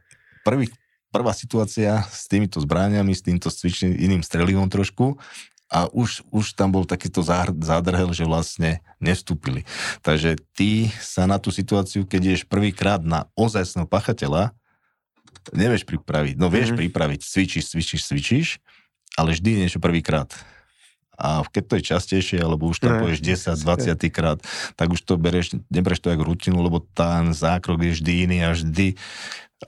prvý, 0.47 0.71
prvá 1.11 1.33
situácia 1.35 2.05
s 2.07 2.25
týmito 2.31 2.57
zbraniami, 2.63 3.11
s 3.11 3.21
týmto 3.25 3.51
cvičným 3.51 3.97
iným 3.99 4.21
strelivom 4.23 4.69
trošku 4.71 5.19
a 5.67 5.91
už, 5.91 6.23
už 6.31 6.55
tam 6.55 6.71
bol 6.71 6.87
takýto 6.87 7.19
zádrhel, 7.59 8.15
že 8.15 8.23
vlastne 8.23 8.79
nestúpili. 9.03 9.67
Takže 9.99 10.39
ty 10.55 10.87
sa 11.03 11.27
na 11.27 11.43
tú 11.43 11.51
situáciu, 11.51 12.07
keď 12.07 12.35
ješ 12.35 12.41
prvýkrát 12.47 13.03
na 13.03 13.27
ozajstného 13.35 13.87
pachateľa, 13.87 14.55
nevieš 15.51 15.83
pripraviť. 15.83 16.35
No 16.39 16.47
vieš 16.47 16.71
mm-hmm. 16.71 16.81
pripraviť, 16.87 17.19
cvičíš, 17.23 17.75
cvičíš, 17.75 18.01
cvičíš, 18.07 18.47
ale 19.19 19.35
vždy 19.35 19.47
je 19.47 19.61
niečo 19.67 19.79
prvýkrát. 19.83 20.31
A 21.17 21.41
keď 21.49 21.63
to 21.65 21.73
je 21.81 21.83
častejšie, 21.89 22.37
alebo 22.37 22.69
už 22.69 22.77
tam 22.77 23.01
povieš 23.01 23.25
10, 23.25 23.57
20 23.57 23.97
krát, 24.13 24.37
tak 24.77 24.93
už 24.93 25.01
to 25.01 25.17
bereš, 25.17 25.57
nebereš 25.73 25.97
to 25.97 26.13
ako 26.13 26.29
rutinu, 26.29 26.61
lebo 26.61 26.85
ten 26.93 27.33
zákrok 27.33 27.81
je 27.81 27.97
vždy 27.97 28.13
iný 28.29 28.37
a 28.45 28.53
vždy 28.53 28.93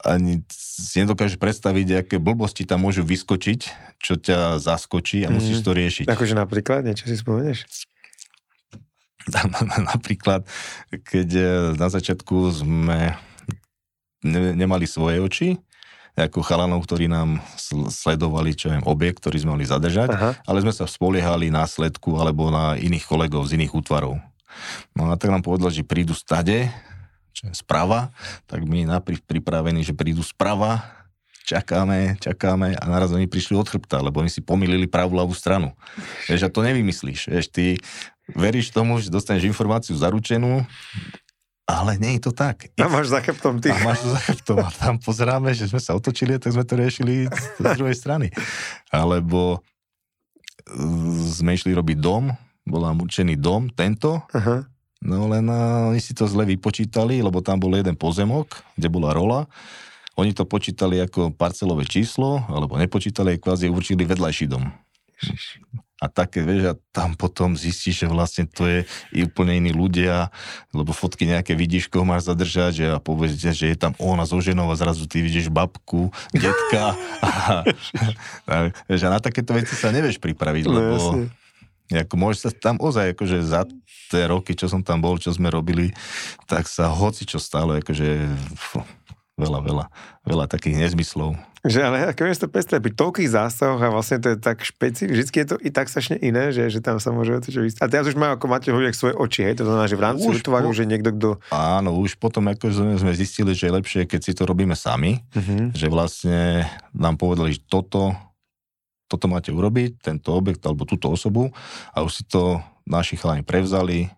ani 0.06 0.46
si 0.54 1.02
nedokážeš 1.02 1.42
predstaviť, 1.42 2.06
aké 2.06 2.16
blbosti 2.22 2.64
tam 2.64 2.86
môžu 2.86 3.02
vyskočiť, 3.02 3.60
čo 3.98 4.14
ťa 4.16 4.62
zaskočí 4.62 5.26
a 5.26 5.34
musíš 5.34 5.62
mhm. 5.62 5.66
to 5.66 5.72
riešiť. 5.74 6.06
Akože 6.08 6.36
napríklad, 6.38 6.86
niečo 6.86 7.10
si 7.10 7.18
spomenieš? 7.18 7.66
napríklad, 9.94 10.46
keď 10.90 11.30
eh, 11.36 11.50
na 11.78 11.88
začiatku 11.90 12.36
sme 12.54 13.18
nemali 14.24 14.84
svoje 14.84 15.18
oči, 15.24 15.50
ako 16.20 16.44
chalanov, 16.44 16.84
ktorí 16.84 17.08
nám 17.08 17.40
sledovali, 17.88 18.52
čo 18.52 18.68
viem, 18.68 18.84
objekt, 18.84 19.24
ktorý 19.24 19.40
sme 19.40 19.56
mali 19.56 19.64
zadržať, 19.64 20.12
Aha. 20.12 20.36
ale 20.44 20.60
sme 20.60 20.76
sa 20.76 20.84
spoliehali 20.84 21.48
na 21.48 21.64
sledku 21.64 22.20
alebo 22.20 22.52
na 22.52 22.76
iných 22.76 23.08
kolegov 23.08 23.48
z 23.48 23.56
iných 23.56 23.72
útvarov. 23.72 24.20
No 24.92 25.08
a 25.08 25.16
tak 25.16 25.32
nám 25.32 25.46
povedal, 25.46 25.72
že 25.72 25.88
prídu 25.88 26.12
stade, 26.12 26.68
je 27.34 27.56
sprava, 27.56 28.12
tak 28.50 28.66
my 28.66 28.86
napríklad 28.86 29.26
pripravení, 29.26 29.86
že 29.86 29.96
prídu 29.96 30.26
sprava, 30.26 30.84
čakáme, 31.50 32.22
čakáme 32.22 32.78
a 32.78 32.84
naraz 32.86 33.10
oni 33.10 33.26
prišli 33.26 33.58
od 33.58 33.66
chrbta, 33.66 34.06
lebo 34.06 34.22
oni 34.22 34.30
si 34.30 34.46
pomýlili 34.46 34.86
pravú 34.86 35.18
ľavú 35.18 35.34
stranu. 35.34 35.74
Vieš, 36.30 36.46
a 36.46 36.50
to 36.54 36.62
nevymyslíš. 36.62 37.34
Vieš, 37.34 37.46
ty 37.50 37.82
veríš 38.38 38.70
tomu, 38.70 39.02
že 39.02 39.10
dostaneš 39.10 39.50
informáciu 39.50 39.98
zaručenú, 39.98 40.62
ale 41.70 42.02
nie 42.02 42.18
je 42.18 42.30
to 42.30 42.34
tak. 42.34 42.70
A 42.78 42.90
máš 42.90 43.14
za 43.14 43.22
chrbtom 43.22 43.62
ty. 43.62 43.70
A 43.70 43.78
máš 43.82 44.02
za 44.02 44.18
chrbtom. 44.18 44.58
A 44.62 44.70
tam 44.74 44.98
pozeráme, 44.98 45.54
že 45.54 45.70
sme 45.70 45.82
sa 45.82 45.94
otočili, 45.94 46.38
tak 46.42 46.54
sme 46.54 46.66
to 46.66 46.74
riešili 46.78 47.30
z 47.62 47.74
druhej 47.78 47.98
strany. 47.98 48.34
Alebo 48.90 49.62
e, 50.66 50.78
sme 51.30 51.54
išli 51.54 51.74
robiť 51.74 51.98
dom, 51.98 52.34
bol 52.66 52.82
nám 52.86 53.02
určený 53.02 53.38
dom, 53.38 53.70
tento, 53.70 54.22
uh-huh. 54.34 54.66
No 55.04 55.28
len 55.32 55.46
uh, 55.48 55.92
oni 55.92 56.02
si 56.04 56.12
to 56.12 56.28
zle 56.28 56.44
vypočítali, 56.44 57.24
lebo 57.24 57.40
tam 57.40 57.60
bol 57.60 57.72
jeden 57.76 57.96
pozemok, 57.96 58.64
kde 58.76 58.88
bola 58.92 59.16
rola. 59.16 59.40
Oni 60.20 60.36
to 60.36 60.44
počítali 60.44 61.00
ako 61.00 61.32
parcelové 61.32 61.88
číslo, 61.88 62.44
alebo 62.52 62.76
nepočítali, 62.76 63.40
kvázi 63.40 63.72
určili 63.72 64.04
vedľajší 64.04 64.46
dom. 64.52 64.68
A 66.00 66.08
také, 66.08 66.40
vieš, 66.40 66.72
a 66.72 66.74
tam 66.96 67.12
potom 67.12 67.60
zistíš, 67.60 68.04
že 68.04 68.08
vlastne 68.08 68.48
to 68.48 68.64
je 68.64 68.80
úplne 69.20 69.60
iní 69.60 69.76
ľudia, 69.76 70.32
lebo 70.72 70.96
fotky 70.96 71.28
nejaké 71.28 71.52
vidíš, 71.60 71.92
koho 71.92 72.08
máš 72.08 72.32
zadržať 72.32 72.72
že 72.72 72.86
a 72.88 73.04
povedzte, 73.04 73.52
že 73.52 73.68
je 73.68 73.76
tam 73.76 73.92
ona 74.00 74.24
so 74.24 74.40
ženou 74.40 74.72
a 74.72 74.80
zrazu 74.80 75.04
ty 75.12 75.20
vidíš 75.20 75.52
babku, 75.52 76.08
detka 76.32 76.96
a, 77.24 77.68
a, 78.48 78.56
vieš, 78.88 79.02
a 79.04 79.10
na 79.12 79.20
takéto 79.20 79.52
veci 79.52 79.76
sa 79.76 79.92
nevieš 79.92 80.24
pripraviť, 80.24 80.64
no, 80.68 80.72
lebo 80.72 80.96
ako 81.90 82.14
môžeš 82.16 82.40
sa 82.46 82.50
tam 82.54 82.78
ozaj, 82.78 83.18
akože 83.18 83.38
za 83.42 83.66
tie 84.10 84.26
roky, 84.30 84.54
čo 84.54 84.70
som 84.70 84.82
tam 84.82 85.02
bol, 85.02 85.18
čo 85.18 85.34
sme 85.34 85.50
robili, 85.50 85.94
tak 86.46 86.66
sa 86.66 86.90
hoci 86.90 87.26
čo 87.26 87.38
stalo, 87.42 87.78
akože 87.78 88.30
veľa, 89.40 89.60
veľa, 89.64 89.86
veľa 90.28 90.46
takých 90.52 90.76
nezmyslov. 90.86 91.40
Že 91.60 91.80
ale 91.84 91.98
ako 92.16 92.24
je 92.24 92.40
to 92.40 92.48
pestré, 92.48 92.80
pri 92.80 92.96
toľkých 92.96 93.36
zásahoch 93.36 93.84
a 93.84 93.92
vlastne 93.92 94.24
to 94.24 94.32
je 94.32 94.38
tak 94.40 94.64
špecifické, 94.64 95.12
vždy 95.12 95.28
je 95.28 95.48
to 95.48 95.58
i 95.60 95.70
tak 95.76 95.92
strašne 95.92 96.16
iné, 96.24 96.56
že, 96.56 96.72
že 96.72 96.80
tam 96.80 97.04
sa 97.04 97.12
môže 97.12 97.36
to 97.44 97.52
čo 97.52 97.68
A 97.84 97.92
teraz 97.92 98.08
už 98.08 98.16
majú, 98.16 98.40
ako 98.40 98.48
máte 98.48 98.72
hovoriť, 98.72 98.96
svoje 98.96 99.16
oči, 99.20 99.42
hej? 99.44 99.60
To 99.60 99.68
znamená, 99.68 99.92
že 99.92 100.00
v 100.00 100.04
rámci 100.08 100.24
útvaru, 100.24 100.72
po... 100.72 100.76
že 100.76 100.88
niekto, 100.88 101.12
kto... 101.12 101.30
Áno, 101.52 102.00
už 102.00 102.16
potom 102.16 102.48
ako 102.48 102.72
sme 102.72 103.12
zistili, 103.12 103.52
že 103.52 103.68
je 103.68 103.76
lepšie, 103.76 104.08
keď 104.08 104.20
si 104.24 104.32
to 104.32 104.48
robíme 104.48 104.72
sami, 104.72 105.20
uh-huh. 105.36 105.76
že 105.76 105.92
vlastne 105.92 106.64
nám 106.96 107.20
povedali, 107.20 107.60
že 107.60 107.62
toto, 107.68 108.16
toto 109.10 109.26
máte 109.26 109.50
urobiť, 109.50 110.06
tento 110.06 110.38
objekt 110.38 110.62
alebo 110.64 110.86
túto 110.86 111.10
osobu 111.10 111.50
a 111.92 112.06
už 112.06 112.22
si 112.22 112.24
to 112.30 112.62
naši 112.86 113.18
chalani 113.18 113.42
prevzali 113.42 114.14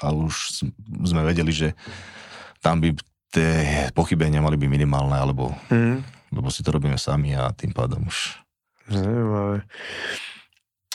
a 0.00 0.10
už 0.10 0.64
sme 1.04 1.20
vedeli, 1.20 1.52
že 1.52 1.76
tam 2.64 2.80
by 2.80 2.96
tie 3.30 3.86
pochybenia 3.92 4.42
mali 4.42 4.58
byť 4.58 4.68
minimálne, 4.68 5.14
alebo, 5.14 5.54
mm. 5.70 6.02
lebo 6.34 6.48
si 6.50 6.64
to 6.64 6.74
robíme 6.74 6.98
sami 6.98 7.36
a 7.36 7.52
tým 7.54 7.70
pádom 7.70 8.08
už... 8.08 8.40
Zaujímavé. 8.90 9.62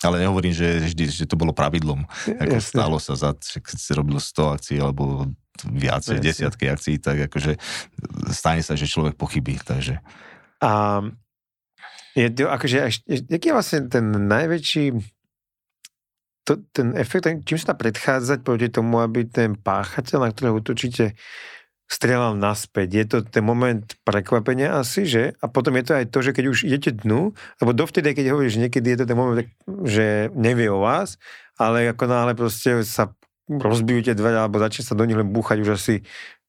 Ale 0.04 0.22
nehovorím, 0.22 0.52
že 0.52 0.92
vždy, 0.92 1.04
že 1.08 1.26
to 1.26 1.40
bolo 1.40 1.56
pravidlom. 1.56 2.04
Ako 2.28 2.60
stalo 2.60 2.98
sa 3.00 3.16
za, 3.16 3.32
že 3.40 3.64
keď 3.64 3.78
si 3.80 3.92
robil 3.96 4.20
100 4.20 4.56
akcií 4.60 4.78
alebo 4.78 5.32
viacej, 5.64 6.20
Jasne. 6.20 6.26
desiatky 6.26 6.66
akcií, 6.68 6.96
tak 7.00 7.32
akože 7.32 7.56
stane 8.30 8.60
sa, 8.60 8.76
že 8.76 8.92
človek 8.92 9.16
pochybí, 9.16 9.56
takže... 9.64 10.04
A 10.60 11.00
je 12.16 12.32
akože, 12.32 12.78
aký 13.28 13.46
je 13.52 13.56
vlastne 13.56 13.92
ten 13.92 14.08
najväčší 14.08 14.96
to, 16.46 16.62
ten 16.72 16.94
efekt, 16.96 17.28
čím 17.44 17.58
sa 17.58 17.74
dá 17.74 17.76
predchádzať 17.76 18.46
proti 18.46 18.70
tomu, 18.70 19.02
aby 19.02 19.26
ten 19.26 19.58
páchateľ, 19.58 20.18
na 20.24 20.30
ktorého 20.30 20.62
utočíte, 20.62 21.18
strieľal 21.86 22.38
naspäť. 22.38 22.90
Je 22.98 23.06
to 23.06 23.18
ten 23.22 23.46
moment 23.46 23.86
prekvapenia 24.06 24.78
asi, 24.82 25.06
že? 25.06 25.38
A 25.42 25.46
potom 25.50 25.78
je 25.78 25.86
to 25.86 25.94
aj 25.94 26.06
to, 26.10 26.20
že 26.22 26.34
keď 26.34 26.46
už 26.50 26.66
idete 26.66 26.98
dnu, 26.98 27.34
lebo 27.62 27.72
dovtedy, 27.74 28.14
keď 28.18 28.34
hovoríš, 28.34 28.58
niekedy 28.58 28.94
je 28.94 28.98
to 29.02 29.10
ten 29.10 29.18
moment, 29.18 29.46
že 29.86 30.34
nevie 30.34 30.70
o 30.70 30.82
vás, 30.82 31.22
ale 31.62 31.90
ako 31.94 32.10
náhle 32.10 32.34
proste 32.34 32.82
sa 32.82 33.14
rozbijú 33.46 34.02
tie 34.02 34.18
dvere 34.18 34.42
alebo 34.42 34.58
začne 34.58 34.82
sa 34.82 34.98
do 34.98 35.06
nich 35.06 35.18
len 35.18 35.30
búchať, 35.30 35.62
už 35.62 35.78
asi 35.78 36.02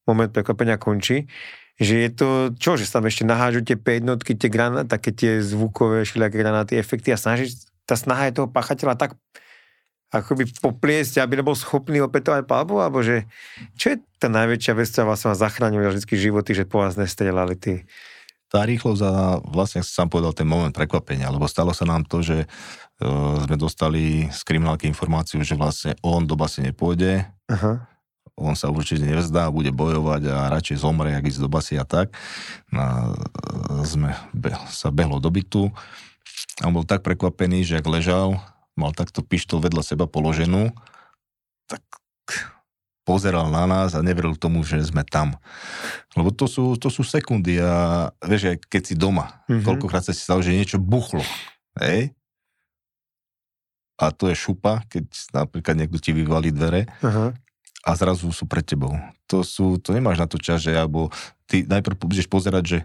moment 0.09 0.33
prekvapenia 0.33 0.81
končí. 0.81 1.29
Že 1.77 1.95
je 1.95 2.11
to, 2.13 2.29
čo, 2.57 2.81
že 2.81 2.89
sa 2.89 2.99
tam 2.99 3.09
ešte 3.09 3.29
nahážu 3.29 3.61
tie 3.61 3.77
5 3.77 4.01
jednotky, 4.01 4.33
tie 4.33 4.49
granáty, 4.49 4.89
také 4.89 5.13
tie 5.13 5.45
zvukové 5.45 6.09
všelijaké 6.09 6.37
granáty, 6.41 6.73
efekty 6.81 7.13
a 7.13 7.21
snaží, 7.21 7.53
tá 7.85 7.95
snaha 7.95 8.33
je 8.33 8.41
toho 8.41 8.49
pachateľa 8.49 8.97
tak 8.97 9.15
akoby 10.15 10.49
popliesť, 10.63 11.21
aby 11.21 11.43
nebol 11.43 11.59
schopný 11.59 11.99
opätovať 12.01 12.47
palbu, 12.47 12.79
alebo 12.81 13.03
že 13.03 13.27
čo 13.77 13.95
je 13.95 13.97
tá 14.23 14.31
najväčšia 14.31 14.73
vec, 14.79 14.89
ktorá 14.89 15.13
vlastne 15.13 15.35
vás 15.35 15.41
zachránila 15.43 15.91
vždy 15.93 16.15
životy, 16.17 16.55
že 16.55 16.65
po 16.65 16.81
vás 16.81 16.95
nestrelali 16.95 17.59
tí? 17.59 17.83
Tá 18.47 18.63
rýchlosť 18.63 19.03
a 19.03 19.43
vlastne 19.43 19.83
som 19.83 20.07
povedal 20.07 20.31
ten 20.31 20.47
moment 20.47 20.71
prekvapenia, 20.71 21.35
lebo 21.35 21.51
stalo 21.51 21.75
sa 21.75 21.83
nám 21.83 22.07
to, 22.07 22.23
že 22.23 22.47
uh, 22.47 23.43
sme 23.43 23.59
dostali 23.59 24.31
z 24.31 24.41
kriminálky 24.47 24.87
informáciu, 24.87 25.43
že 25.43 25.59
vlastne 25.59 25.99
on 26.07 26.23
do 26.23 26.39
basy 26.39 26.63
nepôjde, 26.63 27.27
Aha. 27.51 27.96
On 28.37 28.53
sa 28.53 28.69
určite 28.69 29.03
nevzdá, 29.03 29.49
bude 29.49 29.73
bojovať 29.73 30.23
a 30.29 30.53
radšej 30.53 30.85
zomre, 30.85 31.17
ak 31.17 31.25
ísť 31.25 31.41
do 31.41 31.49
basy 31.49 31.81
a 31.81 31.89
tak. 31.89 32.13
A, 32.71 33.17
uh, 33.17 33.83
sme 33.83 34.13
be, 34.37 34.53
sa 34.69 34.93
behlo 34.93 35.19
do 35.19 35.33
bytu 35.33 35.73
a 36.61 36.69
on 36.69 36.77
bol 36.77 36.85
tak 36.85 37.01
prekvapený, 37.01 37.65
že 37.65 37.81
ak 37.81 37.89
ležal, 37.89 38.41
mal 38.77 38.93
takto 38.93 39.25
pištol 39.25 39.65
vedľa 39.65 39.83
seba 39.83 40.05
položenú, 40.05 40.73
tak 41.65 41.83
pozeral 43.07 43.49
na 43.49 43.65
nás 43.65 43.95
a 43.95 44.03
neveril 44.03 44.35
tomu, 44.35 44.67
že 44.67 44.83
sme 44.83 45.07
tam. 45.07 45.39
Lebo 46.19 46.35
to 46.35 46.51
sú, 46.51 46.75
to 46.77 46.91
sú 46.91 47.07
sekundy 47.07 47.57
a 47.63 48.11
vieš, 48.19 48.59
keď 48.67 48.83
si 48.83 48.95
doma, 48.99 49.47
mm-hmm. 49.47 49.63
koľkokrát 49.63 50.03
sa 50.03 50.11
si 50.11 50.21
stalo, 50.21 50.43
že 50.43 50.53
niečo 50.53 50.83
buchlo. 50.83 51.23
Hej? 51.79 52.13
A 53.97 54.13
to 54.13 54.29
je 54.29 54.37
šupa, 54.37 54.85
keď 54.91 55.09
napríklad 55.33 55.75
niekto 55.79 55.97
ti 55.97 56.13
vyvalí 56.13 56.53
dvere 56.53 56.85
uh-huh. 57.01 57.33
A 57.87 57.91
zrazu 57.95 58.27
sú 58.35 58.51
pred 58.51 58.67
tebou. 58.67 58.99
To 59.31 59.47
sú, 59.47 59.79
to 59.79 59.95
nemáš 59.95 60.19
na 60.19 60.27
to 60.27 60.43
čas, 60.43 60.67
že 60.67 60.75
alebo 60.75 61.15
ty 61.47 61.63
najprv 61.63 61.95
budeš 62.03 62.27
pozerať, 62.27 62.65
že 62.67 62.79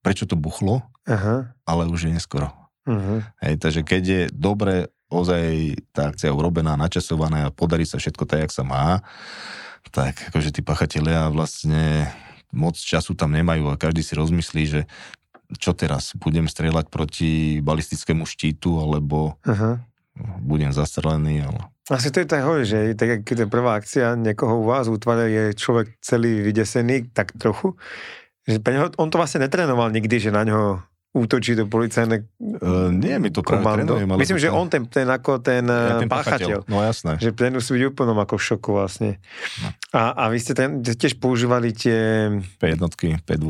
prečo 0.00 0.24
to 0.24 0.32
buchlo, 0.32 0.80
uh-huh. 1.04 1.44
ale 1.68 1.82
už 1.92 2.08
je 2.08 2.16
neskoro. 2.16 2.48
Uh-huh. 2.88 3.20
Hej, 3.44 3.60
takže 3.60 3.84
keď 3.84 4.02
je 4.02 4.22
dobre 4.32 4.88
ozaj 5.12 5.76
tá 5.92 6.08
akcia 6.08 6.32
urobená, 6.32 6.78
načasovaná 6.80 7.50
a 7.50 7.54
podarí 7.54 7.84
sa 7.84 8.00
všetko 8.00 8.24
tak, 8.24 8.48
jak 8.48 8.52
sa 8.54 8.64
má, 8.64 9.04
tak 9.92 10.16
akože 10.32 10.54
tí 10.54 10.64
pachatelia 10.64 11.28
vlastne 11.28 12.08
moc 12.54 12.78
času 12.78 13.12
tam 13.12 13.34
nemajú 13.36 13.68
a 13.68 13.80
každý 13.80 14.00
si 14.00 14.16
rozmyslí, 14.16 14.62
že 14.64 14.80
čo 15.58 15.74
teraz, 15.74 16.14
budem 16.14 16.46
strieľať 16.46 16.86
proti 16.88 17.58
balistickému 17.58 18.22
štítu, 18.22 18.78
alebo 18.78 19.34
uh-huh. 19.42 19.82
budem 20.40 20.70
zastrelený, 20.70 21.42
ale... 21.42 21.60
Asi 21.90 22.14
to 22.14 22.22
je 22.22 22.26
tak 22.30 22.46
že 22.62 22.94
tak 22.94 23.26
keď 23.26 23.36
je 23.44 23.46
prvá 23.50 23.74
akcia 23.74 24.14
niekoho 24.14 24.62
u 24.62 24.64
vás 24.70 24.86
útvare, 24.86 25.26
je 25.26 25.44
človek 25.58 25.98
celý 25.98 26.38
vydesený, 26.38 27.10
tak 27.10 27.34
trochu. 27.34 27.74
Že 28.46 28.62
pre 28.62 28.72
neho, 28.78 28.86
on 28.94 29.10
to 29.10 29.18
vlastne 29.18 29.42
netrénoval 29.42 29.90
nikdy, 29.90 30.22
že 30.22 30.30
na 30.30 30.46
ňo 30.46 30.86
útočí 31.10 31.58
do 31.58 31.66
policajné 31.66 32.22
uh, 32.62 32.94
Nie, 32.94 33.18
my 33.18 33.34
to 33.34 33.42
práve 33.42 33.82
trénujem. 33.82 34.06
Myslím, 34.14 34.38
že 34.38 34.54
on 34.54 34.70
ten, 34.70 34.86
ten 34.86 35.10
ako 35.10 35.42
ten, 35.42 35.66
ja, 35.66 35.98
ten 35.98 36.06
páchateľ. 36.06 36.62
páchateľ. 36.62 36.70
No 36.70 36.86
jasné. 36.86 37.18
Že 37.18 37.30
ten 37.34 37.50
musí 37.50 37.70
byť 37.74 37.84
úplnom 37.90 38.18
ako 38.22 38.34
v 38.38 38.42
šoku 38.46 38.70
vlastne. 38.70 39.10
No. 39.58 39.68
A, 39.90 40.02
a 40.14 40.24
vy 40.30 40.38
ste 40.38 40.54
ten, 40.54 40.86
tiež 40.86 41.18
používali 41.18 41.74
tie... 41.74 42.30
P1, 42.62 42.78
P2. 43.26 43.46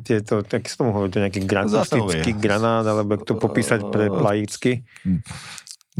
Tieto, 0.00 0.40
tak 0.40 0.64
sa 0.64 0.80
tomu 0.80 0.96
hovorí, 0.96 1.12
to 1.12 1.20
nejaký 1.20 1.44
granastický 1.44 2.32
granát, 2.40 2.88
alebo 2.88 3.20
to 3.20 3.36
popísať 3.36 3.92
pre 3.92 4.08
laicky. 4.08 4.88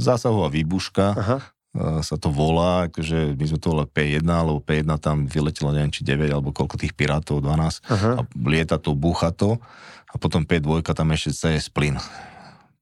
Zásahová 0.01 0.49
výbuška. 0.49 1.13
Aha 1.13 1.56
sa 2.01 2.17
to 2.17 2.33
volá, 2.33 2.89
akože 2.89 3.37
my 3.37 3.45
sme 3.45 3.59
to 3.61 3.69
volali 3.73 3.91
P1, 3.93 4.25
alebo 4.25 4.61
P1 4.65 4.89
tam 4.99 5.29
vyletelo 5.29 5.71
neviem 5.73 5.93
či 5.93 6.03
9, 6.03 6.29
alebo 6.33 6.51
koľko 6.53 6.81
tých 6.81 6.97
pirátov, 6.97 7.45
12, 7.45 7.85
Aha. 7.93 8.11
a 8.19 8.23
lieta 8.49 8.81
to, 8.81 8.97
búcha 8.97 9.33
to 9.33 9.61
a 10.11 10.15
potom 10.17 10.49
P2 10.49 10.81
tam 10.81 11.13
ešte 11.13 11.53
je 11.53 11.61
splyn. 11.61 12.01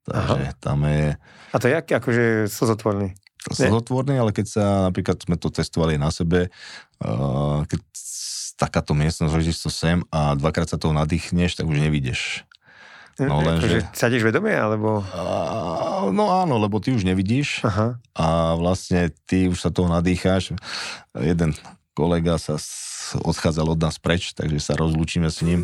Takže 0.05 0.45
Aha. 0.53 0.59
tam 0.61 0.85
je... 0.87 1.17
A 1.51 1.57
to 1.59 1.67
je 1.67 1.75
aký, 1.75 1.93
akože 1.97 2.25
slzotvorný? 2.47 3.17
Slzotvorný, 3.45 4.17
ale 4.17 4.33
keď 4.33 4.47
sa, 4.49 4.65
napríklad 4.89 5.21
sme 5.21 5.37
to 5.37 5.53
testovali 5.53 6.01
na 6.01 6.09
sebe, 6.09 6.49
uh, 7.05 7.61
keď 7.69 7.81
takáto 8.55 8.95
miestnosť, 8.95 9.35
že 9.43 9.53
to 9.59 9.71
sem 9.71 9.99
a 10.15 10.39
dvakrát 10.39 10.71
sa 10.71 10.79
toho 10.79 10.95
nadýchneš, 10.95 11.59
tak 11.59 11.67
už 11.67 11.83
nevidíš. 11.83 12.47
No 13.23 13.39
len, 13.47 13.63
že... 13.63 13.87
Sadíš 13.95 14.27
vedomie, 14.27 14.59
alebo... 14.59 15.07
Uh, 15.15 16.11
no 16.11 16.35
áno, 16.35 16.59
lebo 16.59 16.83
ty 16.83 16.91
už 16.91 17.07
nevidíš 17.07 17.63
Aha. 17.63 17.95
a 18.19 18.59
vlastne 18.59 19.15
ty 19.31 19.47
už 19.47 19.63
sa 19.63 19.71
toho 19.71 19.87
nadýcháš. 19.87 20.59
Jeden 21.15 21.55
kolega 21.95 22.35
sa 22.43 22.59
odchádzal 23.23 23.77
od 23.77 23.79
nás 23.79 24.01
preč, 24.03 24.35
takže 24.35 24.59
sa 24.59 24.75
rozlúčime 24.75 25.31
s 25.31 25.47
ním. 25.47 25.63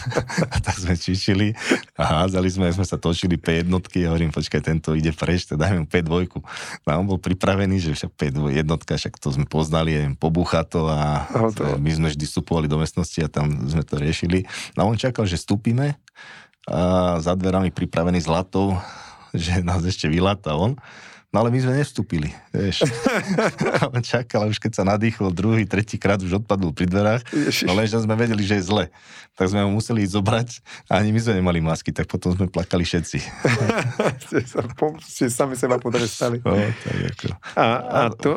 tak 0.66 0.76
sme 0.76 0.98
čičili 0.98 1.56
a 1.96 2.22
házali 2.22 2.48
sme, 2.52 2.68
sme 2.68 2.84
sa 2.84 3.00
točili 3.00 3.40
P1 3.40 3.70
a 3.72 3.78
hovorím, 4.12 4.34
počkaj, 4.34 4.60
tento 4.60 4.92
ide 4.92 5.14
preč, 5.16 5.48
tak 5.48 5.62
dajme 5.62 5.86
mu 5.86 5.88
P2. 5.88 6.28
A 6.84 7.00
on 7.00 7.08
bol 7.08 7.16
pripravený, 7.16 7.80
že 7.80 7.96
však 7.96 8.12
P2 8.18 8.52
jednotka, 8.52 8.98
však 8.98 9.16
to 9.16 9.32
sme 9.32 9.46
poznali, 9.48 9.96
neviem, 9.96 10.16
pobucha 10.18 10.66
to 10.66 10.90
a 10.90 11.24
to... 11.56 11.80
my 11.80 11.90
sme 11.94 12.08
vždy 12.12 12.24
vstupovali 12.28 12.66
do 12.68 12.76
mestnosti 12.76 13.18
a 13.22 13.32
tam 13.32 13.48
sme 13.64 13.86
to 13.86 13.96
riešili. 13.96 14.44
No 14.76 14.84
a 14.84 14.88
on 14.90 14.98
čakal, 14.98 15.24
že 15.24 15.40
vstúpime 15.40 15.96
a 16.68 17.18
za 17.18 17.34
dverami 17.34 17.74
pripravený 17.74 18.22
zlatou, 18.22 18.78
že 19.34 19.62
nás 19.62 19.82
ešte 19.82 20.06
vyláta 20.06 20.54
on. 20.54 20.78
No 21.32 21.40
ale 21.40 21.48
my 21.48 21.64
sme 21.64 21.80
nevstúpili, 21.80 22.28
vieš. 22.52 22.84
on 23.96 24.04
čakal, 24.04 24.44
už 24.52 24.60
keď 24.60 24.72
sa 24.76 24.84
nadýchol 24.84 25.32
druhý, 25.32 25.64
tretí 25.64 25.96
krát 25.96 26.20
už 26.20 26.44
odpadol 26.44 26.76
pri 26.76 26.84
dverách, 26.84 27.24
no 27.64 27.72
lenže 27.72 28.04
sme 28.04 28.12
vedeli, 28.20 28.44
že 28.44 28.60
je 28.60 28.68
zle. 28.68 28.92
Tak 29.32 29.48
sme 29.48 29.64
ho 29.64 29.72
museli 29.72 30.04
ísť 30.04 30.12
zobrať 30.12 30.48
a 30.92 31.00
ani 31.00 31.08
my 31.08 31.24
sme 31.24 31.40
nemali 31.40 31.64
masky, 31.64 31.88
tak 31.88 32.04
potom 32.04 32.36
sme 32.36 32.52
plakali 32.52 32.84
všetci. 32.84 33.18
ste 35.08 35.32
sami 35.32 35.56
seba 35.56 35.80
potrestali. 35.80 36.44
No, 36.44 36.52
tak 36.52 36.96
ako. 37.16 37.28
A, 37.56 37.64
a 37.80 38.00
to, 38.12 38.36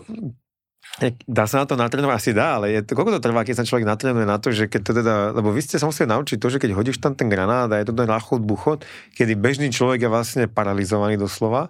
Dá 1.27 1.43
sa 1.43 1.59
na 1.59 1.65
to 1.67 1.75
natrénovať? 1.75 2.15
Asi 2.15 2.31
dá, 2.31 2.55
ale 2.55 2.71
je 2.71 2.79
to, 2.87 2.95
koľko 2.95 3.19
to 3.19 3.25
trvá, 3.27 3.43
keď 3.43 3.59
sa 3.59 3.67
človek 3.67 3.83
natrénuje 3.83 4.23
na 4.23 4.39
to, 4.39 4.55
že 4.55 4.71
keď 4.71 4.81
to 4.81 4.91
teda, 5.03 5.15
lebo 5.35 5.51
vy 5.51 5.59
ste 5.59 5.75
sa 5.75 5.91
museli 5.91 6.07
naučiť 6.07 6.39
to, 6.39 6.47
že 6.47 6.61
keď 6.63 6.71
hodíš 6.71 7.03
tam 7.03 7.19
ten 7.19 7.27
granát 7.27 7.67
a 7.67 7.83
je 7.83 7.91
to 7.91 7.95
ten 7.95 8.07
rachot 8.07 8.39
buchot, 8.39 8.87
kedy 9.11 9.35
bežný 9.35 9.75
človek 9.75 10.07
je 10.07 10.09
vlastne 10.09 10.43
paralizovaný 10.47 11.19
doslova, 11.19 11.67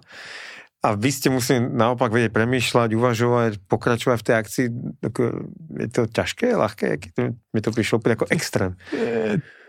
a 0.86 0.94
vy 0.94 1.10
ste 1.10 1.34
museli 1.34 1.58
naopak 1.58 2.14
vedieť 2.14 2.30
premýšľať, 2.30 2.94
uvažovať, 2.94 3.52
pokračovať 3.66 4.16
v 4.22 4.26
tej 4.30 4.34
akcii. 4.38 4.66
Je 5.82 5.88
to 5.90 6.06
ťažké, 6.06 6.54
ľahké? 6.54 6.86
Mi 7.50 7.58
to 7.58 7.74
prišlo 7.74 7.98
úplne 7.98 8.14
ako 8.14 8.30
extrém. 8.30 8.78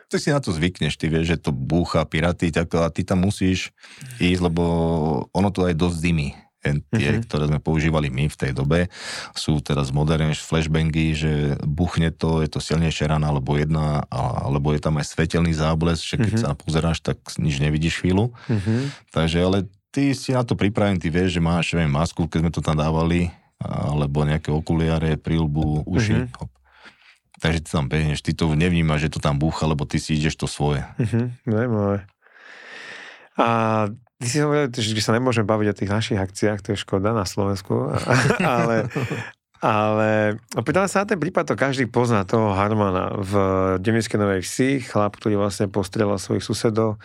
Ty 0.08 0.16
si 0.22 0.30
na 0.30 0.38
to 0.38 0.54
zvykneš, 0.54 0.94
ty 0.94 1.10
vieš, 1.10 1.34
že 1.34 1.50
to 1.50 1.50
búcha, 1.50 2.06
piraty, 2.06 2.54
tak 2.54 2.70
a 2.78 2.94
ty 2.94 3.02
tam 3.02 3.26
musíš 3.26 3.74
ísť, 4.22 4.42
lebo 4.46 4.64
ono 5.34 5.50
to 5.50 5.66
aj 5.66 5.74
dosť 5.74 5.98
zimy 5.98 6.30
tie, 6.94 7.10
uh-huh. 7.18 7.26
ktoré 7.28 7.44
sme 7.48 7.60
používali 7.60 8.08
my 8.08 8.32
v 8.32 8.40
tej 8.40 8.52
dobe, 8.56 8.92
sú 9.34 9.60
teraz 9.60 9.90
moderné 9.92 10.34
flashbangy, 10.36 11.08
že 11.18 11.32
buchne 11.64 12.12
to, 12.14 12.44
je 12.44 12.50
to 12.52 12.60
silnejšia 12.60 13.12
rana, 13.12 13.32
alebo 13.32 13.56
jedna, 13.56 14.04
alebo 14.12 14.72
je 14.76 14.82
tam 14.82 15.00
aj 15.00 15.12
svetelný 15.12 15.54
zábles, 15.56 16.04
že 16.04 16.20
keď 16.20 16.34
uh-huh. 16.34 16.46
sa 16.52 16.60
pozeráš, 16.60 17.00
tak 17.04 17.18
nič 17.40 17.60
nevidíš 17.64 18.04
chvíľu. 18.04 18.36
Uh-huh. 18.48 18.92
Takže, 19.12 19.38
ale 19.42 19.58
ty 19.92 20.12
si 20.14 20.36
na 20.36 20.44
to 20.44 20.54
pripravený, 20.54 21.02
ty 21.02 21.10
vieš, 21.10 21.38
že 21.38 21.42
máš, 21.42 21.74
neviem, 21.74 21.94
masku, 21.94 22.28
keď 22.28 22.40
sme 22.44 22.52
to 22.54 22.62
tam 22.62 22.78
dávali, 22.78 23.32
alebo 23.58 24.22
nejaké 24.22 24.54
okuliare, 24.54 25.18
prílbu, 25.18 25.88
uši. 25.90 26.30
Uh-huh. 26.30 26.50
Takže 27.38 27.60
ty 27.66 27.70
tam 27.70 27.86
behneš, 27.86 28.26
ty 28.26 28.34
to 28.34 28.50
nevnímaš, 28.58 29.10
že 29.10 29.14
to 29.14 29.20
tam 29.22 29.38
búcha, 29.38 29.70
lebo 29.70 29.86
ty 29.86 30.02
si 30.02 30.18
ideš 30.18 30.42
to 30.42 30.48
svoje. 30.50 30.82
Uh-huh. 30.98 32.02
A 33.38 33.50
Ty 34.18 34.26
si 34.26 34.42
hovoril, 34.42 34.74
že 34.74 34.98
sa 35.06 35.14
nemôžeme 35.14 35.46
baviť 35.46 35.68
o 35.70 35.78
tých 35.78 35.94
našich 35.94 36.18
akciách, 36.18 36.66
to 36.66 36.74
je 36.74 36.82
škoda 36.82 37.14
na 37.14 37.22
Slovensku, 37.22 37.94
ale, 38.42 38.90
ale 39.62 40.42
opýtala 40.58 40.90
sa 40.90 41.06
na 41.06 41.14
ten 41.14 41.22
prípad, 41.22 41.54
to 41.54 41.56
každý 41.56 41.86
pozná 41.86 42.26
toho 42.26 42.58
Harmana 42.58 43.14
v 43.14 43.34
Demickej 43.78 44.18
Novej 44.18 44.42
Vsi, 44.42 44.82
chlap, 44.82 45.22
ktorý 45.22 45.38
vlastne 45.38 45.70
postrelal 45.70 46.18
svojich 46.18 46.42
susedov 46.42 46.98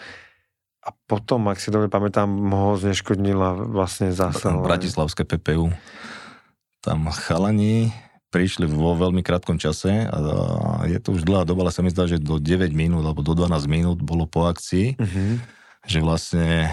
a 0.83 0.91
potom, 1.07 1.47
ak 1.47 1.63
si 1.63 1.71
dobre 1.71 1.87
pamätám, 1.87 2.27
ho 2.33 2.75
zneškodnila 2.75 3.71
vlastne 3.71 4.11
zásah. 4.11 4.59
Bratislavské 4.59 5.23
PPU. 5.23 5.71
Tam 6.83 7.07
chalani 7.13 7.95
prišli 8.35 8.67
vo 8.67 8.97
veľmi 8.97 9.21
krátkom 9.23 9.61
čase 9.61 10.09
a 10.09 10.19
je 10.89 10.99
to 10.99 11.15
už 11.15 11.23
dlhá 11.23 11.45
doba, 11.45 11.69
ale 11.69 11.77
sa 11.77 11.85
mi 11.85 11.93
zdá, 11.93 12.09
že 12.09 12.19
do 12.19 12.41
9 12.41 12.73
minút 12.73 13.05
alebo 13.05 13.21
do 13.21 13.37
12 13.37 13.69
minút 13.69 13.99
bolo 14.01 14.25
po 14.25 14.49
akcii, 14.49 14.97
uh-huh. 14.97 15.37
že 15.87 15.99
vlastne 16.01 16.73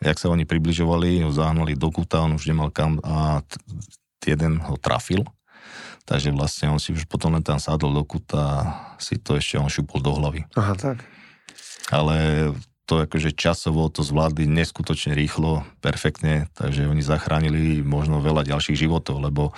jak 0.00 0.16
sa 0.16 0.32
oni 0.32 0.48
približovali, 0.48 1.24
ho 1.24 1.32
zahnali 1.32 1.76
do 1.76 1.92
kuta, 1.92 2.24
on 2.24 2.40
už 2.40 2.48
nemal 2.48 2.72
kam 2.72 2.98
a 3.04 3.44
jeden 4.24 4.60
ho 4.64 4.76
trafil. 4.80 5.24
Takže 6.08 6.34
vlastne 6.34 6.72
on 6.72 6.80
si 6.82 6.90
už 6.90 7.06
potom 7.06 7.36
len 7.38 7.44
tam 7.44 7.62
sadol 7.62 7.94
do 7.94 8.02
kuta 8.02 8.40
a 8.40 8.58
si 8.98 9.20
to 9.20 9.38
ešte 9.38 9.60
on 9.60 9.70
šupol 9.70 10.02
do 10.02 10.10
hlavy. 10.16 10.42
Aha, 10.58 10.74
tak. 10.74 11.04
Ale 11.92 12.50
to 12.90 13.06
akože 13.06 13.30
časovo 13.38 13.86
to 13.86 14.02
zvládli 14.02 14.50
neskutočne 14.50 15.14
rýchlo, 15.14 15.62
perfektne, 15.78 16.50
takže 16.58 16.90
oni 16.90 17.06
zachránili 17.06 17.86
možno 17.86 18.18
veľa 18.18 18.42
ďalších 18.42 18.74
životov, 18.74 19.22
lebo 19.22 19.54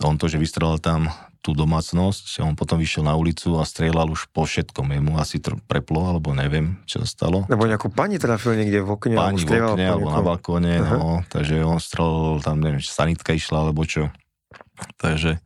on 0.00 0.16
to, 0.16 0.32
že 0.32 0.40
vystrelal 0.40 0.80
tam 0.80 1.12
tú 1.40 1.56
domácnosť, 1.56 2.44
on 2.44 2.52
potom 2.52 2.76
vyšiel 2.76 3.08
na 3.08 3.16
ulicu 3.16 3.56
a 3.56 3.64
strieľal 3.64 4.12
už 4.12 4.28
po 4.28 4.44
všetkom. 4.44 4.92
Jemu 4.92 5.16
asi 5.16 5.40
tr- 5.40 5.56
preplo, 5.64 6.12
alebo 6.12 6.36
neviem, 6.36 6.76
čo 6.84 7.00
sa 7.00 7.08
stalo. 7.08 7.48
Nebo 7.48 7.64
nejakú 7.64 7.88
pani 7.88 8.20
trafil 8.20 8.60
niekde 8.60 8.84
v 8.84 8.88
okne. 8.92 9.16
Pani 9.16 9.40
v 9.40 9.48
okne, 9.48 9.84
alebo 9.88 10.08
na 10.12 10.20
balkóne, 10.20 10.72
no, 10.84 11.24
takže 11.32 11.64
on 11.64 11.80
strelal 11.80 12.44
tam, 12.44 12.60
neviem, 12.60 12.84
či 12.84 12.92
sanitka 12.92 13.32
išla, 13.32 13.68
alebo 13.68 13.88
čo. 13.88 14.12
Takže 15.00 15.40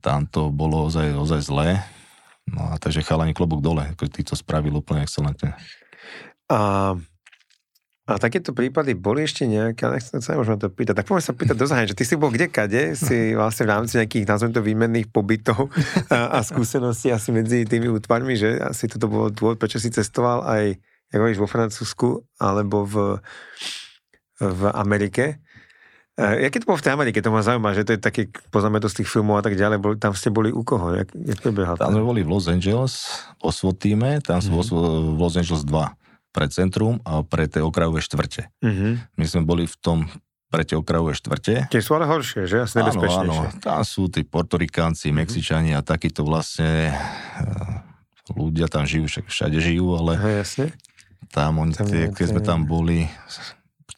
tam 0.00 0.24
to 0.24 0.48
bolo 0.48 0.88
ozaj, 0.88 1.12
ozaj 1.12 1.40
zlé. 1.44 1.68
No 2.48 2.72
a 2.72 2.80
takže 2.80 3.04
chalani 3.04 3.36
klobúk 3.36 3.60
dole, 3.60 3.92
ako 3.92 4.08
ty 4.08 4.24
to 4.24 4.32
spravil 4.32 4.80
úplne 4.80 5.04
excelentne. 5.04 5.52
A 6.48 6.96
a 8.08 8.16
takéto 8.16 8.56
prípady 8.56 8.96
boli 8.96 9.28
ešte 9.28 9.44
nejaké, 9.44 9.84
ale 9.84 10.00
nechcem 10.00 10.24
sa 10.24 10.32
možno 10.32 10.56
to 10.56 10.72
pýtať. 10.72 11.04
Tak 11.04 11.12
poďme 11.12 11.28
sa 11.28 11.36
pýtať 11.36 11.56
do 11.60 11.66
zahraničia. 11.68 11.92
Ty 12.00 12.06
si 12.08 12.16
bol 12.16 12.32
kde 12.32 12.48
kade? 12.48 12.96
Si 12.96 13.36
vlastne 13.36 13.68
v 13.68 13.70
rámci 13.76 14.00
nejakých, 14.00 14.24
nazvem 14.24 14.56
to, 14.56 14.64
výmenných 14.64 15.12
pobytov 15.12 15.68
a, 16.08 16.32
a 16.32 16.38
skúseností 16.40 17.12
asi 17.12 17.36
medzi 17.36 17.68
tými 17.68 17.92
útvarmi, 17.92 18.32
že 18.32 18.56
asi 18.64 18.88
toto 18.88 19.12
bolo 19.12 19.28
dôvod, 19.28 19.60
prečo 19.60 19.76
si 19.76 19.92
cestoval 19.92 20.40
aj, 20.48 20.80
ako 21.12 21.44
vo 21.44 21.48
Francúzsku 21.52 22.08
alebo 22.40 22.88
v, 22.88 23.20
v 24.40 24.60
Amerike. 24.72 25.44
E, 26.16 26.48
Jaké 26.48 26.64
to 26.64 26.72
bolo 26.72 26.80
v 26.80 26.84
tej 26.88 26.96
Amerike? 26.96 27.20
To 27.20 27.28
ma 27.28 27.44
zaujíma, 27.44 27.76
že 27.76 27.84
to 27.84 27.92
je 27.92 28.00
také, 28.00 28.32
poznáme 28.48 28.80
to 28.80 28.88
z 28.88 29.04
tých 29.04 29.08
filmov 29.12 29.36
a 29.36 29.44
tak 29.44 29.52
ďalej, 29.52 29.84
boli, 29.84 30.00
tam 30.00 30.16
ste 30.16 30.32
boli 30.32 30.48
u 30.48 30.64
koho? 30.64 30.96
Jak, 30.96 31.12
jak 31.12 31.44
to 31.44 31.52
Tam 31.52 31.92
sme 31.92 32.00
boli 32.00 32.24
v 32.24 32.32
Los 32.32 32.48
Angeles, 32.48 33.04
o 33.44 33.52
týme, 33.76 34.24
tam 34.24 34.40
mm-hmm. 34.40 34.64
v 35.12 35.18
Los 35.20 35.36
Angeles 35.36 35.68
2 35.68 36.07
pre 36.32 36.46
centrum 36.52 37.00
a 37.02 37.24
pre 37.24 37.48
tie 37.48 37.64
okrajové 37.64 38.04
štvrte. 38.04 38.52
Mm-hmm. 38.60 38.92
My 39.16 39.24
sme 39.24 39.42
boli 39.48 39.64
v 39.64 39.76
tom 39.80 39.98
pre 40.48 40.64
tie 40.64 40.80
okrajové 40.80 41.12
štvrte. 41.12 41.68
Tie 41.68 41.82
sú 41.84 41.92
ale 41.96 42.08
horšie, 42.08 42.48
že? 42.48 42.64
Asi 42.64 42.80
áno, 42.80 43.04
áno. 43.04 43.36
Tam 43.60 43.84
sú 43.84 44.08
tí 44.08 44.24
portorikánci, 44.24 45.12
mm-hmm. 45.12 45.20
Mexičani 45.20 45.70
a 45.76 45.84
takíto 45.84 46.24
vlastne 46.24 46.92
uh, 46.92 47.84
ľudia 48.32 48.68
tam 48.68 48.84
žijú, 48.88 49.08
však 49.08 49.28
všade 49.28 49.58
žijú, 49.60 49.96
ale... 49.96 50.12
Aha, 50.16 50.32
jasne. 50.44 50.72
Tam, 51.28 51.60
oni, 51.60 51.76
Tam 51.76 51.84
tie, 51.84 52.08
keď 52.08 52.26
sme 52.32 52.40
tam 52.40 52.64
boli, 52.64 53.04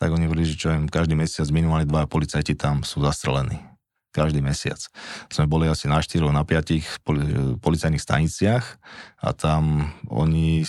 tak 0.01 0.11
oni 0.11 0.27
hovorili, 0.27 0.51
že 0.51 0.59
čo 0.59 0.75
im 0.75 0.91
každý 0.91 1.15
mesiac 1.15 1.47
minimálne 1.55 1.87
dva 1.87 2.09
policajti 2.11 2.59
tam 2.59 2.83
sú 2.83 3.05
zastrelení. 3.05 3.63
Každý 4.11 4.43
mesiac. 4.43 4.83
Sme 5.31 5.47
boli 5.47 5.71
asi 5.71 5.87
na 5.87 6.03
4, 6.03 6.19
na 6.35 6.43
5 6.43 7.07
poli- 7.07 7.55
policajných 7.63 8.03
staniciach 8.03 8.65
a 9.23 9.31
tam 9.31 9.95
oni 10.11 10.67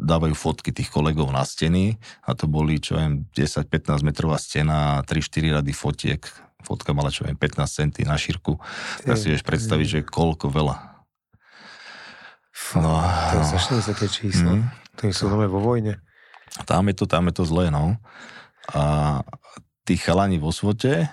dávajú 0.00 0.32
fotky 0.32 0.72
tých 0.72 0.88
kolegov 0.88 1.28
na 1.28 1.44
steny 1.44 2.00
a 2.24 2.32
to 2.32 2.48
boli, 2.48 2.80
čo 2.80 2.96
viem, 2.96 3.28
10-15 3.36 4.00
metrová 4.00 4.40
stena, 4.40 5.04
3-4 5.04 5.60
rady 5.60 5.72
fotiek. 5.76 6.22
Fotka 6.64 6.92
mala, 6.96 7.12
čo 7.12 7.28
viem, 7.28 7.36
15 7.36 7.68
centy 7.68 8.00
na 8.04 8.16
šírku. 8.16 8.56
Tak 9.04 9.16
si 9.16 9.32
vieš 9.32 9.44
predstaviť, 9.44 9.86
že 9.86 10.00
koľko 10.04 10.48
veľa. 10.52 10.76
No, 12.76 13.00
to 13.00 13.34
je 13.36 13.44
no. 13.44 13.48
strašne 13.48 13.74
vysoké 13.80 14.06
číslo. 14.08 14.50
Mm. 14.60 14.64
To 15.00 15.02
sú 15.12 15.24
nové 15.32 15.48
vo 15.48 15.60
vojne. 15.64 15.96
Tam 16.68 16.84
je 16.90 16.94
to, 16.96 17.04
tam 17.08 17.30
je 17.30 17.34
to 17.40 17.44
zlé, 17.48 17.72
no. 17.72 17.96
A 18.76 18.82
tí 19.88 19.96
chalani 19.96 20.36
vo 20.36 20.52
svote, 20.52 21.08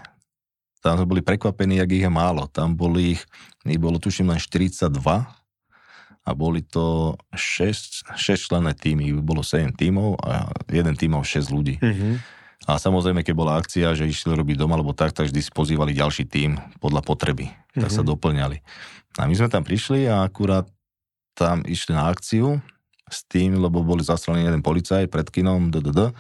tam 0.84 1.00
sme 1.00 1.08
boli 1.08 1.22
prekvapení, 1.24 1.80
jak 1.80 1.92
ich 1.92 2.04
je 2.06 2.12
málo. 2.12 2.46
Tam 2.52 2.76
boli 2.76 3.18
ich, 3.18 3.22
ich 3.64 3.80
bolo 3.80 3.98
tuším 3.98 4.36
len 4.36 4.40
42 4.40 5.37
a 6.28 6.36
boli 6.36 6.60
to 6.60 7.16
6, 7.32 8.12
6 8.20 8.48
členné 8.52 8.76
týmy, 8.76 9.16
bolo 9.24 9.40
7 9.40 9.72
tímov 9.72 10.20
a 10.20 10.52
jeden 10.68 11.00
tým 11.00 11.16
mal 11.16 11.24
6 11.24 11.48
ľudí. 11.48 11.80
Mhm. 11.80 12.36
A 12.68 12.76
samozrejme, 12.76 13.24
keď 13.24 13.36
bola 13.38 13.56
akcia, 13.56 13.96
že 13.96 14.10
išli 14.10 14.36
robiť 14.36 14.60
doma 14.60 14.76
alebo 14.76 14.92
tak, 14.92 15.16
tak 15.16 15.32
vždy 15.32 15.40
pozývali 15.56 15.96
ďalší 15.96 16.28
tým 16.28 16.60
podľa 16.84 17.00
potreby. 17.06 17.48
Tak 17.72 17.94
sa 17.94 18.04
Mhm. 18.04 18.10
doplňali. 18.12 18.58
A 19.18 19.30
my 19.30 19.34
sme 19.38 19.48
tam 19.48 19.64
prišli 19.64 20.10
a 20.10 20.28
akurát 20.28 20.68
tam 21.32 21.64
išli 21.64 21.94
na 21.96 22.10
akciu 22.12 22.60
s 23.08 23.24
tým, 23.24 23.56
lebo 23.56 23.86
boli 23.86 24.04
zastrelení 24.04 24.50
jeden 24.50 24.66
policaj 24.66 25.08
pred 25.08 25.30
kinom, 25.32 25.72
ddd, 25.72 26.12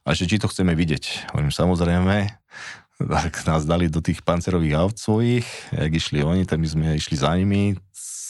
a 0.00 0.08
že 0.16 0.24
či 0.24 0.40
to 0.40 0.48
chceme 0.48 0.72
vidieť. 0.72 1.34
Hovorím, 1.34 1.52
samozrejme, 1.52 2.16
tak 3.20 3.32
nás 3.44 3.66
dali 3.68 3.90
do 3.90 4.00
tých 4.00 4.22
pancerových 4.24 4.78
aut 4.78 4.96
svojich, 4.96 5.44
jak 5.74 5.90
išli 5.92 6.22
oni, 6.24 6.46
tak 6.46 6.62
my 6.62 6.68
sme 6.70 6.84
išli 6.96 7.18
za 7.18 7.34
nimi, 7.36 7.76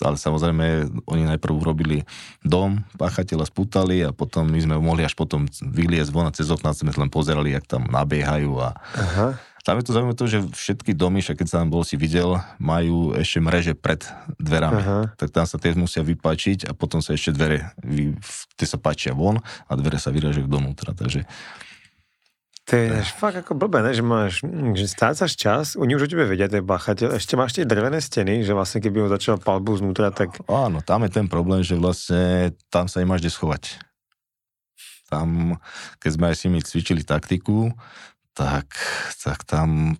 ale 0.00 0.16
samozrejme 0.16 0.88
oni 1.04 1.22
najprv 1.28 1.54
urobili 1.54 2.08
dom, 2.40 2.82
páchateľa 2.96 3.48
spútali 3.48 4.00
a 4.04 4.10
potom 4.10 4.48
my 4.48 4.60
sme 4.60 4.74
mohli 4.80 5.04
až 5.04 5.12
potom 5.14 5.46
vyliezť 5.60 6.10
von 6.10 6.28
a 6.28 6.34
cez 6.34 6.48
okná 6.48 6.72
sme 6.72 6.92
len 6.92 7.12
pozerali, 7.12 7.52
jak 7.52 7.68
tam 7.68 7.86
nabiehajú 7.88 8.52
a 8.60 8.76
Aha. 8.96 9.36
tam 9.62 9.76
je 9.76 9.84
to 9.84 9.92
zaujímavé 9.92 10.16
to, 10.16 10.26
že 10.26 10.38
všetky 10.56 10.96
domy, 10.96 11.20
však 11.20 11.44
keď 11.44 11.46
sa 11.48 11.56
tam 11.60 11.68
bol 11.68 11.84
si 11.84 12.00
videl, 12.00 12.40
majú 12.56 13.12
ešte 13.12 13.38
mreže 13.44 13.72
pred 13.76 14.00
dverami. 14.40 14.80
Aha. 14.80 14.98
Tak 15.20 15.28
tam 15.30 15.44
sa 15.44 15.60
tie 15.60 15.76
musia 15.76 16.00
vypačiť 16.00 16.68
a 16.68 16.72
potom 16.72 17.04
sa 17.04 17.12
ešte 17.12 17.36
dvere, 17.36 17.72
vy, 17.84 18.16
tie 18.56 18.66
sa 18.66 18.80
páčia 18.80 19.12
von 19.12 19.38
a 19.40 19.72
dvere 19.76 20.00
sa 20.00 20.08
vyražajú 20.08 20.48
donútra. 20.48 20.96
Takže 20.96 21.28
To 22.68 22.77
je 22.77 22.92
až 22.92 23.11
fakt 23.16 23.40
ako 23.40 23.57
blbé, 23.57 23.81
ne? 23.83 23.96
že 23.96 24.05
máš, 24.05 24.44
hm, 24.44 24.77
že 24.77 24.87
strácaš 24.87 25.35
čas, 25.35 25.75
oni 25.75 25.96
už 25.96 26.07
o 26.07 26.11
tebe 26.12 26.29
vedia, 26.29 26.46
to 26.46 26.61
je 26.61 26.64
bachateľ, 26.64 27.16
ešte 27.16 27.35
máš 27.35 27.57
tie 27.57 27.64
drevené 27.64 27.99
steny, 27.99 28.44
že 28.44 28.53
vlastne 28.53 28.85
keby 28.85 29.07
ho 29.07 29.09
začal 29.09 29.40
palbu 29.40 29.81
znútra, 29.81 30.12
tak 30.12 30.38
áno, 30.46 30.85
tam 30.85 31.03
je 31.09 31.11
ten 31.11 31.27
problém, 31.27 31.64
že 31.64 31.75
vlastne 31.75 32.55
tam 32.68 32.87
sa 32.87 33.01
nemáš 33.01 33.25
kde 33.25 33.33
schovať. 33.33 33.62
Tam, 35.11 35.59
keď 35.99 36.11
sme 36.14 36.25
aj 36.31 36.37
s 36.37 36.44
nimi 36.46 36.59
cvičili 36.62 37.03
taktiku, 37.03 37.75
tak, 38.37 38.70
tak 39.18 39.42
tam 39.42 39.99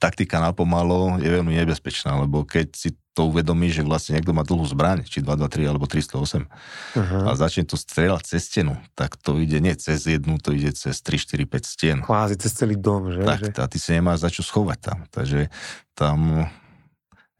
taktika 0.00 0.40
napomalo 0.40 1.20
je 1.20 1.28
veľmi 1.28 1.56
nebezpečná, 1.64 2.20
lebo 2.20 2.44
keď 2.44 2.72
si 2.72 2.96
to 3.20 3.28
uvedomí, 3.28 3.68
že 3.68 3.84
vlastne 3.84 4.16
niekto 4.16 4.32
má 4.32 4.40
dlhú 4.40 4.64
zbraň, 4.64 5.04
či 5.04 5.20
223 5.20 5.68
alebo 5.68 5.84
308 5.84 6.48
aha. 6.96 7.18
a 7.28 7.30
začne 7.36 7.68
to 7.68 7.76
strieľať 7.76 8.24
cez 8.24 8.48
stenu, 8.48 8.80
tak 8.96 9.20
to 9.20 9.36
ide 9.36 9.60
nie 9.60 9.76
cez 9.76 10.08
jednu, 10.08 10.40
to 10.40 10.56
ide 10.56 10.72
cez 10.72 11.04
3, 11.04 11.20
4, 11.20 11.44
5 11.44 11.60
stien. 11.68 11.98
kvázi 12.00 12.40
cez 12.40 12.56
celý 12.56 12.80
dom, 12.80 13.12
že? 13.12 13.20
Tak, 13.20 13.40
že? 13.44 13.52
a 13.60 13.68
ty 13.68 13.76
si 13.76 13.92
nemáš 13.92 14.24
za 14.24 14.32
čo 14.32 14.40
schovať 14.40 14.78
tam. 14.80 14.98
Takže 15.12 15.52
tam 15.92 16.48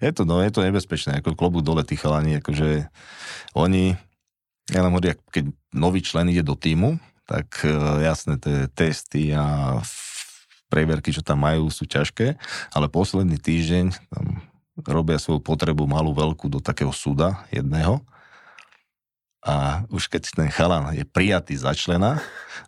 je 0.05 0.11
to, 0.13 0.29
no, 0.29 0.45
je 0.45 0.53
to 0.53 0.61
nebezpečné, 0.61 1.25
ako 1.25 1.33
klobúk 1.33 1.65
dole 1.65 1.81
tí 1.81 1.97
chalani, 1.97 2.45
akože 2.45 2.93
oni, 3.57 3.97
ja 4.69 4.81
len 4.85 4.93
hovorím, 4.93 5.17
keď 5.33 5.45
nový 5.73 6.05
člen 6.05 6.29
ide 6.29 6.45
do 6.45 6.57
týmu, 6.57 7.01
tak 7.25 7.65
e, 7.65 7.73
jasné, 8.05 8.37
tie 8.37 8.69
testy 8.73 9.33
a 9.33 9.77
preverky, 10.69 11.13
čo 11.13 11.25
tam 11.25 11.45
majú, 11.45 11.73
sú 11.73 11.89
ťažké, 11.89 12.37
ale 12.73 12.87
posledný 12.93 13.41
týždeň 13.41 13.93
tam 14.13 14.45
robia 14.79 15.19
svoju 15.19 15.43
potrebu 15.43 15.85
malú, 15.89 16.15
veľkú 16.15 16.47
do 16.47 16.61
takého 16.63 16.93
súda 16.95 17.43
jedného. 17.51 18.01
A 19.41 19.89
už 19.89 20.13
keď 20.13 20.37
ten 20.37 20.49
chalan 20.53 20.93
je 20.93 21.05
prijatý 21.09 21.57
za 21.57 21.73
člena, 21.73 22.21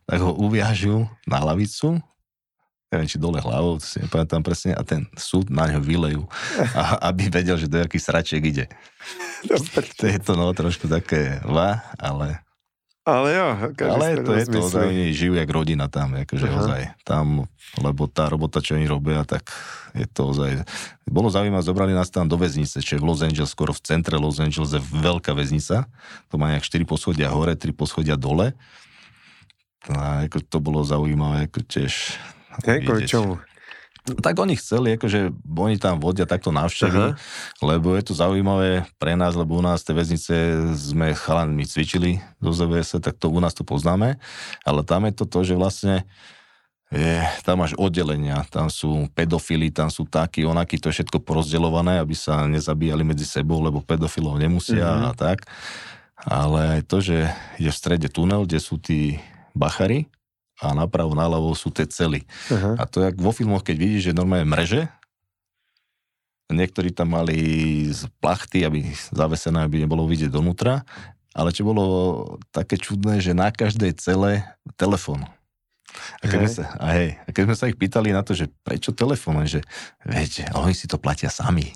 tak 0.08 0.24
ho 0.24 0.32
uviažu 0.32 1.04
na 1.28 1.44
lavicu, 1.44 2.00
neviem, 2.92 3.08
či 3.08 3.20
dole 3.20 3.40
hlavou, 3.40 3.80
to 3.80 3.84
si 3.88 4.00
nepamätám 4.00 4.44
presne, 4.44 4.72
a 4.76 4.84
ten 4.84 5.08
súd 5.16 5.48
na 5.48 5.68
ňo 5.68 5.80
vylejú, 5.80 6.22
a, 6.76 7.08
aby 7.12 7.28
vedel, 7.32 7.56
že 7.56 7.68
do 7.68 7.80
aký 7.80 7.96
sračiek 7.96 8.44
ide. 8.44 8.66
To 9.98 10.06
je 10.06 10.22
to 10.22 10.38
no 10.38 10.54
trošku 10.54 10.86
také 10.86 11.42
va, 11.42 11.82
ale, 11.98 12.38
Ale 13.02 13.34
jo, 13.34 13.48
každý 13.74 13.98
ale 13.98 14.22
to 14.22 14.32
je 14.38 14.46
to, 14.46 14.58
ozaj, 14.62 14.88
žijú 15.10 15.34
jak 15.34 15.50
rodina 15.50 15.90
tam, 15.90 16.14
akože 16.14 16.46
Aha. 16.46 16.58
ozaj, 16.62 16.82
tam, 17.02 17.50
lebo 17.82 18.06
tá 18.06 18.30
robota, 18.30 18.62
čo 18.62 18.78
oni 18.78 18.86
robia, 18.86 19.26
tak 19.26 19.50
je 19.90 20.06
to 20.06 20.30
ozaj, 20.30 20.62
bolo 21.10 21.26
zaujímavé, 21.26 21.66
zobrali 21.66 21.92
nás 21.98 22.14
tam 22.14 22.30
do 22.30 22.38
väznice, 22.38 22.78
čo 22.78 22.94
je 22.94 23.02
v 23.02 23.06
Los 23.10 23.26
Angeles, 23.26 23.50
skoro 23.50 23.74
v 23.74 23.82
centre 23.82 24.14
Los 24.22 24.38
Angeles, 24.38 24.70
je 24.70 24.78
veľká 24.78 25.34
väznica, 25.34 25.90
to 26.30 26.34
má 26.38 26.54
nejak 26.54 26.62
4 26.62 26.86
poschodia 26.86 27.34
hore, 27.34 27.58
3 27.58 27.74
poschodia 27.74 28.14
dole, 28.14 28.54
a 29.90 30.22
ako 30.30 30.38
to 30.46 30.58
bolo 30.62 30.86
zaujímavé, 30.86 31.50
ako 31.50 31.58
tiež 31.66 32.14
Hej, 32.62 32.86
kvôli 32.86 33.10
čomu? 33.10 33.42
Tak 34.02 34.34
oni 34.34 34.58
chceli, 34.58 34.98
akože 34.98 35.30
oni 35.46 35.78
tam 35.78 36.02
vodia 36.02 36.26
takto 36.26 36.50
návštevy, 36.50 37.14
Aha. 37.14 37.14
lebo 37.62 37.94
je 37.94 38.02
to 38.02 38.18
zaujímavé 38.18 38.82
pre 38.98 39.14
nás, 39.14 39.38
lebo 39.38 39.54
u 39.54 39.62
nás 39.62 39.86
tie 39.86 39.94
väznice 39.94 40.34
sme 40.74 41.14
chalanmi 41.14 41.62
cvičili 41.62 42.18
do 42.42 42.50
ZVS, 42.50 42.98
tak 42.98 43.14
to 43.14 43.30
u 43.30 43.38
nás 43.38 43.54
to 43.54 43.62
poznáme, 43.62 44.18
ale 44.66 44.80
tam 44.82 45.06
je 45.06 45.14
to 45.14 45.24
to, 45.30 45.46
že 45.46 45.54
vlastne 45.54 46.02
je, 46.90 47.22
tam 47.46 47.62
máš 47.62 47.78
oddelenia, 47.78 48.42
tam 48.50 48.66
sú 48.66 49.06
pedofili, 49.14 49.70
tam 49.70 49.86
sú 49.86 50.04
takí, 50.04 50.42
onakí, 50.42 50.82
to 50.82 50.90
je 50.90 50.98
všetko 50.98 51.22
porozdeľované, 51.22 52.02
aby 52.02 52.12
sa 52.12 52.44
nezabíjali 52.50 53.06
medzi 53.06 53.24
sebou, 53.24 53.62
lebo 53.62 53.86
pedofilov 53.86 54.36
nemusia 54.36 54.98
Mhm. 54.98 55.04
a 55.08 55.12
tak. 55.14 55.46
Ale 56.22 56.78
aj 56.78 56.82
to, 56.90 56.98
že 56.98 57.30
je 57.58 57.70
v 57.70 57.78
strede 57.78 58.10
tunel, 58.10 58.50
kde 58.50 58.58
sú 58.58 58.82
tí 58.82 59.22
bachary 59.54 60.10
a 60.62 60.70
napravo, 60.78 61.18
naľavo 61.18 61.50
sú 61.58 61.74
tie 61.74 61.90
cely. 61.90 62.22
Aha. 62.54 62.78
A 62.78 62.86
to 62.86 63.02
jak 63.02 63.18
vo 63.18 63.34
filmoch, 63.34 63.66
keď 63.66 63.76
vidíš, 63.76 64.02
že 64.10 64.12
normálne 64.14 64.46
mreže, 64.46 64.86
niektorí 66.54 66.94
tam 66.94 67.18
mali 67.18 67.36
z 67.90 68.06
plachty, 68.22 68.62
aby 68.62 68.94
zavesené, 69.10 69.66
aby 69.66 69.82
nebolo 69.82 70.06
vidieť 70.06 70.30
donútra, 70.30 70.86
ale 71.34 71.50
čo 71.50 71.66
bolo 71.66 71.84
také 72.54 72.76
čudné, 72.78 73.18
že 73.18 73.34
na 73.34 73.50
každej 73.50 73.96
cele 73.98 74.44
telefón. 74.78 75.26
A 76.20 76.24
keď, 76.30 76.38
sme 76.38 76.48
Hej. 76.48 76.56
sa, 76.56 76.64
a 76.78 76.86
hej, 76.96 77.08
a 77.20 77.28
keď 77.30 77.42
sme 77.46 77.56
sa 77.56 77.64
ich 77.68 77.76
pýtali 77.76 78.08
na 78.14 78.22
to, 78.24 78.32
že 78.32 78.48
prečo 78.64 78.96
telefón, 78.96 79.44
že 79.44 79.60
viete, 80.06 80.46
oni 80.56 80.72
si 80.72 80.88
to 80.88 80.96
platia 80.96 81.28
sami. 81.28 81.68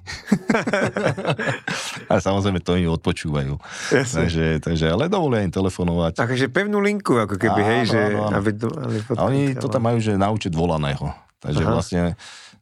a 2.10 2.14
samozrejme 2.16 2.62
to 2.64 2.78
oni 2.78 2.86
odpočúvajú. 2.88 3.54
Jasne. 3.92 4.26
Takže, 4.26 4.44
takže 4.64 4.86
ale 4.88 5.12
dovolia 5.12 5.44
im 5.44 5.52
telefonovať. 5.52 6.16
Takže 6.16 6.46
pevnú 6.48 6.80
linku, 6.80 7.18
ako 7.18 7.36
keby, 7.36 7.60
Áno, 7.60 7.70
hej, 7.70 7.82
že... 7.90 8.00
áno. 8.16 8.32
Aby 8.32 8.50
aby 8.64 8.98
A 9.14 9.20
oni 9.28 9.42
to 9.58 9.68
tam 9.68 9.82
majú, 9.84 9.98
že 10.00 10.16
naučiť 10.16 10.52
volaného. 10.54 11.12
Takže 11.44 11.62
Aha. 11.62 11.72
Vlastne 11.76 12.02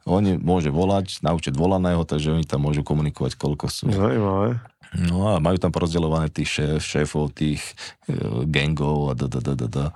oni 0.05 0.37
môže 0.37 0.69
volať, 0.69 1.25
naučiť 1.25 1.57
volaného, 1.57 2.05
takže 2.05 2.37
oni 2.37 2.45
tam 2.45 2.69
môžu 2.69 2.85
komunikovať, 2.85 3.41
koľko 3.41 3.67
sú. 3.73 3.89
Zaujímavé. 3.89 4.61
No 4.95 5.27
a 5.27 5.43
majú 5.43 5.59
tam 5.59 5.75
porozdeľované 5.75 6.31
tých 6.31 6.61
šéf, 6.61 6.79
šéfov, 6.79 7.35
tých 7.35 7.61
e, 8.07 8.15
gangov 8.47 9.11
a 9.11 9.13
da, 9.19 9.27
da, 9.27 9.41
da, 9.43 9.55
da, 9.59 9.67
da. 9.67 9.87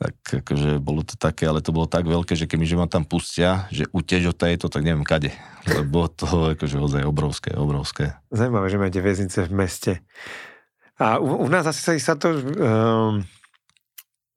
Tak 0.00 0.16
akože 0.40 0.80
bolo 0.80 1.04
to 1.04 1.20
také, 1.20 1.44
ale 1.44 1.60
to 1.60 1.76
bolo 1.76 1.84
tak 1.84 2.08
veľké, 2.08 2.32
že 2.32 2.48
keby 2.48 2.64
že 2.64 2.80
ma 2.80 2.88
tam 2.88 3.04
pustia, 3.04 3.68
že 3.68 3.84
utež 3.92 4.32
od 4.32 4.40
tejto, 4.40 4.72
tak 4.72 4.80
neviem 4.80 5.04
kade. 5.04 5.28
Lebo 5.68 6.08
to 6.08 6.56
akože 6.56 6.80
ozaj 6.80 7.04
obrovské, 7.04 7.52
obrovské. 7.52 8.16
Zajímavé, 8.32 8.72
že 8.72 8.80
máte 8.80 9.04
väznice 9.04 9.44
v 9.44 9.52
meste. 9.52 9.92
A 10.96 11.20
u, 11.20 11.44
u 11.44 11.48
nás 11.52 11.68
asi 11.68 12.00
sa 12.00 12.16
to 12.16 12.32
um, 12.32 13.20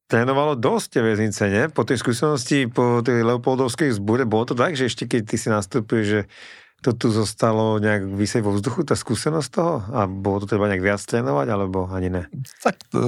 trénovalo 0.04 0.52
dosť 0.52 0.86
tie 0.92 1.02
väznice, 1.02 1.42
ne? 1.48 1.64
Po 1.72 1.88
tej 1.88 1.96
skúsenosti, 1.96 2.68
po 2.68 3.00
tej 3.00 3.24
Leopoldovskej 3.24 3.96
zbúre, 3.96 4.28
bolo 4.28 4.52
to 4.52 4.54
tak, 4.56 4.76
že 4.76 4.92
ešte 4.92 5.08
keď 5.08 5.32
ty 5.32 5.36
si 5.40 5.48
nastúpil, 5.48 6.04
že 6.04 6.20
to 6.84 6.92
tu 6.92 7.08
zostalo 7.08 7.80
nejak 7.80 8.04
vysieť 8.12 8.44
vo 8.44 8.52
vzduchu, 8.52 8.84
tá 8.84 8.92
skúsenosť 8.92 9.48
toho? 9.48 9.80
A 9.88 10.04
bolo 10.04 10.44
to 10.44 10.52
treba 10.52 10.68
nejak 10.68 10.84
viac 10.84 11.00
trénovať, 11.00 11.46
alebo 11.48 11.88
ani 11.88 12.12
ne? 12.12 12.22
Tak 12.60 12.92
e, 12.92 13.00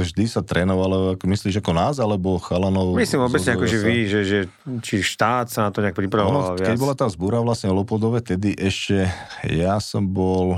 vždy 0.00 0.24
sa 0.24 0.40
trénovalo, 0.40 1.20
ako 1.20 1.28
myslíš 1.28 1.60
ako 1.60 1.72
nás, 1.76 2.00
alebo 2.00 2.40
chalanov? 2.40 2.96
Myslím 2.96 3.28
obecne, 3.28 3.52
ako 3.60 3.68
že 3.68 3.78
vy, 3.84 3.96
že, 4.08 4.20
že 4.24 4.38
či 4.80 5.04
štát 5.04 5.52
sa 5.52 5.68
na 5.68 5.70
to 5.70 5.84
nejak 5.84 5.92
pripravoval 5.92 6.56
Ono, 6.56 6.56
viac. 6.56 6.72
keď 6.72 6.76
bola 6.80 6.94
tá 6.96 7.04
zbúra 7.12 7.44
vlastne 7.44 7.68
v 7.68 7.84
Lopodove, 7.84 8.24
tedy 8.24 8.56
ešte 8.56 9.12
ja 9.44 9.76
som 9.84 10.08
bol 10.08 10.56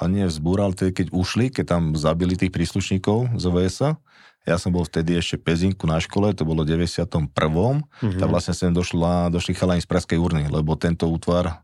a 0.00 0.08
nie 0.08 0.24
vzbúral, 0.26 0.72
tedy 0.72 0.90
keď 0.96 1.06
ušli, 1.12 1.52
keď 1.52 1.64
tam 1.76 1.82
zabili 1.94 2.34
tých 2.34 2.50
príslušníkov 2.50 3.36
z 3.36 3.44
OVS. 3.46 3.78
Ja 4.48 4.56
som 4.56 4.72
bol 4.72 4.88
vtedy 4.88 5.20
ešte 5.20 5.36
pezinku 5.36 5.84
na 5.84 6.00
škole, 6.00 6.32
to 6.32 6.48
bolo 6.48 6.64
v 6.64 6.80
91. 6.80 7.28
Mm-hmm. 7.28 8.18
Tak 8.18 8.28
vlastne 8.28 8.54
sem 8.56 8.72
došla, 8.72 9.28
došli 9.28 9.52
chalani 9.52 9.84
z 9.84 9.88
Praskej 9.88 10.16
urny, 10.16 10.48
lebo 10.48 10.74
tento 10.80 11.04
útvar 11.06 11.60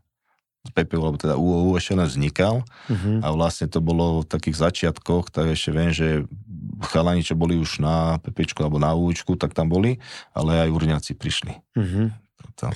z 0.67 0.71
PPU, 0.75 1.01
alebo 1.01 1.17
teda 1.17 1.39
UOU 1.39 1.79
ešte 1.79 1.95
len 1.95 2.05
vznikal 2.05 2.61
mm-hmm. 2.91 3.23
a 3.23 3.27
vlastne 3.31 3.71
to 3.71 3.79
bolo 3.79 4.21
v 4.21 4.29
takých 4.29 4.57
začiatkoch, 4.67 5.31
tak 5.31 5.55
ešte 5.55 5.69
viem, 5.71 5.91
že 5.95 6.27
chalani, 6.91 7.23
čo 7.23 7.39
boli 7.39 7.55
už 7.55 7.79
na 7.81 8.19
PPčku 8.21 8.61
alebo 8.61 8.77
na 8.77 8.91
UUčku, 8.93 9.39
tak 9.39 9.55
tam 9.55 9.71
boli, 9.71 9.97
ale 10.35 10.67
aj 10.67 10.69
urňaci 10.69 11.11
prišli. 11.15 11.53
Mm-hmm. 11.73 12.07
Tam, 12.57 12.73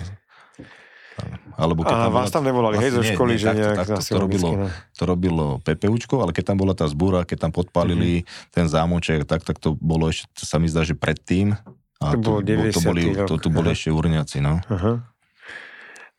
alebo 1.55 1.85
keď 1.85 1.95
a 1.95 2.01
tam 2.07 2.13
vás 2.13 2.27
bola, 2.29 2.35
tam 2.35 2.43
nevolali, 2.47 2.75
hej, 2.81 2.91
zo 2.95 3.03
školy, 3.03 3.33
nie, 3.37 3.41
že 3.41 3.47
nejak 3.53 3.77
takto, 3.85 3.99
takto, 4.01 4.13
to, 4.13 4.19
robilo, 4.19 4.49
to 4.95 5.03
robilo 5.03 5.47
PPUčko, 5.61 6.15
ale 6.23 6.31
keď 6.33 6.53
tam 6.53 6.57
bola 6.57 6.73
tá 6.73 6.85
zbúra, 6.89 7.27
keď 7.27 7.49
tam 7.49 7.51
podpalili 7.53 8.23
mm-hmm. 8.23 8.53
ten 8.53 8.65
zámoček, 8.65 9.29
tak, 9.29 9.45
tak 9.45 9.61
to 9.61 9.77
bolo 9.77 10.09
ešte, 10.09 10.25
to 10.33 10.43
sa 10.47 10.57
mi 10.57 10.71
zdá, 10.71 10.81
že 10.81 10.97
predtým. 10.97 11.53
A 12.01 12.17
to, 12.17 12.17
bolo 12.17 12.39
to, 12.41 12.73
to, 12.73 12.81
boli, 12.81 13.03
to, 13.13 13.35
to 13.37 13.49
boli 13.53 13.69
ešte 13.77 13.93
urňaci, 13.93 14.41
no. 14.41 14.57
Uh-huh. 14.65 14.97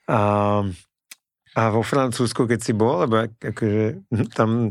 A, 0.07 0.21
a 1.59 1.63
vo 1.75 1.83
Francúzsku, 1.83 2.47
keď 2.47 2.61
si 2.63 2.71
bol, 2.71 3.03
lebo 3.03 3.27
akože, 3.27 4.07
hm, 4.15 4.27
tam 4.31 4.71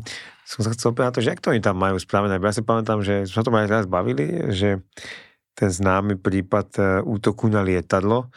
som 0.51 0.67
sa 0.67 0.75
chcel 0.75 0.91
opýtať 0.91 1.11
to, 1.15 1.23
že 1.23 1.31
jak 1.31 1.39
to 1.39 1.55
oni 1.55 1.63
tam 1.63 1.79
majú 1.79 1.95
spravené. 1.95 2.35
Ja 2.35 2.51
si 2.51 2.63
pamätám, 2.63 2.99
že 2.99 3.23
sme 3.23 3.43
to 3.43 3.51
aj 3.55 3.71
raz 3.71 3.85
bavili, 3.87 4.51
že 4.51 4.83
ten 5.55 5.71
známy 5.71 6.19
prípad 6.19 6.67
e, 6.75 6.81
útoku 7.07 7.47
na 7.47 7.63
lietadlo, 7.63 8.27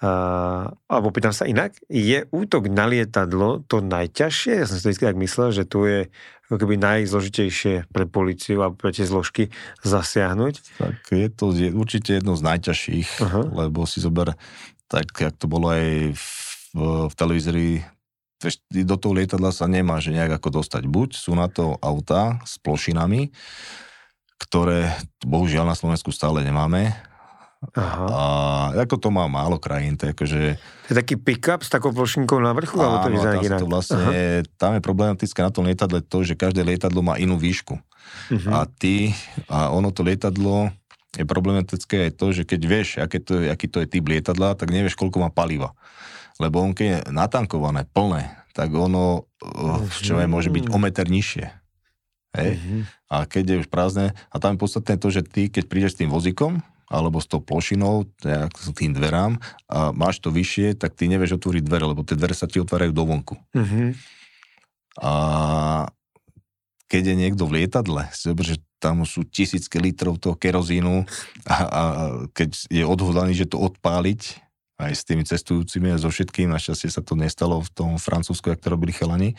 Uh, 0.00 0.72
alebo 0.88 1.12
pýtam 1.12 1.36
sa 1.36 1.44
inak, 1.44 1.76
je 1.92 2.24
útok 2.32 2.72
na 2.72 2.88
lietadlo 2.88 3.60
to 3.68 3.84
najťažšie? 3.84 4.64
Ja 4.64 4.64
som 4.64 4.80
si 4.80 4.84
to 4.84 4.96
vždy 4.96 5.04
tak 5.12 5.20
myslel, 5.20 5.48
že 5.52 5.68
tu 5.68 5.84
je 5.84 6.08
ako 6.48 6.56
keby 6.56 6.80
najzložitejšie 6.80 7.92
pre 7.92 8.08
policiu 8.08 8.64
a 8.64 8.72
pre 8.72 8.96
tie 8.96 9.04
zložky 9.04 9.52
zasiahnuť. 9.84 10.80
Tak 10.80 10.96
je 11.12 11.28
to 11.28 11.52
je 11.52 11.68
určite 11.70 12.16
jedno 12.16 12.32
z 12.32 12.42
najťažších, 12.48 13.08
uh-huh. 13.20 13.44
lebo 13.52 13.84
si 13.84 14.00
zober, 14.00 14.32
tak 14.88 15.12
jak 15.12 15.36
to 15.36 15.46
bolo 15.46 15.68
aj 15.68 16.16
v, 16.16 16.80
v 17.06 17.12
televízii, 17.14 17.84
do 18.88 18.96
toho 18.96 19.12
lietadla 19.12 19.52
sa 19.52 19.68
nemá, 19.68 20.00
že 20.00 20.16
nejak 20.16 20.40
ako 20.40 20.64
dostať. 20.64 20.88
Buď 20.88 21.12
sú 21.12 21.36
na 21.36 21.52
to 21.52 21.76
auta 21.84 22.40
s 22.48 22.56
plošinami, 22.56 23.28
ktoré 24.40 24.96
bohužiaľ 25.20 25.68
na 25.68 25.76
Slovensku 25.76 26.08
stále 26.08 26.40
nemáme, 26.40 26.96
Aha. 27.60 28.06
A 28.08 28.24
ako 28.72 28.96
to 28.96 29.08
má 29.12 29.28
málo 29.28 29.60
krajín, 29.60 30.00
to 30.00 30.08
je 30.08 30.16
akože... 30.16 30.40
To 30.56 30.90
je 30.90 30.96
taký 30.96 31.20
pick-up 31.20 31.60
s 31.60 31.68
takou 31.68 31.92
plošinkou 31.92 32.40
na 32.40 32.56
vrchu, 32.56 32.80
alebo 32.80 33.04
to 33.04 33.12
vyzerá 33.12 33.36
inak? 33.36 33.60
To 33.60 33.68
vlastne, 33.68 34.00
Aha. 34.00 34.48
tam 34.56 34.80
je 34.80 34.80
problematické 34.80 35.44
na 35.44 35.52
tom 35.52 35.68
lietadle 35.68 36.00
to, 36.00 36.24
že 36.24 36.40
každé 36.40 36.64
lietadlo 36.64 37.04
má 37.04 37.20
inú 37.20 37.36
výšku. 37.36 37.76
Uh-huh. 37.76 38.50
A 38.56 38.64
ty, 38.64 39.12
a 39.44 39.68
ono 39.76 39.92
to 39.92 40.00
lietadlo 40.00 40.72
je 41.12 41.28
problematické 41.28 42.08
aj 42.08 42.12
to, 42.16 42.32
že 42.32 42.48
keď 42.48 42.60
vieš, 42.64 42.88
aké 42.96 43.20
to, 43.20 43.44
aký 43.52 43.68
to 43.68 43.84
je 43.84 43.92
typ 43.92 44.08
lietadla, 44.08 44.56
tak 44.56 44.72
nevieš, 44.72 44.96
koľko 44.96 45.20
má 45.20 45.28
paliva. 45.28 45.76
Lebo 46.40 46.64
on 46.64 46.72
keď 46.72 46.86
je 46.86 46.98
natankované, 47.12 47.84
plné, 47.92 48.40
tak 48.56 48.72
ono, 48.72 49.28
uh, 49.44 49.84
čo 50.00 50.16
aj 50.16 50.32
môže 50.32 50.48
byť 50.48 50.72
o 50.72 50.78
meter 50.80 51.04
nižšie. 51.12 51.46
Hej? 52.40 52.50
Uh-huh. 52.56 52.82
A 53.12 53.28
keď 53.28 53.44
je 53.44 53.60
už 53.66 53.68
prázdne, 53.68 54.16
a 54.32 54.36
tam 54.40 54.56
je 54.56 54.62
podstatné 54.64 54.96
to, 54.96 55.12
že 55.12 55.28
ty, 55.28 55.52
keď 55.52 55.68
prídeš 55.68 55.92
s 55.92 56.00
tým 56.00 56.08
vozíkom, 56.08 56.64
alebo 56.90 57.22
s 57.22 57.30
tou 57.30 57.38
plošinou, 57.38 58.10
teda 58.18 58.50
s 58.50 58.74
tým 58.74 58.90
dverám 58.90 59.38
a 59.70 59.94
máš 59.94 60.18
to 60.18 60.34
vyššie, 60.34 60.74
tak 60.74 60.98
ty 60.98 61.06
nevieš 61.06 61.38
otvoriť 61.38 61.62
dvere, 61.62 61.86
lebo 61.86 62.02
tie 62.02 62.18
dvere 62.18 62.34
sa 62.34 62.50
ti 62.50 62.58
otvárajú 62.58 62.90
dovonku. 62.90 63.38
Mm-hmm. 63.54 63.88
A 65.06 65.12
keď 66.90 67.14
je 67.14 67.16
niekto 67.16 67.46
v 67.46 67.62
lietadle, 67.62 68.10
že 68.18 68.58
tam 68.82 69.06
sú 69.06 69.22
tisícky 69.22 69.78
litrov 69.78 70.18
toho 70.18 70.34
kerozínu 70.34 71.06
a, 71.46 71.54
a 71.54 71.82
keď 72.34 72.66
je 72.66 72.82
odhodlaný, 72.82 73.38
že 73.38 73.46
to 73.46 73.62
odpáliť, 73.62 74.42
aj 74.80 74.92
s 74.96 75.04
tými 75.04 75.22
cestujúcimi 75.28 75.92
a 75.92 76.00
so 76.00 76.08
všetkým, 76.08 76.48
našťastie 76.48 76.88
sa 76.88 77.04
to 77.04 77.12
nestalo 77.12 77.60
v 77.60 77.70
tom 77.70 77.90
Francúzsku, 78.00 78.48
jak 78.48 78.64
to 78.64 78.72
robili 78.72 78.96
chalani, 78.96 79.36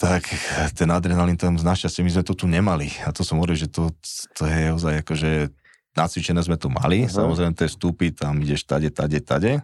tak 0.00 0.24
ten 0.72 0.88
adrenalín 0.88 1.36
tam 1.36 1.58
našťastie 1.60 2.00
my 2.00 2.10
sme 2.16 2.24
to 2.24 2.32
tu 2.32 2.46
nemali. 2.48 2.88
A 3.04 3.12
to 3.12 3.20
som 3.20 3.36
hovoril, 3.42 3.58
že 3.60 3.68
to, 3.68 3.92
to 4.32 4.48
je 4.48 4.72
ozaj 4.72 5.04
akože 5.04 5.52
nacvičené 5.98 6.38
sme 6.40 6.54
tu 6.54 6.70
mali, 6.70 7.04
uh-huh. 7.04 7.12
samozrejme 7.12 7.58
tie 7.58 7.66
vstupy, 7.66 8.14
tam 8.14 8.38
ideš 8.38 8.62
tade, 8.64 8.88
tade, 8.94 9.18
tade. 9.18 9.58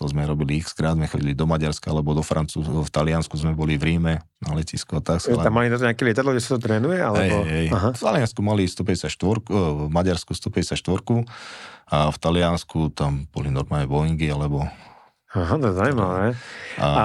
To 0.00 0.08
sme 0.08 0.24
robili 0.24 0.56
x 0.56 0.72
krát, 0.72 0.96
sme 0.96 1.04
chodili 1.04 1.36
do 1.36 1.44
Maďarska 1.44 1.92
alebo 1.92 2.16
do 2.16 2.24
Francúzska, 2.24 2.72
v 2.72 2.88
Taliansku 2.88 3.36
sme 3.36 3.52
boli 3.52 3.76
v 3.76 3.92
Ríme 3.92 4.24
na 4.40 4.50
letisku 4.56 4.96
a 4.96 5.04
tak. 5.04 5.20
Tam 5.20 5.52
mali 5.52 5.68
na 5.68 5.76
to 5.76 5.84
nejaké 5.84 6.08
lietadlo, 6.08 6.32
kde 6.32 6.40
sa 6.40 6.56
to 6.56 6.64
trénuje? 6.64 6.96
Alebo... 6.96 7.44
Hej, 7.44 7.68
hej. 7.68 7.92
V 8.00 8.00
Taliansku 8.00 8.40
mali 8.40 8.64
154, 8.64 9.12
v 9.44 9.92
Maďarsku 9.92 10.32
154 10.32 10.80
a 11.92 12.08
v 12.08 12.16
Taliansku 12.16 12.96
tam 12.96 13.28
boli 13.28 13.52
normálne 13.52 13.84
Boeingy 13.84 14.32
alebo... 14.32 14.64
Aha, 15.36 15.60
to 15.60 15.68
je 15.68 15.74
zaujímavé. 15.76 16.32
A... 16.80 16.86
a 16.88 17.04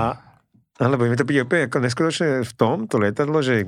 alebo 0.76 1.08
mi 1.08 1.16
to 1.16 1.24
príde 1.24 1.48
úplne 1.48 1.72
ako 1.72 1.78
neskutočné 1.80 2.44
v 2.44 2.54
tom, 2.60 2.84
to 2.92 3.00
lietadlo, 3.00 3.40
že 3.40 3.64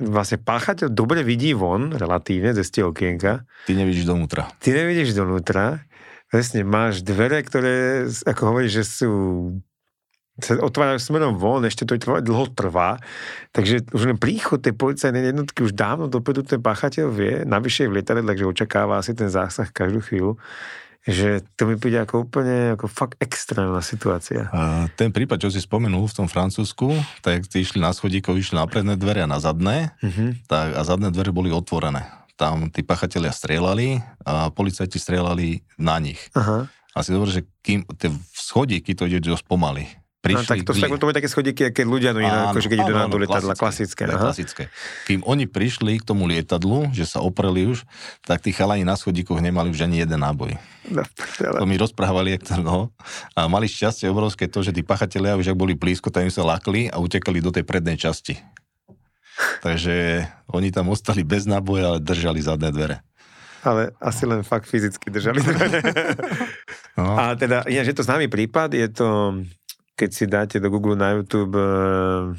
vlastne 0.00 0.40
páchateľ 0.40 0.88
dobre 0.88 1.20
vidí 1.20 1.52
von, 1.52 1.92
relatívne, 1.92 2.56
ze 2.56 2.64
tie 2.64 2.82
okienka. 2.82 3.44
Ty 3.68 3.72
nevidíš 3.76 4.08
donútra. 4.08 4.48
Ty 4.58 4.72
nevidíš 4.72 5.12
donútra. 5.12 5.84
Vlastne 6.32 6.64
máš 6.64 7.04
dvere, 7.04 7.44
ktoré, 7.44 8.08
ako 8.24 8.42
hovoríš, 8.54 8.72
že 8.80 8.84
sú 8.86 9.10
sa 10.40 10.56
otvárajú 10.56 10.96
smerom 10.96 11.36
von, 11.36 11.60
ešte 11.68 11.84
to 11.84 12.00
dlho 12.00 12.48
trvá, 12.56 12.96
takže 13.52 13.92
už 13.92 14.08
len 14.08 14.16
príchod 14.16 14.56
tej 14.56 14.72
policajnej 14.72 15.36
jednotky 15.36 15.68
už 15.68 15.76
dávno 15.76 16.08
dopredu 16.08 16.40
ten 16.40 16.64
páchateľ 16.64 17.06
vie, 17.12 17.34
navyše 17.44 17.84
v 17.86 18.00
lietadle, 18.00 18.24
takže 18.24 18.48
očakáva 18.48 18.96
asi 18.96 19.12
ten 19.12 19.28
zásah 19.28 19.68
každú 19.68 20.00
chvíľu 20.00 20.40
že 21.08 21.40
to 21.56 21.64
mi 21.64 21.80
príde 21.80 21.96
ako 22.04 22.28
úplne 22.28 22.76
ako 22.76 22.86
fakt 22.88 23.16
extrémna 23.24 23.80
situácia. 23.80 24.52
A 24.52 24.86
ten 24.92 25.08
prípad, 25.08 25.40
čo 25.40 25.48
si 25.48 25.60
spomenul 25.60 26.04
v 26.04 26.16
tom 26.16 26.28
Francúzsku, 26.28 26.92
tak 27.24 27.48
tí 27.48 27.64
išli 27.64 27.80
na 27.80 27.92
schodíkov, 27.92 28.36
išli 28.36 28.60
na 28.60 28.68
predné 28.68 29.00
dvere 29.00 29.24
a 29.24 29.30
na 29.30 29.40
zadné, 29.40 29.96
uh-huh. 30.04 30.36
tak, 30.44 30.76
a 30.76 30.80
zadné 30.84 31.08
dvere 31.08 31.32
boli 31.32 31.48
otvorené. 31.48 32.04
Tam 32.36 32.72
tí 32.72 32.80
pachatelia 32.84 33.32
strieľali 33.32 34.00
a 34.24 34.48
policajti 34.52 34.96
strieľali 34.96 35.64
na 35.80 35.96
nich. 36.00 36.20
Uh-huh. 36.36 36.68
Asi 36.92 37.14
dobre, 37.14 37.30
že 37.30 37.46
kým 37.62 37.86
tie 37.96 38.10
schodíky 38.34 38.96
to 38.98 39.06
ide 39.06 39.22
dosť 39.22 39.46
pomaly 39.46 39.99
prišli... 40.20 40.44
No, 40.44 40.48
tak 40.48 40.58
to, 40.68 40.72
sú, 40.76 40.84
to 40.84 41.16
také 41.16 41.28
schodíky, 41.28 41.72
keď 41.72 41.86
ľudia 41.88 42.10
no, 42.12 42.20
inak, 42.20 42.52
akože 42.52 42.68
keď 42.68 42.78
idú 42.84 42.92
na 42.92 43.08
do 43.08 43.16
lietadla, 43.16 43.56
klasické. 43.56 44.04
klasické, 44.04 44.20
klasické. 44.20 44.62
Kým 45.08 45.20
oni 45.24 45.48
prišli 45.48 45.98
k 46.00 46.04
tomu 46.04 46.28
lietadlu, 46.28 46.92
že 46.92 47.08
sa 47.08 47.24
opreli 47.24 47.66
už, 47.66 47.88
tak 48.28 48.44
tí 48.44 48.52
chalani 48.52 48.84
na 48.84 48.94
schodíkoch 48.94 49.40
nemali 49.40 49.72
už 49.72 49.88
ani 49.88 50.04
jeden 50.04 50.20
náboj. 50.20 50.60
No, 50.88 51.04
to 51.36 51.64
mi 51.64 51.80
rozprávali, 51.80 52.36
jak 52.36 52.44
to, 52.44 52.60
no. 52.60 52.92
A 53.32 53.48
mali 53.48 53.68
šťastie 53.68 54.12
obrovské 54.12 54.48
to, 54.48 54.60
že 54.60 54.76
tí 54.76 54.84
pachatelia 54.84 55.40
už 55.40 55.52
ak 55.52 55.58
boli 55.58 55.72
blízko, 55.72 56.12
tam 56.12 56.28
im 56.28 56.32
sa 56.32 56.44
lakli 56.44 56.92
a 56.92 57.00
utekali 57.00 57.40
do 57.40 57.52
tej 57.52 57.64
prednej 57.64 57.96
časti. 57.96 58.36
Takže 59.64 60.28
oni 60.52 60.68
tam 60.68 60.92
ostali 60.92 61.24
bez 61.24 61.48
náboja, 61.48 61.96
ale 61.96 61.98
držali 62.04 62.44
zadné 62.44 62.68
dvere 62.68 63.00
ale 63.60 63.92
asi 64.00 64.24
len 64.24 64.40
fakt 64.40 64.64
fyzicky 64.64 65.12
držali. 65.12 65.40
no. 66.98 67.12
A 67.16 67.36
teda, 67.36 67.68
je, 67.68 67.80
že 67.84 67.92
to 67.92 68.06
známy 68.06 68.32
prípad, 68.32 68.72
je 68.72 68.88
to 68.88 69.08
keď 70.00 70.10
si 70.16 70.24
dáte 70.24 70.56
do 70.56 70.72
Google 70.72 70.96
na 70.96 71.12
YouTube 71.12 71.52
uh, 71.60 72.32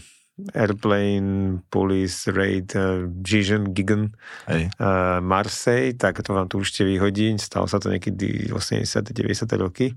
Airplane, 0.57 1.61
Police, 1.69 2.33
Raid, 2.33 2.73
uh, 2.73 3.05
Gigan, 3.21 3.69
Gigan, 3.69 4.09
uh, 4.49 5.21
Marseille, 5.21 5.93
tak 5.93 6.25
to 6.25 6.33
vám 6.33 6.49
tu 6.49 6.57
určite 6.57 6.89
vyhodí. 6.89 7.37
Stalo 7.37 7.69
sa 7.69 7.77
to 7.77 7.93
niekedy 7.93 8.49
80. 8.49 9.13
90. 9.13 9.45
roky. 9.61 9.93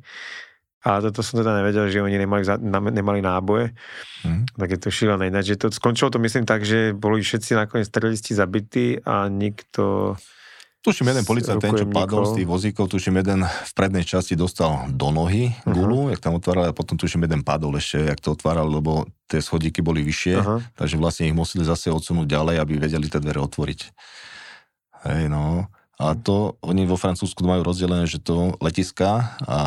A 0.85 1.01
toto 1.01 1.25
som 1.25 1.41
teda 1.41 1.65
nevedel, 1.65 1.89
že 1.89 2.05
oni 2.05 2.21
nemali, 2.21 2.45
nemali 2.93 3.25
náboje. 3.25 3.73
Mm. 4.21 4.45
Tak 4.53 4.69
je 4.69 4.79
to 4.85 4.93
šílené. 4.93 5.33
Ináč, 5.33 5.57
že 5.57 5.65
to 5.65 5.73
skončilo 5.73 6.13
to 6.13 6.21
myslím 6.21 6.45
tak, 6.45 6.61
že 6.61 6.93
boli 6.93 7.25
všetci 7.25 7.57
nakoniec 7.57 7.89
teroristi 7.89 8.37
zabití 8.37 9.01
a 9.01 9.33
nikto 9.33 10.13
Tuším, 10.85 11.17
jeden 11.17 11.25
policajt, 11.25 11.65
ten, 11.65 11.73
čo 11.73 11.89
padol 11.89 12.29
z 12.29 12.45
tých 12.45 12.49
vozíkov, 12.49 12.93
tuším, 12.93 13.25
jeden 13.25 13.49
v 13.49 13.73
prednej 13.73 14.05
časti 14.05 14.37
dostal 14.37 14.85
do 14.93 15.09
nohy 15.09 15.57
gulu, 15.65 16.05
uh-huh. 16.05 16.13
jak 16.13 16.21
tam 16.21 16.37
otvárali, 16.37 16.69
a 16.69 16.77
potom 16.77 17.01
tuším, 17.01 17.25
jeden 17.25 17.41
padol 17.41 17.81
ešte, 17.81 18.05
jak 18.05 18.21
to 18.21 18.37
otvárali, 18.37 18.69
lebo 18.69 19.09
tie 19.25 19.41
schodíky 19.41 19.81
boli 19.81 20.05
vyššie, 20.05 20.35
uh-huh. 20.37 20.61
takže 20.77 21.01
vlastne 21.01 21.33
ich 21.33 21.33
museli 21.33 21.65
zase 21.65 21.89
odsunúť 21.89 22.29
ďalej, 22.29 22.61
aby 22.61 22.77
vedeli 22.77 23.09
tie 23.09 23.17
dvere 23.17 23.41
otvoriť. 23.41 23.81
Hej, 25.09 25.33
no. 25.33 25.73
A 25.97 26.13
to, 26.21 26.61
oni 26.61 26.85
vo 26.85 27.01
Francúzsku 27.01 27.41
majú 27.49 27.65
rozdelené, 27.65 28.05
že 28.05 28.21
to 28.21 28.53
letiska 28.61 29.41
a 29.41 29.61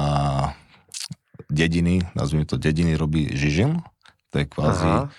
dediny, 1.50 2.06
nazvime 2.14 2.46
to 2.46 2.62
dediny, 2.62 2.94
robí 2.94 3.34
Žižin, 3.34 3.82
to 4.30 4.36
je 4.38 4.46
kvázi 4.46 4.86
uh-huh. 4.86 5.10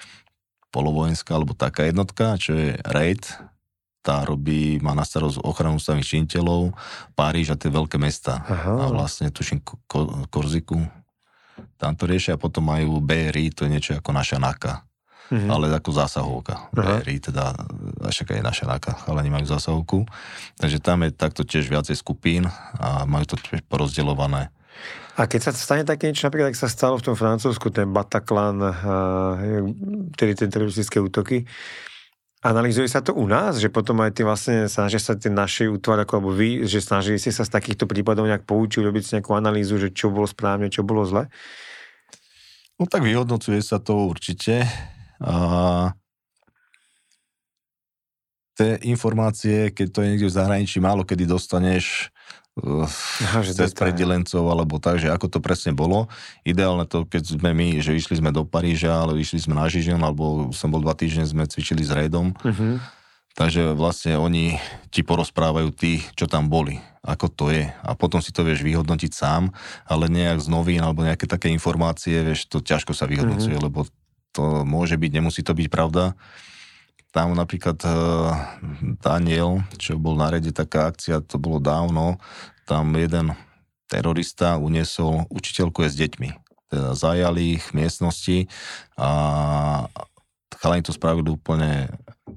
polovojenská 0.70 1.34
alebo 1.34 1.59
taká 1.59 1.90
jednotka, 1.90 2.38
čo 2.38 2.55
je 2.55 2.78
raid, 2.86 3.26
tá 4.09 4.24
robí, 4.24 4.80
má 4.80 4.96
na 4.96 5.04
starosť 5.04 5.44
ochranu 5.44 5.76
ústavných 5.76 6.09
činiteľov, 6.09 6.72
Páriž 7.12 7.52
a 7.52 7.61
tie 7.61 7.68
veľké 7.68 8.00
mesta. 8.00 8.40
Aha. 8.48 8.72
A 8.72 8.84
vlastne 8.88 9.28
tuším 9.28 9.61
Korziku, 10.32 10.80
tam 11.76 11.92
to 11.92 12.09
riešia 12.09 12.40
a 12.40 12.40
potom 12.40 12.72
majú 12.72 13.04
BRI, 13.04 13.52
to 13.52 13.68
je 13.68 13.72
niečo 13.76 13.92
ako 14.00 14.16
naša 14.16 14.40
NAKA. 14.40 14.88
mm-hmm. 15.30 15.50
ale 15.50 15.72
ako 15.72 15.90
zásahovka. 15.92 16.54
Uh-huh. 16.72 16.98
Bery, 17.00 17.20
teda, 17.20 17.52
však 18.09 18.40
aj 18.40 18.42
naša 18.42 18.64
náka, 18.68 18.92
ale 19.04 19.24
nemajú 19.24 19.48
zásahovku. 19.48 20.09
Takže 20.56 20.78
tam 20.80 21.04
je 21.04 21.11
takto 21.12 21.44
tiež 21.44 21.68
viacej 21.68 21.96
skupín 21.96 22.48
a 22.80 23.04
majú 23.04 23.28
to 23.28 23.36
tiež 23.36 23.64
porozdeľované. 23.68 24.48
A 25.18 25.26
keď 25.26 25.50
sa 25.50 25.52
stane 25.52 25.82
také 25.82 26.06
niečo, 26.06 26.30
napríklad, 26.30 26.54
ak 26.54 26.62
sa 26.62 26.70
stalo 26.70 26.94
v 26.94 27.11
tom 27.11 27.16
Francúzsku, 27.18 27.74
ten 27.74 27.90
Bataclan, 27.90 28.62
tedy 30.14 30.38
tie 30.38 30.46
teroristické 30.46 31.02
útoky, 31.02 31.42
Analizuje 32.39 32.86
sa 32.86 33.03
to 33.03 33.18
u 33.18 33.26
nás, 33.26 33.59
že 33.59 33.66
potom 33.66 33.99
aj 33.99 34.14
ty 34.14 34.22
vlastne 34.22 34.70
snažia 34.70 35.03
sa 35.03 35.18
tie 35.18 35.26
naše 35.26 35.66
útvary, 35.66 36.07
alebo 36.07 36.30
vy, 36.30 36.70
že 36.70 36.78
snažili 36.78 37.18
ste 37.18 37.34
sa 37.34 37.43
z 37.43 37.51
takýchto 37.51 37.91
prípadov 37.91 38.30
nejak 38.30 38.47
poučiť, 38.47 38.86
robiť 38.86 39.03
si 39.03 39.12
nejakú 39.18 39.34
analýzu, 39.34 39.74
že 39.82 39.91
čo 39.91 40.14
bolo 40.14 40.22
správne, 40.22 40.70
čo 40.70 40.86
bolo 40.86 41.03
zle? 41.03 41.26
No 42.78 42.86
tak 42.86 43.03
vyhodnocuje 43.03 43.59
sa 43.59 43.82
to 43.82 44.07
určite. 44.07 44.62
A 45.18 45.34
tie 48.55 48.78
informácie, 48.86 49.74
keď 49.74 49.86
to 49.91 49.99
je 50.07 50.09
niekde 50.14 50.30
v 50.30 50.36
zahraničí, 50.39 50.78
málo 50.78 51.03
kedy 51.03 51.26
dostaneš 51.26 52.14
Aha, 52.59 53.40
že 53.46 53.54
cez 53.54 53.70
predilencov 53.70 54.42
alebo 54.50 54.82
tak, 54.82 54.98
že 54.98 55.09
ako 55.09 55.30
to 55.30 55.38
presne 55.38 55.72
bolo. 55.74 56.11
Ideálne 56.42 56.84
to, 56.84 57.06
keď 57.06 57.38
sme 57.38 57.54
my, 57.54 57.78
že 57.78 57.94
išli 57.94 58.18
sme 58.18 58.34
do 58.34 58.42
Paríža, 58.42 58.98
ale 58.98 59.18
išli 59.22 59.38
sme 59.38 59.54
na 59.54 59.70
Žižen, 59.70 60.02
alebo 60.02 60.50
som 60.50 60.74
bol 60.74 60.82
dva 60.82 60.98
týždne, 60.98 61.28
sme 61.28 61.46
cvičili 61.46 61.86
s 61.86 61.94
Redom. 61.94 62.34
Uh-huh. 62.42 62.82
Takže 63.38 63.78
vlastne 63.78 64.18
oni 64.18 64.59
ti 64.90 65.06
porozprávajú 65.06 65.70
tí, 65.70 66.02
čo 66.18 66.26
tam 66.26 66.50
boli, 66.50 66.82
ako 67.06 67.26
to 67.30 67.46
je. 67.54 67.70
A 67.70 67.94
potom 67.94 68.18
si 68.18 68.34
to 68.34 68.42
vieš 68.42 68.66
vyhodnotiť 68.66 69.14
sám, 69.14 69.54
ale 69.86 70.11
nejak 70.11 70.42
z 70.42 70.50
novín 70.50 70.82
alebo 70.82 71.06
nejaké 71.06 71.30
také 71.30 71.46
informácie, 71.54 72.18
vieš, 72.26 72.50
to 72.50 72.59
ťažko 72.59 72.90
sa 72.90 73.06
vyhodnocuje, 73.06 73.54
uh-huh. 73.54 73.70
lebo 73.70 73.86
to 74.34 74.66
môže 74.66 74.98
byť, 74.98 75.11
nemusí 75.14 75.46
to 75.46 75.54
byť 75.54 75.70
pravda. 75.70 76.18
Tam 77.18 77.34
napríklad 77.34 77.82
uh, 77.82 78.30
Daniel, 79.02 79.66
čo 79.74 79.98
bol 79.98 80.14
na 80.14 80.30
rede 80.30 80.54
taká 80.54 80.86
akcia, 80.86 81.18
to 81.18 81.34
bolo 81.34 81.58
dávno, 81.58 82.22
tam 82.62 82.94
jeden 82.94 83.34
terorista 83.90 84.54
uniesol 84.54 85.26
učiteľku 85.26 85.82
je 85.82 85.90
s 85.90 85.96
deťmi. 85.98 86.30
Teda 86.70 86.94
zajali 86.94 87.58
ich 87.58 87.74
miestnosti 87.74 88.46
a 88.94 89.10
chalani 90.62 90.86
to 90.86 90.94
spravili 90.94 91.34
úplne 91.34 91.90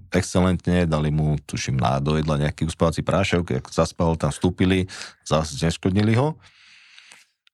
excelentne, 0.10 0.90
dali 0.90 1.14
mu, 1.14 1.38
tuším, 1.46 1.78
na 1.78 2.02
do 2.02 2.18
jedla 2.18 2.42
nejaký 2.42 2.66
uspávací 2.66 3.06
prášok, 3.06 3.62
ak 3.62 3.70
zaspal, 3.70 4.18
tam 4.18 4.34
vstúpili, 4.34 4.90
zase 5.22 5.62
neškodnili 5.62 6.18
ho 6.18 6.42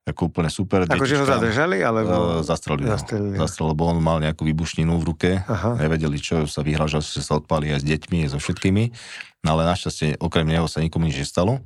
ako 0.08 0.32
úplne 0.32 0.48
super. 0.48 0.88
Akože 0.88 1.20
ho 1.20 1.26
zadržali, 1.28 1.84
alebo... 1.84 2.40
Zastrelili, 2.40 2.88
zastrelili 2.88 3.36
ho. 3.36 3.44
Zastrelili, 3.44 3.72
lebo 3.76 3.84
on 3.92 4.00
mal 4.00 4.24
nejakú 4.24 4.48
výbušninu 4.48 4.96
v 4.96 5.04
ruke. 5.04 5.30
Aha. 5.44 5.76
Nevedeli, 5.76 6.16
čo 6.16 6.48
sa 6.48 6.64
vyhražal, 6.64 7.04
že 7.04 7.20
sa 7.20 7.36
odpali 7.36 7.76
aj 7.76 7.84
s 7.84 7.86
deťmi, 7.86 8.24
aj 8.24 8.30
so 8.32 8.40
všetkými. 8.40 8.96
No 9.44 9.60
ale 9.60 9.68
našťastie, 9.68 10.24
okrem 10.24 10.48
neho 10.48 10.64
sa 10.72 10.80
nikomu 10.80 11.12
nič 11.12 11.28
nestalo. 11.28 11.60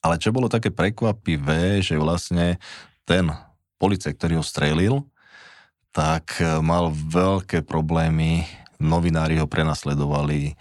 Ale 0.00 0.16
čo 0.16 0.32
bolo 0.32 0.48
také 0.48 0.72
prekvapivé, 0.72 1.84
že 1.84 2.00
vlastne 2.00 2.56
ten 3.04 3.28
policaj, 3.76 4.16
ktorý 4.16 4.40
ho 4.40 4.44
strelil, 4.44 4.94
tak 5.92 6.40
e, 6.40 6.64
mal 6.64 6.88
veľké 6.88 7.66
problémy 7.66 8.48
novinári 8.80 9.36
ho 9.38 9.46
prenasledovali, 9.46 10.56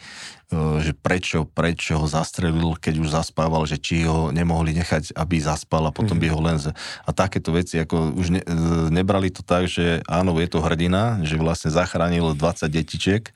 E, 0.49 0.81
že 0.81 0.97
prečo, 0.97 1.45
prečo 1.45 2.01
ho 2.01 2.09
zastrelil, 2.09 2.73
keď 2.81 2.95
už 2.97 3.13
zaspával, 3.13 3.69
že 3.69 3.77
či 3.77 4.01
ho 4.09 4.33
nemohli 4.33 4.73
nechať, 4.81 5.13
aby 5.13 5.37
zaspal 5.37 5.85
a 5.85 5.93
potom 5.93 6.17
mm-hmm. 6.17 6.33
by 6.33 6.33
ho 6.33 6.39
len... 6.41 6.57
Z... 6.57 6.73
A 7.05 7.09
takéto 7.13 7.53
veci, 7.53 7.77
ako 7.77 8.17
už 8.17 8.27
ne, 8.33 8.41
e, 8.41 8.49
nebrali 8.89 9.29
to 9.29 9.45
tak, 9.45 9.69
že 9.69 10.01
áno, 10.09 10.33
je 10.41 10.49
to 10.49 10.65
hrdina, 10.65 11.21
že 11.21 11.37
vlastne 11.37 11.69
zachránil 11.69 12.33
20 12.33 12.65
detičiek, 12.65 13.29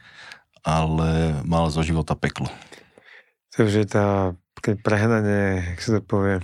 ale 0.65 1.37
mal 1.45 1.69
zo 1.69 1.85
života 1.85 2.17
peklo. 2.17 2.49
Takže 3.53 3.85
tá, 3.85 4.33
keď 4.65 4.81
prehnanie, 4.81 5.77
jak 5.77 5.79
sa 5.85 5.89
to 5.93 6.01
povie, 6.01 6.41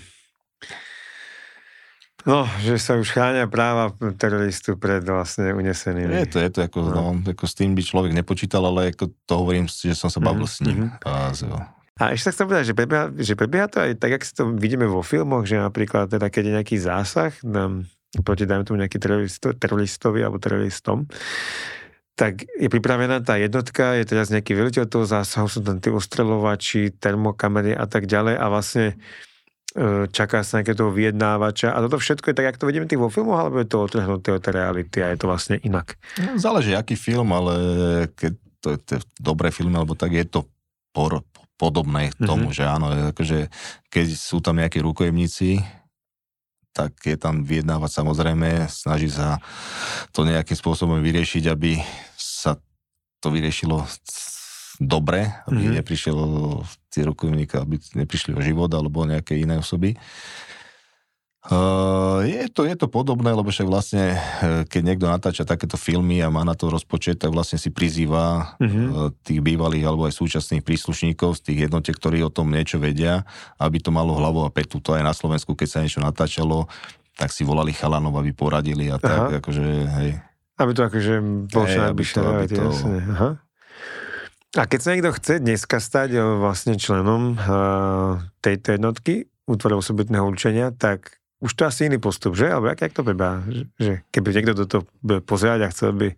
No, 2.30 2.46
že 2.62 2.78
sa 2.78 2.94
už 2.94 3.10
chráňa 3.10 3.50
práva 3.50 3.90
teroristu 4.22 4.78
pred 4.78 5.02
vlastne 5.02 5.50
unesenými. 5.50 6.14
Je 6.14 6.30
to, 6.30 6.38
je 6.38 6.50
to 6.54 6.60
ako, 6.62 6.78
no. 6.86 7.18
No, 7.18 7.26
ako 7.26 7.46
s 7.50 7.58
tým 7.58 7.74
by 7.74 7.82
človek 7.82 8.14
nepočítal, 8.14 8.62
ale 8.70 8.94
ako 8.94 9.10
to 9.26 9.34
hovorím, 9.34 9.66
že 9.66 9.98
som 9.98 10.14
sa 10.14 10.22
bavil 10.22 10.46
mm-hmm. 10.46 10.62
s 10.62 10.66
ním. 10.70 10.80
Mm-hmm. 10.94 11.10
A, 11.10 11.34
so. 11.34 11.50
a 11.98 12.04
ešte 12.14 12.30
sa 12.30 12.34
chcem 12.38 12.46
povedať, 12.46 12.66
že 12.70 12.76
prebieha, 12.78 13.06
že 13.18 13.34
prebieha 13.34 13.66
to 13.66 13.82
aj 13.82 13.92
tak, 13.98 14.12
ako 14.22 14.26
si 14.30 14.34
to 14.38 14.44
vidíme 14.62 14.86
vo 14.86 15.02
filmoch, 15.02 15.50
že 15.50 15.58
napríklad 15.58 16.14
teda, 16.14 16.30
keď 16.30 16.44
je 16.46 16.54
nejaký 16.62 16.78
zásah 16.78 17.34
na, 17.42 17.82
proti, 18.22 18.46
dajme 18.46 18.62
tomu 18.62 18.78
nejaký 18.78 19.02
teroristo, 19.02 19.58
teroristovi 19.58 20.22
alebo 20.22 20.38
teroristom, 20.38 21.10
tak 22.14 22.46
je 22.46 22.70
pripravená 22.70 23.26
tá 23.26 23.42
jednotka, 23.42 23.98
je 23.98 24.06
teraz 24.06 24.30
nejaký 24.30 24.54
veliteľ 24.54 24.86
toho 24.86 25.08
zásahu, 25.08 25.50
sú 25.50 25.66
tam 25.66 25.82
tí 25.82 25.90
ostrelovači, 25.90 26.94
termokamery 26.94 27.74
a 27.74 27.90
tak 27.90 28.06
ďalej 28.06 28.38
a 28.38 28.46
vlastne 28.52 29.00
čaká 30.10 30.42
sa 30.42 30.60
nejaké 30.60 30.74
toho 30.74 30.90
vyjednávača 30.90 31.70
a 31.70 31.78
toto 31.86 32.02
všetko 32.02 32.34
je 32.34 32.36
tak, 32.42 32.48
ako 32.50 32.66
to 32.66 32.70
vidíme 32.74 32.90
tých 32.90 33.02
vo 33.02 33.14
filmoch, 33.14 33.38
alebo 33.38 33.62
je 33.62 33.70
to 33.70 33.78
otrhnuté 33.86 34.30
od 34.34 34.46
reality 34.50 34.98
a 35.06 35.14
je 35.14 35.18
to 35.22 35.30
vlastne 35.30 35.62
inak? 35.62 35.94
No, 36.18 36.42
záleží, 36.42 36.74
aký 36.74 36.98
film, 36.98 37.30
ale 37.30 37.54
keď 38.18 38.34
to 38.60 38.68
je, 38.74 38.78
to 38.82 38.92
je 38.98 39.02
dobré 39.22 39.54
filmy, 39.54 39.78
alebo 39.78 39.94
tak 39.94 40.18
je 40.18 40.26
to 40.26 40.50
por, 40.90 41.22
podobné 41.56 42.10
tomu, 42.18 42.50
mm-hmm. 42.50 42.58
že 42.58 42.64
áno, 42.66 42.88
akože 43.14 43.40
keď 43.94 44.06
sú 44.18 44.42
tam 44.42 44.58
nejakí 44.58 44.82
rukojemníci, 44.82 45.62
tak 46.74 46.96
je 47.04 47.18
tam 47.20 47.44
vyjednávať 47.44 47.92
samozrejme, 47.94 48.66
snaží 48.72 49.12
sa 49.12 49.38
to 50.16 50.26
nejakým 50.26 50.56
spôsobom 50.56 50.98
vyriešiť, 51.04 51.44
aby 51.52 51.78
sa 52.16 52.56
to 53.20 53.28
vyriešilo 53.30 53.84
dobre, 54.80 55.28
aby 55.46 55.68
mm-hmm. 55.68 55.78
neprišiel 55.84 56.18
tie 56.90 57.06
rukojemníka, 57.06 57.62
aby 57.62 57.78
neprišli 57.96 58.34
o 58.34 58.42
život 58.42 58.70
alebo 58.74 59.06
nejaké 59.06 59.38
iné 59.38 59.62
osoby. 59.62 59.96
Uh, 61.40 62.20
je, 62.28 62.52
to, 62.52 62.68
je 62.68 62.76
to 62.76 62.92
podobné, 62.92 63.32
lebo 63.32 63.48
však 63.48 63.64
vlastne, 63.64 64.12
eh, 64.12 64.68
keď 64.68 64.82
niekto 64.84 65.08
natáča 65.08 65.48
takéto 65.48 65.80
filmy 65.80 66.20
a 66.20 66.28
má 66.28 66.44
na 66.44 66.52
to 66.52 66.68
rozpočet, 66.68 67.16
tak 67.16 67.32
vlastne 67.32 67.56
si 67.56 67.72
prizýva 67.72 68.60
uh-huh. 68.60 69.16
tých 69.24 69.40
bývalých 69.40 69.88
alebo 69.88 70.04
aj 70.04 70.20
súčasných 70.20 70.68
príslušníkov 70.68 71.40
z 71.40 71.42
tých 71.48 71.60
jednotiek, 71.72 71.96
ktorí 71.96 72.20
o 72.28 72.30
tom 72.30 72.52
niečo 72.52 72.76
vedia, 72.76 73.24
aby 73.56 73.80
to 73.80 73.88
malo 73.88 74.20
hlavu 74.20 74.44
a 74.44 74.52
petu. 74.52 74.84
To 74.84 75.00
aj 75.00 75.02
na 75.02 75.16
Slovensku, 75.16 75.56
keď 75.56 75.68
sa 75.72 75.80
niečo 75.80 76.04
natáčalo, 76.04 76.68
tak 77.16 77.32
si 77.32 77.48
volali 77.48 77.72
chalanov, 77.72 78.20
aby 78.20 78.36
poradili 78.36 78.92
a 78.92 79.00
tak, 79.00 79.32
Aha. 79.32 79.40
akože, 79.40 79.66
hej. 79.96 80.20
Aby 80.60 80.72
to 80.76 80.82
akože 80.92 81.14
bol 81.48 81.66
čo 81.66 81.80
najbližšie, 81.88 82.20
to... 82.52 82.64
Aha. 83.16 83.30
A 84.58 84.66
keď 84.66 84.80
sa 84.82 84.90
niekto 84.98 85.14
chce 85.14 85.38
dneska 85.38 85.78
stať 85.78 86.18
eh, 86.18 86.24
vlastne 86.42 86.74
členom 86.74 87.38
uh, 87.38 88.18
tejto 88.42 88.74
jednotky, 88.74 89.30
útvaru 89.46 89.82
osobitného 89.82 90.26
určenia, 90.26 90.74
tak 90.74 91.22
už 91.42 91.54
to 91.54 91.70
asi 91.70 91.86
iný 91.86 92.02
postup, 92.02 92.34
že? 92.34 92.50
Alebo 92.50 92.70
jak, 92.70 92.82
jak 92.82 92.94
to 92.94 93.06
prebá? 93.06 93.46
Že 93.78 94.04
keby 94.10 94.28
niekto 94.34 94.54
do 94.54 94.66
toho 94.66 94.84
pozerať 95.24 95.60
a 95.66 95.72
chcel 95.74 95.94
by 95.94 96.10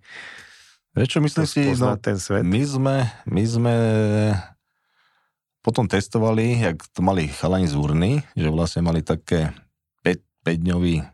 Vieš 0.91 1.07
čo, 1.07 1.19
myslím 1.23 1.47
si, 1.47 1.63
no, 1.79 1.95
ten 1.95 2.19
svet. 2.19 2.43
My 2.43 2.59
sme, 2.67 2.95
my 3.23 3.43
sme 3.47 3.75
potom 5.63 5.87
testovali, 5.87 6.59
jak 6.59 6.83
to 6.91 6.99
mali 6.99 7.31
chalani 7.31 7.63
z 7.63 7.79
urny, 7.79 8.19
že 8.35 8.51
vlastne 8.51 8.83
mali 8.83 8.99
také 8.99 9.55
5-dňový 10.43 11.07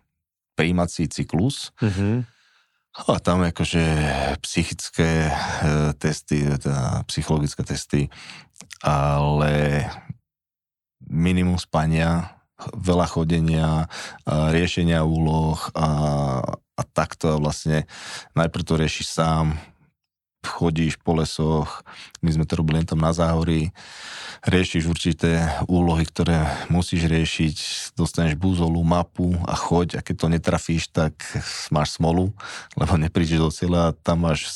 príjmací 0.57 1.05
cyklus. 1.13 1.77
Mm-hmm 1.77 2.36
a 3.05 3.21
tam 3.21 3.45
akože 3.45 3.83
psychické 4.41 5.29
e, 5.29 5.33
testy, 6.01 6.49
teda 6.57 7.05
psychologické 7.05 7.61
testy, 7.61 8.09
ale 8.81 9.85
minimum 11.05 11.61
spania, 11.61 12.37
veľa 12.73 13.05
chodenia, 13.05 13.85
riešenia 14.25 15.05
úloh 15.05 15.61
a, 15.77 15.89
a 16.57 16.81
takto 16.89 17.37
vlastne 17.37 17.85
najprv 18.33 18.63
to 18.65 18.73
riešiš 18.81 19.07
sám, 19.13 19.53
chodíš 20.47 20.95
po 21.03 21.19
lesoch, 21.19 21.83
my 22.23 22.31
sme 22.31 22.47
to 22.47 22.55
robili 22.55 22.81
tam 22.87 23.03
na 23.03 23.11
záhorí, 23.11 23.75
riešiš 24.47 24.87
určité 24.87 25.51
úlohy, 25.67 26.07
ktoré 26.07 26.47
musíš 26.71 27.11
riešiť, 27.11 27.57
dostaneš 27.99 28.39
búzolu, 28.39 28.79
mapu 28.81 29.35
a 29.43 29.53
choď 29.53 29.99
a 29.99 30.05
keď 30.05 30.15
to 30.15 30.27
netrafíš, 30.31 30.89
tak 30.95 31.19
máš 31.69 31.99
smolu, 31.99 32.31
lebo 32.79 32.93
neprídeš 32.95 33.39
do 33.43 33.51
cieľa 33.51 33.91
a 33.91 33.95
tam 33.95 34.29
máš 34.29 34.47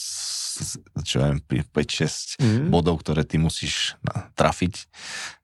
čo 1.01 1.23
viem, 1.23 1.39
5-6 1.41 2.37
mm. 2.37 2.67
bodov, 2.69 3.01
ktoré 3.01 3.25
ty 3.25 3.41
musíš 3.41 3.97
trafiť. 4.35 4.85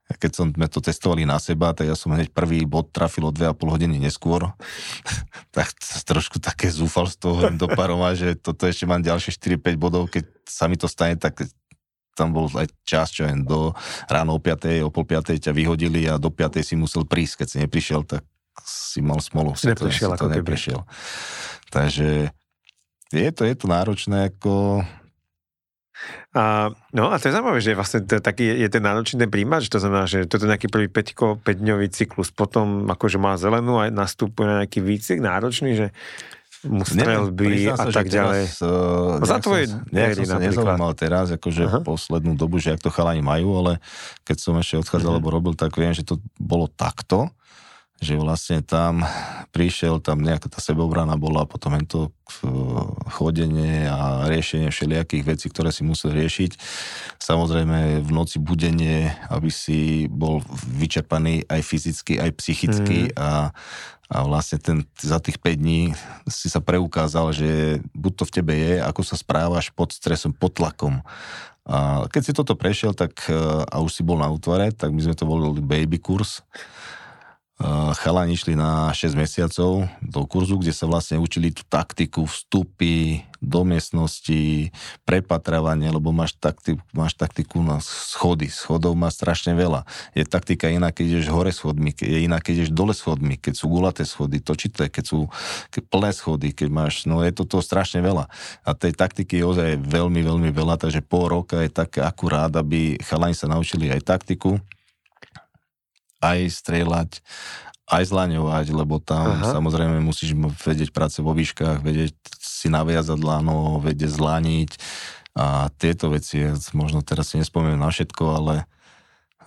A 0.08 0.16
keď 0.16 0.32
som, 0.40 0.48
sme 0.48 0.72
to 0.72 0.80
testovali 0.80 1.28
na 1.28 1.36
seba, 1.36 1.76
tak 1.76 1.92
ja 1.92 1.96
som 2.00 2.16
hneď 2.16 2.32
prvý 2.32 2.64
bod 2.64 2.96
trafil 2.96 3.28
o 3.28 3.32
2,5 3.36 3.60
hodiny 3.60 4.00
neskôr. 4.00 4.56
tak 5.56 5.76
trošku 6.08 6.40
také 6.40 6.72
zúfalstvo 6.72 7.52
do 7.60 7.68
paroma, 7.68 8.16
že 8.16 8.40
toto 8.40 8.64
ešte 8.64 8.88
mám 8.88 9.04
ďalšie 9.04 9.36
4-5 9.36 9.76
bodov, 9.76 10.08
keď 10.08 10.24
sa 10.48 10.72
mi 10.72 10.80
to 10.80 10.88
stane, 10.88 11.20
tak 11.20 11.44
tam 12.18 12.34
bol 12.34 12.50
aj 12.50 12.72
čas, 12.82 13.14
čo 13.14 13.30
jen 13.30 13.46
do 13.46 13.78
ráno 14.10 14.34
o 14.34 14.42
5. 14.42 14.82
o 14.82 14.90
pol 14.90 15.06
5. 15.06 15.38
ťa 15.38 15.54
vyhodili 15.54 16.10
a 16.10 16.18
do 16.18 16.34
5. 16.34 16.66
si 16.66 16.74
musel 16.74 17.06
prísť. 17.06 17.46
Keď 17.46 17.48
si 17.48 17.58
neprišiel, 17.62 18.02
tak 18.08 18.26
si 18.66 19.06
mal 19.06 19.22
smolu. 19.22 19.54
Si 19.54 19.70
neprišiel, 19.70 20.18
to, 20.18 20.18
si 20.18 20.22
to 20.26 20.28
neprišiel. 20.34 20.80
Takže 21.70 22.34
je 23.14 23.30
to, 23.32 23.46
je 23.46 23.56
to 23.56 23.66
náročné, 23.70 24.34
ako 24.34 24.82
A, 26.38 26.70
no 26.94 27.10
a 27.10 27.18
to 27.18 27.28
je 27.30 27.34
zaujímavé, 27.34 27.60
že 27.60 27.74
vlastne 27.74 28.06
to, 28.06 28.22
taký 28.22 28.46
je, 28.46 28.66
je 28.66 28.70
ten 28.70 28.84
náročný 28.84 29.18
ten 29.26 29.32
príjmač, 29.32 29.68
to 29.68 29.82
znamená, 29.82 30.06
že 30.06 30.30
toto 30.30 30.46
je 30.46 30.52
nejaký 30.54 30.70
prvý 30.70 30.88
5 30.88 31.42
5-dňový 31.42 31.88
cyklus, 31.90 32.30
potom 32.30 32.86
akože 32.88 33.18
má 33.18 33.34
zelenú 33.42 33.82
a 33.82 33.90
nastupuje 33.90 34.46
na 34.46 34.56
nejaký 34.62 34.80
výcvik 34.86 35.20
náročný, 35.20 35.72
že 35.74 35.88
mu 36.66 36.82
strelby 36.82 37.70
a 37.70 37.78
tak 37.78 38.10
ďalej. 38.10 38.50
Teraz, 38.50 38.62
uh, 38.66 39.22
Za 39.22 39.38
tvoje 39.42 39.70
nejak 39.94 40.26
som 40.26 40.26
sa 40.26 40.40
nezaujímal 40.42 40.92
teraz, 40.98 41.30
akože 41.30 41.64
Aha. 41.70 41.80
poslednú 41.86 42.34
dobu, 42.34 42.58
že 42.58 42.74
ak 42.74 42.82
to 42.82 42.90
chalani 42.90 43.22
majú, 43.22 43.62
ale 43.62 43.72
keď 44.26 44.38
som 44.42 44.54
ešte 44.58 44.82
odchádzal, 44.82 45.18
uh-huh. 45.18 45.22
alebo 45.22 45.34
robil, 45.34 45.54
tak 45.54 45.78
viem, 45.78 45.94
že 45.94 46.02
to 46.02 46.18
bolo 46.42 46.66
takto 46.66 47.30
že 47.98 48.14
vlastne 48.14 48.62
tam 48.62 49.02
prišiel, 49.50 49.98
tam 49.98 50.22
nejaká 50.22 50.54
tá 50.54 50.62
sebeobrana 50.62 51.18
bola, 51.18 51.50
potom 51.50 51.74
to 51.90 52.14
chodenie 53.10 53.90
a 53.90 54.30
riešenie 54.30 54.70
všelijakých 54.70 55.24
vecí, 55.26 55.46
ktoré 55.50 55.74
si 55.74 55.82
musel 55.82 56.14
riešiť. 56.14 56.62
Samozrejme 57.18 58.06
v 58.06 58.12
noci 58.14 58.38
budenie, 58.38 59.18
aby 59.34 59.50
si 59.50 60.06
bol 60.12 60.46
vyčerpaný 60.70 61.50
aj 61.50 61.62
fyzicky, 61.66 62.22
aj 62.22 62.32
psychicky 62.38 63.10
mm. 63.10 63.18
a, 63.18 63.50
a 64.14 64.18
vlastne 64.30 64.62
ten, 64.62 64.78
za 65.02 65.18
tých 65.18 65.42
5 65.42 65.58
dní 65.58 65.98
si 66.30 66.54
sa 66.54 66.62
preukázal, 66.62 67.34
že 67.34 67.82
buď 67.98 68.14
to 68.14 68.24
v 68.30 68.34
tebe 68.38 68.54
je, 68.54 68.74
ako 68.78 69.02
sa 69.02 69.18
správaš 69.18 69.74
pod 69.74 69.90
stresom, 69.90 70.38
pod 70.38 70.54
tlakom. 70.54 71.02
A 71.68 72.06
keď 72.14 72.22
si 72.24 72.32
toto 72.32 72.54
prešiel, 72.54 72.94
tak 72.94 73.28
a 73.68 73.76
už 73.84 73.92
si 73.92 74.02
bol 74.06 74.22
na 74.22 74.30
útvare, 74.32 74.72
tak 74.72 74.94
my 74.94 75.02
sme 75.04 75.18
to 75.18 75.28
volili 75.28 75.60
baby 75.60 75.98
kurz 76.00 76.46
chalani 77.98 78.38
išli 78.38 78.54
na 78.54 78.94
6 78.94 79.18
mesiacov 79.18 79.90
do 79.98 80.22
kurzu, 80.30 80.62
kde 80.62 80.70
sa 80.70 80.86
vlastne 80.86 81.18
učili 81.18 81.50
tú 81.50 81.66
taktiku, 81.66 82.30
vstupy 82.30 83.26
do 83.42 83.66
miestnosti, 83.66 84.70
prepatravanie, 85.06 85.90
lebo 85.90 86.14
máš, 86.14 86.38
taktiku, 86.38 86.82
máš 86.94 87.18
taktiku 87.18 87.62
na 87.66 87.82
schody. 87.82 88.50
Schodov 88.50 88.94
má 88.94 89.10
strašne 89.10 89.58
veľa. 89.58 89.90
Je 90.14 90.26
taktika 90.26 90.70
iná, 90.70 90.94
keď 90.94 91.18
ideš 91.18 91.34
hore 91.34 91.50
schodmi, 91.50 91.98
je 91.98 92.30
iná, 92.30 92.38
keď 92.38 92.66
ideš 92.66 92.72
dole 92.74 92.94
schodmi, 92.94 93.42
keď 93.42 93.54
sú 93.58 93.66
gulaté 93.70 94.06
schody, 94.06 94.38
točité, 94.38 94.90
keď 94.90 95.04
sú 95.06 95.20
keď 95.74 95.84
plné 95.90 96.12
schody, 96.14 96.54
keď 96.54 96.70
máš, 96.70 97.10
no 97.10 97.26
je 97.26 97.34
toto 97.34 97.62
strašne 97.62 98.06
veľa. 98.06 98.30
A 98.66 98.70
tej 98.78 98.94
taktiky 98.94 99.42
je 99.42 99.46
ozaj 99.46 99.70
veľmi, 99.82 100.22
veľmi 100.22 100.50
veľa, 100.54 100.78
takže 100.78 101.02
pol 101.02 101.30
roka 101.30 101.62
je 101.66 101.74
také 101.74 102.06
akurát, 102.06 102.54
aby 102.54 103.02
chalani 103.02 103.34
sa 103.34 103.50
naučili 103.50 103.90
aj 103.90 104.06
taktiku, 104.06 104.62
aj 106.22 106.40
strieľať, 106.50 107.22
aj 107.88 108.04
zlaňovať, 108.12 108.66
lebo 108.76 109.00
tam 109.00 109.40
Aha. 109.40 109.56
samozrejme 109.56 110.04
musíš 110.04 110.36
vedieť 110.66 110.92
práce 110.92 111.24
vo 111.24 111.32
výškach, 111.32 111.80
vedieť 111.80 112.14
si 112.38 112.68
naviazať 112.68 113.20
lano, 113.24 113.80
vedieť 113.80 114.12
zlaniť 114.12 114.72
a 115.38 115.70
tieto 115.78 116.12
veci, 116.12 116.44
možno 116.74 117.06
teraz 117.06 117.32
si 117.32 117.40
nespomínam 117.40 117.86
na 117.86 117.92
všetko, 117.94 118.24
ale 118.28 118.68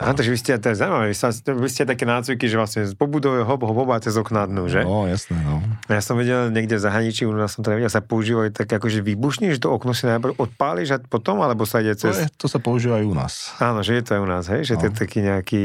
Aha, 0.00 0.16
takže 0.16 0.32
vy 0.32 0.38
ste, 0.40 0.56
to 0.56 0.72
je 0.72 0.80
zaujímavé, 0.80 1.12
vy, 1.12 1.16
sa, 1.16 1.28
vy 1.30 1.68
ste 1.68 1.84
také 1.84 2.08
nácviky, 2.08 2.48
že 2.48 2.56
vlastne 2.56 2.88
z 2.88 2.96
pobudové 2.96 3.44
hop, 3.44 3.60
hop, 3.60 3.76
hop 3.84 3.90
a 3.92 4.00
cez 4.00 4.16
okná 4.16 4.48
dnu, 4.48 4.64
že? 4.72 4.80
No, 4.80 5.04
jasné, 5.04 5.36
no. 5.44 5.60
Ja 5.92 6.00
som 6.00 6.16
videl 6.16 6.48
niekde 6.48 6.80
v 6.80 6.82
zahraničí, 6.88 7.28
u 7.28 7.36
nás 7.36 7.52
som 7.52 7.60
teda 7.60 7.76
videl, 7.76 7.92
sa 7.92 8.00
používajú 8.00 8.56
tak 8.56 8.72
výbušní, 8.80 9.52
že 9.52 9.60
to 9.60 9.68
okno 9.68 9.92
si 9.92 10.08
najprv 10.08 10.40
odpáliš 10.40 10.96
a 10.96 10.98
potom, 11.04 11.44
alebo 11.44 11.68
sa 11.68 11.84
ide 11.84 11.92
cez... 12.00 12.16
To, 12.16 12.24
je, 12.24 12.28
to 12.32 12.46
sa 12.48 12.56
používa 12.64 12.96
aj 12.96 13.04
u 13.04 13.14
nás. 13.14 13.32
Áno, 13.60 13.84
že 13.84 14.00
je 14.00 14.02
to 14.08 14.10
aj 14.16 14.20
u 14.24 14.28
nás, 14.28 14.44
hej? 14.48 14.64
Že 14.64 14.74
no. 14.74 14.80
to 14.80 14.84
je 14.88 14.92
taký 14.96 15.18
nejaký, 15.20 15.64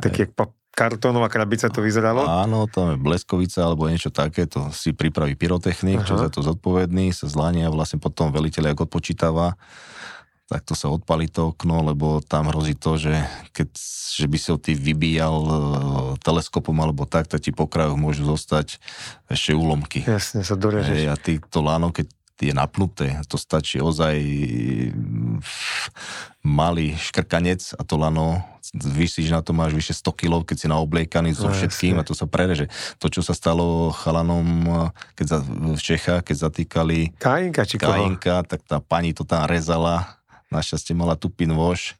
taký 0.00 0.22
kartónová 0.74 1.30
krabica 1.30 1.70
to 1.70 1.80
vyzeralo? 1.80 2.26
Áno, 2.26 2.66
tam 2.66 2.92
je 2.92 2.98
bleskovica 2.98 3.62
alebo 3.62 3.86
niečo 3.86 4.10
také, 4.10 4.50
to 4.50 4.74
si 4.74 4.90
pripraví 4.90 5.38
pyrotechnik, 5.38 6.02
Aha. 6.02 6.08
čo 6.08 6.18
za 6.18 6.28
to 6.28 6.42
zodpovedný, 6.42 7.14
sa 7.14 7.30
zlania 7.30 7.70
vlastne 7.70 8.02
potom 8.02 8.34
veliteľ, 8.34 8.74
ako 8.74 8.90
odpočítava, 8.90 9.54
tak 10.44 10.60
to 10.68 10.76
sa 10.76 10.92
odpali 10.92 11.24
to 11.26 11.56
okno, 11.56 11.88
lebo 11.88 12.20
tam 12.20 12.52
hrozí 12.52 12.76
to, 12.76 13.00
že 13.00 13.16
keď 13.56 13.68
že 14.14 14.26
by 14.30 14.36
si 14.38 14.48
ho 14.52 14.58
ty 14.60 14.76
vybíjal 14.76 15.36
e, 15.40 15.54
teleskopom 16.22 16.76
alebo 16.78 17.08
tak, 17.08 17.26
tak 17.26 17.42
ti 17.42 17.50
po 17.50 17.66
krajoch 17.66 17.98
môžu 17.98 18.28
zostať 18.28 18.78
ešte 19.26 19.56
úlomky. 19.56 20.04
Jasne, 20.04 20.46
sa 20.46 20.54
dorežeš. 20.54 21.10
a 21.10 21.16
ty 21.18 21.42
to 21.42 21.58
láno, 21.64 21.90
keď 21.90 22.12
je 22.38 22.52
napnuté. 22.52 23.14
To 23.30 23.38
stačí 23.38 23.78
ozaj 23.78 24.18
malý 26.44 26.92
škrkanec 26.98 27.78
a 27.78 27.82
to 27.86 27.96
lano, 27.96 28.42
vysíš 28.74 29.30
na 29.30 29.40
to, 29.40 29.56
máš 29.56 29.72
vyše 29.72 29.94
100 29.96 30.12
kg, 30.12 30.32
keď 30.44 30.56
si 30.60 30.66
naobliekaný 30.66 31.32
so 31.32 31.48
no, 31.48 31.54
všetkým 31.54 32.02
a 32.02 32.04
to 32.04 32.12
sa 32.12 32.26
prereže. 32.26 32.68
To, 33.00 33.06
čo 33.08 33.22
sa 33.22 33.32
stalo 33.32 33.94
chalanom 33.94 34.66
keď 35.14 35.26
za, 35.30 35.38
v 35.46 35.80
Čechách, 35.80 36.22
keď 36.26 36.36
zatýkali 36.50 37.16
Kajinka, 37.16 37.62
či 37.64 37.76
Kajinka, 37.78 38.44
tak 38.44 38.60
tá 38.66 38.82
pani 38.82 39.14
to 39.14 39.22
tam 39.22 39.46
rezala. 39.46 40.20
Našťastie 40.54 40.94
mala 40.94 41.18
tu 41.18 41.28
nôž. 41.28 41.98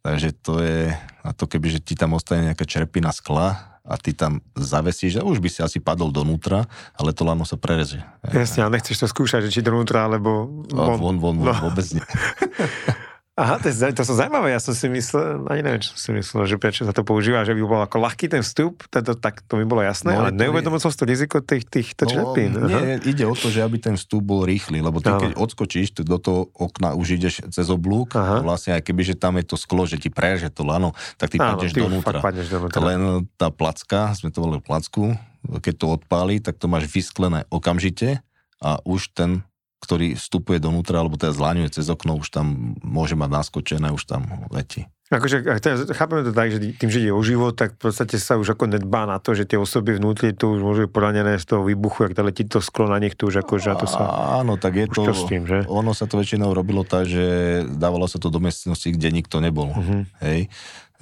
Takže 0.00 0.32
to 0.32 0.62
je, 0.64 0.94
a 0.96 1.30
to 1.36 1.44
keby, 1.44 1.76
že 1.76 1.84
ti 1.84 1.92
tam 1.92 2.16
ostane 2.16 2.48
nejaká 2.48 2.64
čerpina 2.64 3.12
skla, 3.12 3.70
a 3.90 3.98
ty 3.98 4.14
tam 4.14 4.38
zavesíš 4.54 5.18
a 5.18 5.26
už 5.26 5.42
by 5.42 5.48
si 5.50 5.60
asi 5.66 5.82
padol 5.82 6.14
donútra, 6.14 6.70
ale 6.94 7.10
to 7.10 7.26
lano 7.26 7.42
sa 7.42 7.58
prereže. 7.58 7.98
Jasne, 8.22 8.62
ale 8.62 8.78
nechceš 8.78 9.02
to 9.02 9.06
skúšať, 9.10 9.50
že 9.50 9.58
či 9.58 9.60
donútra, 9.66 10.06
alebo 10.06 10.62
von. 10.70 10.94
Von, 10.94 11.16
von, 11.18 11.34
von, 11.42 11.50
no. 11.50 11.54
vôbec 11.58 11.86
nie. 11.90 12.04
Aha, 13.40 13.56
to, 13.56 13.72
je, 13.72 13.96
to 13.96 14.04
som 14.04 14.20
zaujímavé, 14.20 14.52
ja 14.52 14.60
som 14.60 14.76
si 14.76 14.84
myslel, 14.92 15.48
ani 15.48 15.64
neviem, 15.64 15.80
čo 15.80 15.96
som 15.96 16.00
si 16.00 16.10
myslel, 16.12 16.44
že 16.44 16.56
prečo 16.60 16.84
sa 16.84 16.92
to 16.92 17.00
používa, 17.08 17.40
že 17.48 17.56
by 17.56 17.62
bol 17.64 17.80
ako 17.80 17.96
ľahký 18.04 18.28
ten 18.28 18.44
vstup, 18.44 18.84
to, 18.92 19.16
tak 19.16 19.40
to 19.48 19.56
by 19.56 19.64
bolo 19.64 19.80
jasné, 19.80 20.12
no, 20.12 20.28
ale 20.28 20.36
neuvedomil 20.36 20.76
som 20.76 20.92
si 20.92 21.00
to 21.00 21.08
riziko 21.08 21.40
tých, 21.40 21.64
týchto 21.64 22.04
no, 22.04 22.10
črepín. 22.12 22.52
Nie, 22.68 23.00
ide 23.00 23.24
o 23.24 23.32
to, 23.32 23.48
že 23.48 23.64
aby 23.64 23.80
ten 23.80 23.96
vstup 23.96 24.20
bol 24.20 24.44
rýchly, 24.44 24.84
lebo 24.84 25.00
ty 25.00 25.08
Aha. 25.08 25.24
keď 25.24 25.40
odskočíš 25.40 25.96
ty 25.96 26.04
do 26.04 26.20
toho 26.20 26.52
okna, 26.52 26.92
už 26.92 27.16
ideš 27.16 27.40
cez 27.48 27.64
oblúk, 27.72 28.12
Aha. 28.12 28.44
vlastne 28.44 28.76
aj 28.76 28.84
keby, 28.84 29.08
že 29.08 29.16
tam 29.16 29.40
je 29.40 29.48
to 29.48 29.56
sklo, 29.56 29.88
že 29.88 29.96
ti 29.96 30.12
preže 30.12 30.52
to 30.52 30.60
lano, 30.60 30.92
tak 31.16 31.32
ty 31.32 31.40
Áno, 31.40 31.56
padneš 31.56 31.72
ty 31.72 31.80
donútra. 31.80 32.20
donútra. 32.20 32.80
Len 32.84 33.24
tá 33.40 33.48
placka, 33.48 34.12
sme 34.12 34.28
to 34.28 34.44
volili 34.44 34.60
placku, 34.60 35.16
keď 35.64 35.74
to 35.80 35.86
odpáli, 35.96 36.44
tak 36.44 36.60
to 36.60 36.68
máš 36.68 36.92
vysklené 36.92 37.48
okamžite 37.48 38.20
a 38.60 38.76
už 38.84 39.16
ten 39.16 39.40
ktorý 39.80 40.14
vstupuje 40.14 40.60
donútra, 40.60 41.00
alebo 41.00 41.16
teda 41.16 41.32
zláňuje 41.32 41.80
cez 41.80 41.88
okno, 41.88 42.20
už 42.20 42.28
tam 42.28 42.76
môže 42.84 43.16
mať 43.16 43.30
naskočené, 43.32 43.88
už 43.90 44.04
tam 44.04 44.48
letí. 44.52 44.84
Akože, 45.10 45.42
teda, 45.42 45.90
chápeme 45.90 46.22
to 46.22 46.30
tak, 46.30 46.54
že 46.54 46.78
tým, 46.78 46.86
že 46.86 47.02
ide 47.02 47.10
o 47.10 47.18
život, 47.18 47.58
tak 47.58 47.74
v 47.74 47.90
podstate 47.90 48.14
sa 48.14 48.38
už 48.38 48.54
ako 48.54 48.70
nedbá 48.70 49.10
na 49.10 49.18
to, 49.18 49.34
že 49.34 49.42
tie 49.42 49.58
osoby 49.58 49.98
vnútri 49.98 50.30
tu 50.30 50.54
už 50.54 50.62
môžu 50.62 50.86
poranené 50.86 51.34
z 51.34 51.50
toho 51.50 51.66
výbuchu, 51.66 52.06
ak 52.06 52.14
to 52.14 52.22
letí 52.22 52.46
to 52.46 52.62
sklo 52.62 52.86
na 52.86 53.02
nich 53.02 53.18
tu 53.18 53.26
už 53.26 53.42
ako, 53.42 53.58
že 53.58 53.74
to 53.74 53.90
sa... 53.90 54.06
Áno, 54.38 54.54
tak 54.54 54.78
je 54.78 54.86
to, 54.86 55.10
s 55.10 55.26
tým, 55.26 55.50
že? 55.50 55.66
ono 55.66 55.98
sa 55.98 56.06
to 56.06 56.14
väčšinou 56.14 56.54
robilo 56.54 56.86
tak, 56.86 57.10
že 57.10 57.26
dávalo 57.66 58.06
sa 58.06 58.22
to 58.22 58.30
do 58.30 58.38
miestnosti, 58.38 58.86
kde 58.86 59.10
nikto 59.10 59.42
nebol. 59.42 59.74
Uh-huh. 59.74 60.06
Hej. 60.22 60.46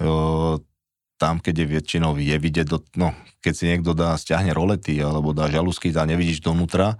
O, 0.01 0.57
tam, 1.21 1.37
keď 1.37 1.53
je 1.53 1.65
väčšinou 1.77 2.17
je 2.17 2.33
vidieť, 2.33 2.65
do, 2.65 2.81
no, 2.97 3.13
keď 3.45 3.53
si 3.53 3.63
niekto 3.69 3.93
dá, 3.93 4.17
stiahne 4.17 4.57
rolety 4.57 4.97
alebo 4.97 5.37
dá 5.37 5.51
žalusky 5.53 5.93
a 5.93 6.09
nevidíš 6.09 6.41
donútra, 6.41 6.97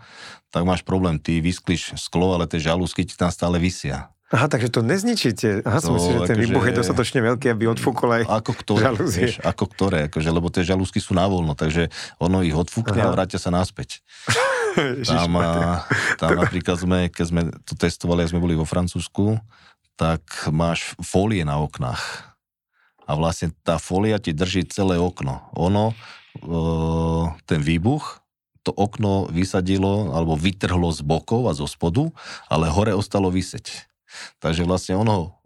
tak 0.50 0.66
máš 0.66 0.82
problém. 0.82 1.22
Ty 1.22 1.42
vyskliš 1.42 1.98
sklo, 1.98 2.34
ale 2.38 2.50
tie 2.50 2.62
žalúzky 2.62 3.06
ti 3.06 3.14
tam 3.14 3.30
stále 3.30 3.58
vysia. 3.62 4.10
Aha, 4.30 4.46
takže 4.46 4.70
to 4.70 4.86
nezničíte. 4.86 5.66
Aha, 5.66 5.82
som 5.82 5.98
myslel, 5.98 6.22
že 6.22 6.30
ten 6.30 6.38
výbuch 6.38 6.62
je 6.70 6.78
dostatočne 6.78 7.26
veľký, 7.26 7.50
aby 7.50 7.66
odfúkol 7.66 8.22
aj 8.22 8.24
ako 8.30 8.52
ktoré, 8.62 8.84
žalúzie. 8.86 9.22
Vieš, 9.26 9.38
ako 9.42 9.66
ktoré, 9.74 9.98
akože, 10.06 10.30
lebo 10.30 10.48
tie 10.54 10.62
žalúzky 10.62 11.02
sú 11.02 11.18
voľno, 11.18 11.58
takže 11.58 11.90
ono 12.22 12.46
ich 12.46 12.54
odfúkne 12.54 13.02
Aha. 13.02 13.10
a 13.10 13.14
vrátia 13.18 13.42
sa 13.42 13.50
naspäť. 13.50 14.06
tam, 15.10 15.34
a, 15.42 15.82
tam 16.22 16.46
napríklad 16.46 16.78
sme, 16.78 17.00
keď 17.10 17.26
sme 17.26 17.42
to 17.66 17.74
testovali, 17.74 18.22
ak 18.22 18.30
sme 18.30 18.44
boli 18.44 18.54
vo 18.54 18.70
Francúzsku, 18.70 19.42
tak 19.98 20.22
máš 20.54 20.94
fólie 21.02 21.42
na 21.42 21.58
oknách. 21.58 22.30
A 23.10 23.18
vlastne 23.18 23.50
tá 23.66 23.82
fólia 23.82 24.22
ti 24.22 24.30
drží 24.30 24.70
celé 24.70 25.02
okno. 25.02 25.42
Ono, 25.58 25.90
e, 25.90 25.94
ten 27.50 27.66
výbuch 27.66 28.22
to 28.70 28.72
okno 28.78 29.26
vysadilo 29.34 30.14
alebo 30.14 30.38
vytrhlo 30.38 30.94
z 30.94 31.02
bokov 31.02 31.50
a 31.50 31.58
zo 31.58 31.66
spodu, 31.66 32.14
ale 32.46 32.70
hore 32.70 32.94
ostalo 32.94 33.34
vyseť. 33.34 33.90
Takže 34.38 34.70
vlastne 34.70 34.94
ono 35.02 35.42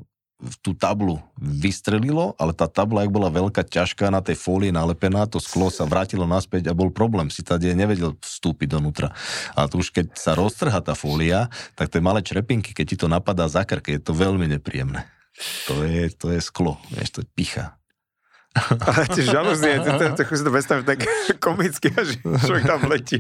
tú 0.59 0.75
tablu 0.75 1.23
vystrelilo, 1.39 2.35
ale 2.35 2.51
tá 2.51 2.67
tabla, 2.67 3.07
ak 3.07 3.11
bola 3.15 3.31
veľká, 3.31 3.63
ťažká, 3.63 4.11
na 4.11 4.19
tej 4.19 4.35
fólii 4.35 4.75
nalepená, 4.75 5.23
to 5.23 5.39
sklo 5.39 5.71
sa 5.71 5.87
vrátilo 5.87 6.27
naspäť 6.27 6.67
a 6.67 6.75
bol 6.75 6.91
problém. 6.91 7.31
Si 7.31 7.45
tady 7.45 7.71
nevedel 7.71 8.19
vstúpiť 8.19 8.67
donútra. 8.75 9.15
A 9.55 9.71
tu 9.71 9.79
už 9.79 9.95
keď 9.95 10.11
sa 10.19 10.35
roztrha 10.35 10.83
tá 10.83 10.99
fólia, 10.99 11.47
tak 11.79 11.87
tie 11.87 12.03
malé 12.03 12.19
črepinky, 12.19 12.75
keď 12.75 12.85
ti 12.85 12.97
to 12.99 13.07
napadá 13.07 13.47
za 13.47 13.63
krk, 13.63 13.95
je 13.95 14.01
to 14.03 14.11
veľmi 14.11 14.51
nepríjemné. 14.59 15.07
To 15.71 15.81
je, 15.81 16.11
to 16.13 16.29
je 16.29 16.39
sklo, 16.43 16.77
vieš, 16.91 17.17
to 17.17 17.19
je 17.23 17.27
picha. 17.33 17.79
Ale 18.85 19.09
tie 19.09 19.25
žalúzie, 19.25 19.81
to 19.81 20.21
si 20.29 20.45
to 20.45 20.51
predstavím 20.53 20.85
tak 20.85 21.01
komicky, 21.45 21.89
že 21.89 22.21
človek 22.21 22.63
tam 22.69 22.85
letí. 22.85 23.17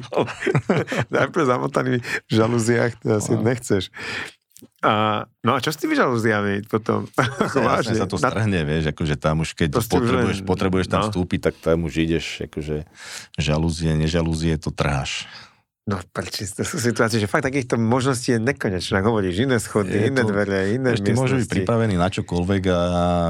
Najprv 1.15 1.43
zamotaný 1.49 2.05
v 2.29 2.31
žalúziách, 2.31 3.01
to 3.01 3.17
asi 3.17 3.33
nechceš. 3.33 3.89
A, 4.79 5.25
no 5.43 5.55
a 5.55 5.59
čo 5.59 5.73
s 5.73 5.79
tými 5.79 5.97
žalúziami 5.97 6.69
potom? 6.69 7.09
Vlastne 7.55 7.99
sa 7.99 8.07
to 8.07 8.15
strhne, 8.15 8.63
vieš, 8.63 8.95
akože 8.95 9.15
tam 9.19 9.43
už 9.43 9.57
keď 9.57 9.79
potrebuješ, 9.79 10.39
len, 10.43 10.47
potrebuješ 10.47 10.87
tam 10.87 11.01
no. 11.03 11.05
vstúpiť, 11.09 11.39
tak 11.49 11.55
tam 11.59 11.83
už 11.83 11.93
ideš, 11.99 12.47
akože 12.47 12.87
žalúzie, 13.35 13.91
nežalúzie, 13.97 14.55
to 14.61 14.71
tráš. 14.71 15.27
No 15.83 15.99
prečo, 16.15 16.47
to 16.47 16.63
sú 16.63 16.79
situácie, 16.79 17.19
že 17.19 17.27
fakt 17.27 17.43
takýchto 17.43 17.75
možností 17.75 18.35
je 18.35 18.39
nekonečná. 18.39 19.03
Hovoríš 19.03 19.43
iné 19.43 19.59
schody, 19.59 19.91
je 19.91 20.15
iné 20.15 20.23
to, 20.23 20.31
dvere, 20.31 20.79
iné 20.79 20.95
ešte 20.95 21.11
môžu 21.11 21.43
byť 21.43 21.47
pripravení 21.51 21.99
na 21.99 22.07
čokoľvek 22.07 22.63
a 22.71 22.79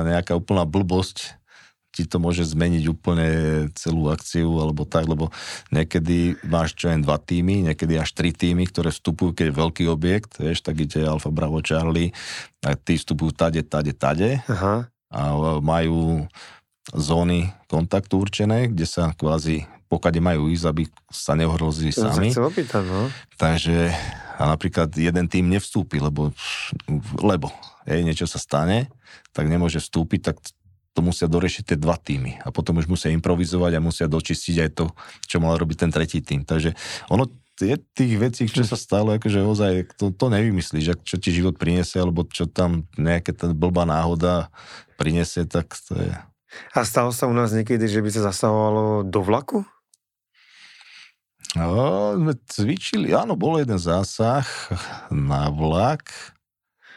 nejaká 0.06 0.38
úplná 0.38 0.62
blbosť 0.62 1.42
ti 1.94 2.10
to 2.10 2.18
môže 2.18 2.42
zmeniť 2.50 2.84
úplne 2.90 3.28
celú 3.78 4.10
akciu 4.10 4.50
alebo 4.58 4.82
tak, 4.84 5.06
lebo 5.06 5.30
niekedy 5.70 6.42
máš 6.50 6.74
čo 6.74 6.90
len 6.90 7.06
dva 7.06 7.22
týmy, 7.22 7.70
niekedy 7.70 8.02
až 8.02 8.18
tri 8.18 8.34
týmy, 8.34 8.66
ktoré 8.66 8.90
vstupujú, 8.90 9.38
keď 9.38 9.54
je 9.54 9.60
veľký 9.62 9.84
objekt, 9.94 10.42
vieš, 10.42 10.66
tak 10.66 10.82
ide 10.82 11.06
Alfa 11.06 11.30
Bravo 11.30 11.62
Charlie 11.62 12.10
a 12.66 12.74
tí 12.74 12.98
vstupujú 12.98 13.38
tade, 13.38 13.62
tade, 13.62 13.94
tade 13.94 14.42
Aha. 14.50 14.90
a 15.14 15.22
majú 15.62 16.26
zóny 16.92 17.54
kontaktu 17.70 18.18
určené, 18.18 18.74
kde 18.74 18.90
sa 18.90 19.14
kvázi 19.14 19.70
pokade 19.94 20.18
majú 20.18 20.50
ísť, 20.50 20.66
aby 20.66 20.84
sa 21.14 21.38
neohrozili 21.38 21.94
to 21.94 22.10
sami. 22.10 22.34
Sa 22.34 22.50
opýtať, 22.50 22.82
no. 22.82 23.14
Takže 23.38 23.94
a 24.42 24.50
napríklad 24.50 24.90
jeden 24.98 25.30
tým 25.30 25.46
nevstúpi, 25.54 26.02
lebo, 26.02 26.34
lebo 27.22 27.54
je, 27.86 28.02
niečo 28.02 28.26
sa 28.26 28.42
stane, 28.42 28.90
tak 29.30 29.46
nemôže 29.46 29.78
vstúpiť, 29.78 30.34
tak 30.34 30.42
to 30.94 31.02
musia 31.02 31.26
doriešiť 31.26 31.74
tie 31.74 31.78
dva 31.78 31.98
týmy 31.98 32.42
a 32.46 32.54
potom 32.54 32.78
už 32.78 32.86
musia 32.86 33.10
improvizovať 33.14 33.72
a 33.78 33.84
musia 33.84 34.06
dočistiť 34.06 34.56
aj 34.62 34.70
to, 34.78 34.86
čo 35.26 35.42
mal 35.42 35.58
robiť 35.58 35.86
ten 35.86 35.92
tretí 35.92 36.22
tým. 36.22 36.46
Takže 36.46 36.78
ono 37.10 37.26
je 37.62 37.78
tých 37.78 38.14
vecí, 38.18 38.50
čo 38.50 38.66
sa 38.66 38.78
stalo, 38.78 39.14
akože 39.14 39.40
ozaj, 39.42 39.74
to, 39.98 40.10
to 40.10 40.26
nevymyslíš, 40.30 41.06
čo 41.06 41.16
ti 41.22 41.30
život 41.30 41.58
priniesie, 41.58 42.02
alebo 42.02 42.26
čo 42.26 42.50
tam 42.50 42.90
nejaká 42.98 43.34
tá 43.34 43.46
blbá 43.54 43.86
náhoda 43.86 44.50
priniesie, 44.98 45.46
tak 45.46 45.74
to 45.90 45.94
je... 45.98 46.14
A 46.74 46.86
stalo 46.86 47.10
sa 47.10 47.26
u 47.26 47.34
nás 47.34 47.54
niekedy, 47.54 47.86
že 47.90 48.02
by 48.02 48.10
sa 48.14 48.30
zasahovalo 48.30 49.06
do 49.06 49.20
vlaku? 49.26 49.66
No, 51.54 52.18
sme 52.18 52.34
cvičili, 52.50 53.14
áno, 53.14 53.38
bol 53.38 53.62
jeden 53.62 53.78
zásah 53.78 54.46
na 55.14 55.54
vlak, 55.54 56.10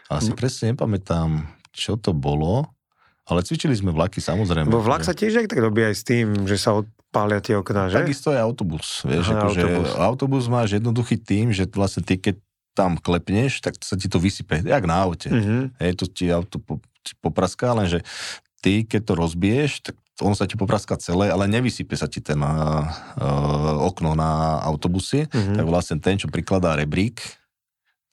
ale 0.08 0.20
si 0.24 0.32
presne 0.32 0.72
nepamätám, 0.72 1.44
čo 1.76 2.00
to 2.00 2.16
bolo. 2.16 2.64
Ale 3.26 3.42
cvičili 3.42 3.74
sme 3.74 3.90
vlaky 3.90 4.22
samozrejme. 4.22 4.70
Bo 4.70 4.78
vlak 4.78 5.02
sa 5.02 5.10
tiež 5.10 5.50
tak 5.50 5.58
robí 5.58 5.82
aj 5.82 5.94
s 5.98 6.02
tým, 6.06 6.46
že 6.46 6.54
sa 6.54 6.78
odpália 6.78 7.42
tie 7.42 7.58
okná, 7.58 7.90
že? 7.90 7.98
Takisto 7.98 8.30
je 8.30 8.38
autobus. 8.38 9.02
Vieš, 9.02 9.34
Aha, 9.34 9.50
akože 9.50 9.60
autobus. 9.66 9.90
autobus 9.98 10.44
máš 10.46 10.78
jednoduchý 10.78 11.18
tým, 11.18 11.50
že 11.50 11.66
vlastne 11.74 12.06
ty 12.06 12.22
keď 12.22 12.38
tam 12.76 13.00
klepneš, 13.00 13.64
tak 13.64 13.80
sa 13.80 13.96
ti 13.96 14.06
to 14.06 14.20
vysype, 14.20 14.60
jak 14.60 14.84
na 14.84 15.08
aute. 15.08 15.32
Uh-huh. 15.32 15.72
Hej, 15.80 15.96
to 15.96 16.04
ti 16.06 16.28
auto 16.28 16.60
po, 16.60 16.76
ti 17.00 17.16
popraská, 17.24 17.72
lenže 17.72 18.04
ty, 18.60 18.84
keď 18.84 19.00
to 19.00 19.12
rozbiješ, 19.16 19.70
tak 19.80 19.96
on 20.20 20.36
sa 20.36 20.44
ti 20.44 20.60
popraská 20.60 21.00
celé, 21.00 21.32
ale 21.32 21.48
nevysype 21.48 21.96
sa 21.96 22.04
ti 22.04 22.20
ten 22.20 22.36
uh, 22.40 22.84
okno 23.80 24.12
na 24.12 24.60
autobusy, 24.60 25.24
uh-huh. 25.24 25.56
tak 25.56 25.64
vlastne 25.64 25.96
ten, 25.96 26.20
čo 26.20 26.28
prikladá 26.28 26.76
rebrík, 26.76 27.24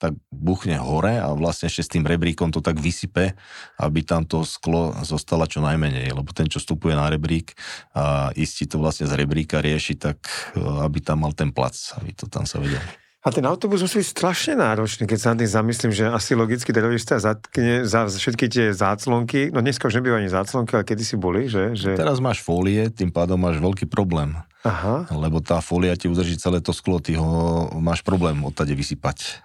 tak 0.04 0.12
buchne 0.28 0.76
hore 0.76 1.16
a 1.16 1.32
vlastne 1.32 1.72
ešte 1.72 1.82
s 1.88 1.92
tým 1.96 2.04
rebríkom 2.04 2.52
to 2.52 2.60
tak 2.60 2.76
vysype, 2.76 3.32
aby 3.80 4.00
tam 4.04 4.28
to 4.28 4.44
sklo 4.44 4.92
zostala 5.00 5.48
čo 5.48 5.64
najmenej, 5.64 6.12
lebo 6.12 6.28
ten, 6.36 6.44
čo 6.44 6.60
vstupuje 6.60 6.92
na 6.92 7.08
rebrík 7.08 7.56
a 7.96 8.28
istí 8.36 8.68
to 8.68 8.76
vlastne 8.76 9.08
z 9.08 9.16
rebríka 9.16 9.64
rieši, 9.64 9.96
tak 9.96 10.20
e, 10.52 10.60
aby 10.60 11.00
tam 11.00 11.24
mal 11.24 11.32
ten 11.32 11.48
plac, 11.56 11.72
aby 11.96 12.12
to 12.12 12.28
tam 12.28 12.44
sa 12.44 12.60
vedel. 12.60 12.84
A 13.24 13.32
ten 13.32 13.40
autobus 13.48 13.80
musí 13.80 14.04
byť 14.04 14.08
strašne 14.12 14.52
náročný, 14.60 15.08
keď 15.08 15.16
sa 15.16 15.32
na 15.32 15.40
tým 15.40 15.48
zamyslím, 15.48 15.92
že 15.96 16.12
asi 16.12 16.36
logicky 16.36 16.76
terorista 16.76 17.16
zatkne 17.16 17.88
za 17.88 18.04
všetky 18.04 18.52
tie 18.52 18.76
záclonky, 18.76 19.48
no 19.48 19.64
dneska 19.64 19.88
už 19.88 19.96
nebýva 19.96 20.20
ani 20.20 20.28
záclonky, 20.28 20.76
ale 20.76 20.84
kedy 20.84 21.00
si 21.00 21.16
boli, 21.16 21.48
že? 21.48 21.72
že... 21.72 21.96
Teraz 21.96 22.20
máš 22.20 22.44
fólie, 22.44 22.92
tým 22.92 23.08
pádom 23.08 23.40
máš 23.40 23.64
veľký 23.64 23.88
problém. 23.88 24.36
Aha. 24.68 25.08
Lebo 25.08 25.40
tá 25.40 25.64
fólia 25.64 25.96
ti 25.96 26.12
udrží 26.12 26.36
celé 26.36 26.60
to 26.60 26.76
sklo, 26.76 27.00
ty 27.00 27.16
ho 27.16 27.72
máš 27.80 28.04
problém 28.04 28.36
odtade 28.44 28.76
vysypať. 28.76 29.40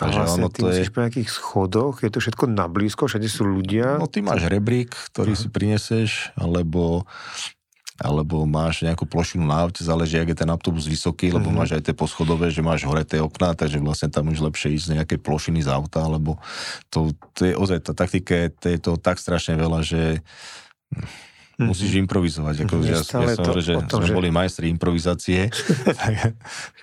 Takže 0.00 0.16
vlastne 0.16 0.48
ono 0.48 0.50
ty 0.50 0.60
to 0.64 0.72
je... 0.72 0.88
po 0.88 1.04
nejakých 1.04 1.28
schodoch, 1.28 2.00
je 2.00 2.08
to 2.08 2.18
všetko 2.24 2.44
na 2.48 2.64
blízko, 2.72 3.04
všade 3.04 3.28
sú 3.28 3.44
ľudia. 3.44 4.00
No 4.00 4.08
ty 4.08 4.24
máš 4.24 4.48
rebrík, 4.48 4.96
ktorý 5.12 5.36
Aha. 5.36 5.40
si 5.44 5.48
prineseš, 5.52 6.32
alebo 6.40 7.04
alebo 8.00 8.48
máš 8.48 8.80
nejakú 8.80 9.04
plošinu 9.04 9.44
na 9.44 9.60
aute, 9.60 9.84
záleží, 9.84 10.16
ak 10.16 10.32
je 10.32 10.40
ten 10.40 10.48
autobus 10.48 10.88
vysoký, 10.88 11.28
lebo 11.28 11.52
mm-hmm. 11.52 11.60
máš 11.60 11.76
aj 11.76 11.84
tie 11.84 11.92
poschodové, 11.92 12.48
že 12.48 12.64
máš 12.64 12.88
hore 12.88 13.04
tie 13.04 13.20
okná, 13.20 13.52
takže 13.52 13.76
vlastne 13.76 14.08
tam 14.08 14.32
už 14.32 14.40
lepšie 14.40 14.72
ísť 14.72 14.86
z 14.88 14.92
nejakej 14.96 15.18
plošiny 15.20 15.60
z 15.60 15.68
auta, 15.68 16.08
lebo 16.08 16.40
to, 16.88 17.12
to 17.36 17.44
je 17.44 17.52
ozaj, 17.52 17.84
tá 17.84 17.92
taktika 17.92 18.48
je 18.56 18.80
to 18.80 18.96
tak 18.96 19.20
strašne 19.20 19.52
veľa, 19.60 19.84
že. 19.84 20.24
Musíš 21.68 22.00
improvizovať. 22.00 22.64
Ako, 22.64 22.80
mm-hmm. 22.80 22.88
ja, 22.88 23.00
ja 23.00 23.04
som 23.04 23.20
hovoril, 23.20 23.64
že 23.64 23.74
tom, 23.84 24.00
sme 24.00 24.08
že... 24.08 24.16
boli 24.16 24.28
majstri 24.32 24.72
improvizácie, 24.72 25.52
tak, 26.00 26.38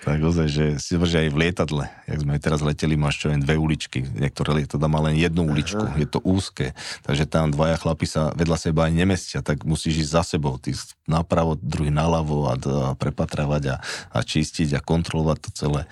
tak 0.06 0.18
ozaj, 0.22 0.46
že 0.46 0.64
si 0.78 0.94
že 0.94 1.26
aj 1.26 1.28
v 1.32 1.36
lietadle, 1.40 1.84
jak 2.06 2.18
sme 2.22 2.38
teraz 2.38 2.60
leteli, 2.62 2.94
máš 2.94 3.24
čo 3.24 3.32
len 3.32 3.42
dve 3.42 3.56
uličky, 3.56 4.04
niektoré 4.04 4.62
lietadla 4.62 4.86
má 4.86 5.00
len 5.08 5.16
jednu 5.16 5.48
uličku, 5.48 5.82
Aha. 5.82 5.96
je 5.96 6.06
to 6.06 6.20
úzke, 6.22 6.76
takže 7.02 7.24
tam 7.26 7.50
dvaja 7.50 7.80
chlapi 7.80 8.06
sa 8.06 8.30
vedľa 8.36 8.58
seba 8.60 8.86
aj 8.86 8.92
nemestia, 8.94 9.38
tak 9.40 9.64
musíš 9.64 10.06
ísť 10.06 10.12
za 10.12 10.22
sebou, 10.36 10.60
ty 10.60 10.76
napravo, 11.08 11.56
druhý 11.56 11.88
naľavo 11.88 12.50
a, 12.50 12.54
a 12.54 12.90
prepatravať 12.94 13.62
a, 13.72 13.76
a 14.12 14.18
čistiť 14.20 14.76
a 14.76 14.84
kontrolovať 14.84 15.38
to 15.48 15.50
celé. 15.56 15.82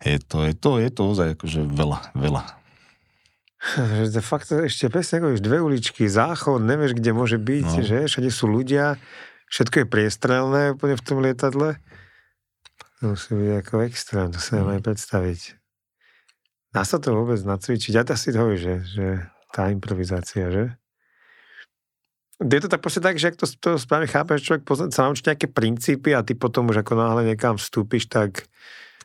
Je 0.00 0.18
to, 0.18 0.48
je 0.48 0.54
to, 0.56 0.70
je 0.80 0.88
to 0.88 1.02
ozaj 1.04 1.28
akože 1.36 1.60
veľa, 1.68 2.16
veľa. 2.16 2.61
Že 3.62 4.20
fakt 4.26 4.50
ešte 4.50 4.90
presne 4.90 5.22
ako 5.22 5.38
dve 5.38 5.62
uličky, 5.62 6.10
záchod, 6.10 6.66
nevieš, 6.66 6.98
kde 6.98 7.14
môže 7.14 7.38
byť, 7.38 7.68
no. 7.78 7.82
že 7.86 7.96
všade 8.10 8.30
sú 8.34 8.50
ľudia, 8.50 8.98
všetko 9.54 9.76
je 9.82 9.86
priestrelné 9.86 10.62
úplne 10.74 10.98
v 10.98 11.04
tom 11.06 11.22
lietadle. 11.22 11.78
To 12.98 13.14
musí 13.14 13.30
byť 13.38 13.50
ako 13.62 13.74
extra, 13.86 14.26
to 14.26 14.42
sa 14.42 14.66
no. 14.66 14.74
aj 14.74 14.82
predstaviť. 14.82 15.40
Dá 16.74 16.82
sa 16.82 16.98
to 16.98 17.14
vôbec 17.14 17.38
nacvičiť? 17.38 17.92
Ja 17.94 18.02
to 18.02 18.18
si 18.18 18.34
hovorí, 18.34 18.58
že, 18.58 18.82
že 18.82 19.06
tá 19.54 19.70
improvizácia, 19.70 20.50
že? 20.50 20.64
Je 22.42 22.58
to 22.58 22.66
tak 22.66 22.82
proste 22.82 22.98
tak, 22.98 23.22
že 23.22 23.30
ak 23.30 23.38
to, 23.38 23.46
to 23.46 23.78
správne 23.78 24.10
chápeš, 24.10 24.42
človek 24.42 24.66
pozna, 24.66 24.90
sa 24.90 25.06
naučí 25.06 25.22
nejaké 25.22 25.46
princípy 25.46 26.10
a 26.10 26.26
ty 26.26 26.34
potom 26.34 26.66
už 26.66 26.82
ako 26.82 26.98
náhle 26.98 27.22
niekam 27.30 27.54
vstúpiš, 27.54 28.10
tak... 28.10 28.50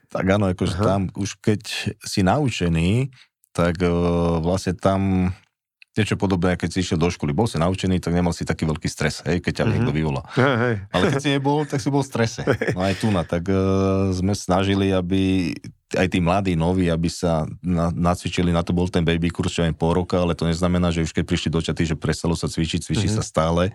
Tak 0.10 0.26
áno, 0.26 0.50
akože 0.50 0.82
tam 0.82 1.12
už 1.14 1.38
keď 1.44 1.94
si 2.02 2.26
naučený, 2.26 3.14
tak 3.58 3.82
uh, 3.82 4.38
vlastne 4.38 4.78
tam 4.78 5.34
niečo 5.98 6.14
podobné, 6.14 6.54
keď 6.54 6.70
si 6.78 6.86
išiel 6.86 7.02
do 7.02 7.10
školy. 7.10 7.34
Bol 7.34 7.50
si 7.50 7.58
naučený, 7.58 7.98
tak 7.98 8.14
nemal 8.14 8.30
si 8.30 8.46
taký 8.46 8.70
veľký 8.70 8.86
stres, 8.86 9.26
hej, 9.26 9.42
keď 9.42 9.50
ťa 9.50 9.64
mm-hmm. 9.66 9.74
niekto 9.74 9.92
vyvolá. 9.98 10.22
Hey, 10.38 10.56
hey. 10.62 10.76
Ale 10.94 11.04
keď 11.10 11.22
si 11.26 11.34
nebol, 11.34 11.66
tak 11.66 11.82
si 11.82 11.90
bol 11.90 12.06
v 12.06 12.10
strese. 12.14 12.46
No 12.78 12.86
aj 12.86 13.02
tu 13.02 13.10
na, 13.10 13.26
tak 13.26 13.50
uh, 13.50 14.14
sme 14.14 14.38
snažili, 14.38 14.94
aby 14.94 15.58
aj 15.98 16.08
tí 16.14 16.22
mladí, 16.22 16.54
noví, 16.54 16.86
aby 16.86 17.10
sa 17.10 17.50
na, 17.66 17.90
nacvičili, 17.90 18.54
na 18.54 18.62
to 18.62 18.78
bol 18.78 18.86
ten 18.86 19.02
baby 19.02 19.34
kurz 19.34 19.58
čo 19.58 19.66
aj 19.66 19.74
pol 19.74 19.98
roka, 19.98 20.22
ale 20.22 20.38
to 20.38 20.46
neznamená, 20.46 20.94
že 20.94 21.02
už 21.02 21.18
keď 21.18 21.26
prišli 21.26 21.50
do 21.50 21.66
čaty, 21.66 21.90
že 21.90 21.98
prestalo 21.98 22.38
sa 22.38 22.46
cvičiť, 22.46 22.86
cvičí 22.86 23.10
mm-hmm. 23.10 23.18
sa 23.18 23.24
stále. 23.26 23.74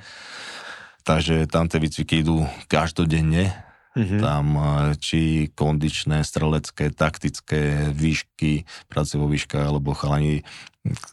Takže 1.03 1.51
tam 1.51 1.67
tie 1.67 1.83
výcviky 1.83 2.23
idú 2.23 2.47
každodenne 2.71 3.51
Mm-hmm. 3.93 4.21
Tam 4.25 4.47
e, 4.57 4.63
či 4.97 5.21
kondičné, 5.53 6.25
strelecké, 6.25 6.89
taktické 6.89 7.93
výšky, 7.93 8.65
práce 8.89 9.21
vo 9.21 9.29
výškach, 9.29 9.69
alebo 9.69 9.93
chalani, 9.93 10.41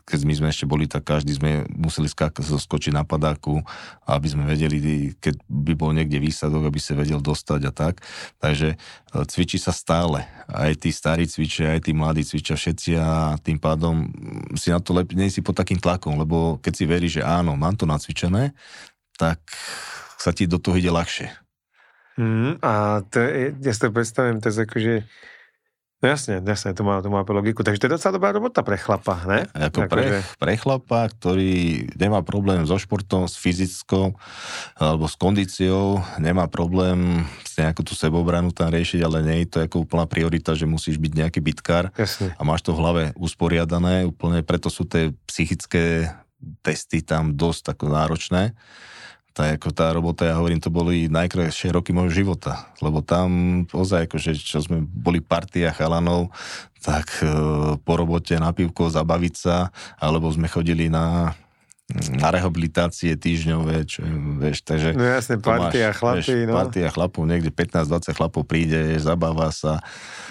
keď 0.08 0.20
my 0.24 0.34
sme 0.34 0.48
ešte 0.48 0.64
boli, 0.64 0.88
tak 0.88 1.04
každý 1.04 1.36
sme 1.36 1.68
museli 1.76 2.08
skak- 2.08 2.40
skočiť 2.40 2.96
na 2.96 3.04
padáku, 3.04 3.62
aby 4.08 4.28
sme 4.32 4.48
vedeli, 4.48 5.12
keď 5.20 5.44
by 5.46 5.74
bol 5.76 5.92
niekde 5.92 6.24
výsadok, 6.24 6.72
aby 6.72 6.80
sa 6.80 6.96
vedel 6.96 7.20
dostať 7.20 7.62
a 7.68 7.72
tak. 7.76 8.00
Takže 8.40 8.74
e, 8.74 8.78
cvičí 9.28 9.60
sa 9.60 9.76
stále. 9.76 10.24
Aj 10.48 10.72
tí 10.72 10.96
starí 10.96 11.28
cvičia, 11.28 11.76
aj 11.76 11.84
tí 11.84 11.92
mladí 11.92 12.24
cvičia 12.24 12.56
všetci 12.56 12.96
a 12.96 13.36
tým 13.44 13.60
pádom 13.60 14.08
si 14.56 14.72
na 14.72 14.80
to 14.80 14.96
lepšie, 14.96 15.20
nie 15.20 15.28
si 15.28 15.44
pod 15.44 15.60
takým 15.60 15.84
tlakom, 15.84 16.16
lebo 16.16 16.64
keď 16.64 16.74
si 16.80 16.84
veríš, 16.88 17.14
že 17.20 17.28
áno, 17.28 17.60
mám 17.60 17.76
to 17.76 17.84
nacvičené, 17.84 18.56
tak 19.20 19.44
sa 20.16 20.32
ti 20.32 20.48
do 20.48 20.64
toho 20.64 20.80
ide 20.80 20.88
ľahšie. 20.88 21.49
Mm, 22.20 22.60
a 22.60 23.00
to 23.08 23.24
je, 23.24 23.56
ja 23.64 23.72
si 23.72 23.80
to 23.80 23.96
predstavím, 23.96 24.44
to 24.44 24.52
je 24.52 24.68
akože 24.68 24.94
No 26.00 26.08
jasne, 26.08 26.40
jasne, 26.40 26.72
to 26.72 26.88
má, 26.88 27.04
to 27.04 27.12
má 27.12 27.28
logiku. 27.28 27.60
Takže 27.60 27.76
to 27.76 27.86
je 27.92 27.96
docela 28.00 28.16
dobrá 28.16 28.32
robota 28.32 28.64
pre 28.64 28.80
chlapa, 28.80 29.20
ne? 29.28 29.44
Ako 29.52 29.84
pre, 29.92 30.04
že... 30.08 30.20
pre 30.40 30.56
chlapa, 30.56 31.12
ktorý 31.12 31.92
nemá 32.00 32.24
problém 32.24 32.64
so 32.64 32.80
športom, 32.80 33.28
s 33.28 33.36
fyzickou 33.36 34.16
alebo 34.80 35.12
s 35.12 35.20
kondíciou, 35.20 36.00
nemá 36.16 36.48
problém 36.48 37.28
s 37.44 37.60
nejakú 37.60 37.84
tú 37.84 38.00
sebobranu 38.00 38.56
tam 38.56 38.72
riešiť, 38.72 39.04
ale 39.04 39.28
nie 39.28 39.44
je 39.44 39.48
to 39.52 39.58
ako 39.68 39.84
úplná 39.84 40.08
priorita, 40.08 40.56
že 40.56 40.64
musíš 40.64 40.96
byť 41.04 41.12
nejaký 41.20 41.40
bitkár 41.44 41.92
jasne. 42.00 42.32
a 42.32 42.42
máš 42.48 42.64
to 42.64 42.72
v 42.72 42.80
hlave 42.80 43.04
usporiadané, 43.20 44.08
úplne 44.08 44.40
preto 44.40 44.72
sú 44.72 44.88
tie 44.88 45.12
psychické 45.28 46.16
testy 46.64 47.04
tam 47.04 47.36
dosť 47.36 47.76
ako 47.76 47.92
náročné 47.92 48.56
tá, 49.40 49.56
ako 49.56 49.72
tá 49.72 49.88
robota, 49.96 50.28
ja 50.28 50.36
hovorím, 50.36 50.60
to 50.60 50.68
boli 50.68 51.08
najkrajšie 51.08 51.72
roky 51.72 51.96
môjho 51.96 52.12
života, 52.12 52.68
lebo 52.84 53.00
tam 53.00 53.64
ozaj, 53.72 54.12
akože, 54.12 54.36
čo 54.36 54.60
sme 54.60 54.84
boli 54.84 55.24
partia 55.24 55.72
chalanov, 55.72 56.36
tak 56.84 57.08
e, 57.24 57.32
po 57.80 57.94
robote 57.96 58.36
na 58.36 58.52
pivko 58.52 58.92
zabaviť 58.92 59.34
sa, 59.40 59.72
alebo 59.96 60.28
sme 60.28 60.52
chodili 60.52 60.92
na 60.92 61.32
na 61.90 62.30
rehabilitácie 62.30 63.18
týždňové, 63.18 63.82
čo 63.90 64.06
vieš, 64.38 64.62
takže... 64.62 64.94
No 64.94 65.02
jasne, 65.02 65.42
partia 65.42 65.90
chlapí, 65.90 66.46
no. 66.46 66.54
Partia 66.54 66.94
chlapov, 66.94 67.26
niekde 67.26 67.50
15-20 67.50 68.14
chlapov 68.14 68.42
príde, 68.46 69.02
zabáva 69.02 69.50
sa. 69.50 69.82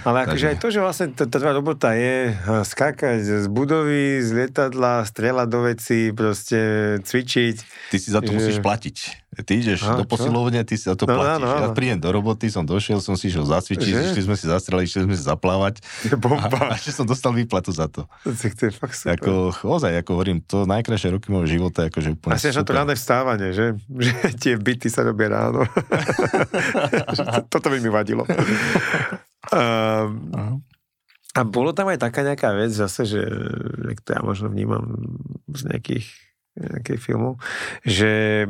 Ale 0.06 0.22
akože 0.22 0.38
takže... 0.38 0.50
aj 0.54 0.56
to, 0.62 0.68
že 0.70 0.78
vlastne 0.78 1.06
tá 1.18 1.26
tvoja 1.26 1.58
robota 1.58 1.98
je 1.98 2.30
eh, 2.30 2.62
skákať 2.62 3.42
z 3.42 3.46
budovy, 3.50 4.22
z 4.22 4.30
lietadla, 4.38 5.02
strieľať 5.02 5.48
do 5.50 5.60
veci, 5.66 6.14
proste 6.14 6.60
cvičiť. 7.02 7.56
Ty 7.90 7.96
si 7.98 8.08
za 8.14 8.22
to 8.22 8.30
že... 8.30 8.36
musíš 8.38 8.58
platiť. 8.62 9.27
Ty 9.38 9.52
ideš 9.54 9.86
a, 9.86 10.02
do 10.02 10.04
posilovne, 10.04 10.66
ty 10.66 10.74
si 10.74 10.90
za 10.90 10.98
to 10.98 11.06
no, 11.06 11.14
platíš. 11.14 11.46
No, 11.46 11.46
no. 11.46 11.62
Ja 11.62 11.70
prídem 11.70 12.02
do 12.02 12.10
roboty, 12.10 12.50
som 12.50 12.66
došiel, 12.66 12.98
som 12.98 13.14
si 13.14 13.30
išiel 13.30 13.46
zacvičiť, 13.46 13.86
že? 13.86 14.02
išli 14.10 14.22
sme 14.26 14.34
si 14.34 14.50
zastreliť, 14.50 14.86
išli 14.90 15.02
sme 15.06 15.14
si 15.14 15.22
zaplávať. 15.22 15.78
Je 16.02 16.18
bomba. 16.18 16.50
A, 16.50 16.74
a 16.74 16.74
ešte 16.74 16.90
som 16.90 17.06
dostal 17.06 17.30
výplatu 17.30 17.70
za 17.70 17.86
to. 17.86 18.10
To 18.26 18.62
je 18.66 18.72
fakt 18.74 18.98
super. 18.98 19.14
Ako, 19.14 19.54
ozaj, 19.62 19.94
ako 20.02 20.10
hovorím, 20.18 20.42
to 20.42 20.66
najkrajšie 20.66 21.14
roky 21.14 21.30
môjho 21.30 21.46
života, 21.46 21.86
akože 21.86 22.18
úplne 22.18 22.34
Asi 22.34 22.50
na 22.50 22.66
to 22.66 22.74
ráne 22.74 22.98
vstávanie, 22.98 23.54
že? 23.54 23.78
že 24.04 24.12
tie 24.34 24.54
byty 24.58 24.90
sa 24.90 25.06
robia 25.06 25.30
ráno. 25.30 25.62
Toto 27.52 27.70
by 27.70 27.78
mi 27.78 27.90
vadilo. 27.94 28.26
Um, 29.54 30.66
a 31.38 31.40
bolo 31.46 31.70
tam 31.70 31.86
aj 31.86 32.02
taká 32.02 32.26
nejaká 32.26 32.50
vec 32.58 32.74
zase, 32.74 33.06
že, 33.06 33.22
že 33.22 33.92
to 34.02 34.10
ja 34.10 34.20
možno 34.26 34.50
vnímam 34.50 34.98
z 35.46 35.70
nejakých, 35.70 36.06
nejakých 36.58 37.00
filmov, 37.00 37.38
že 37.86 38.44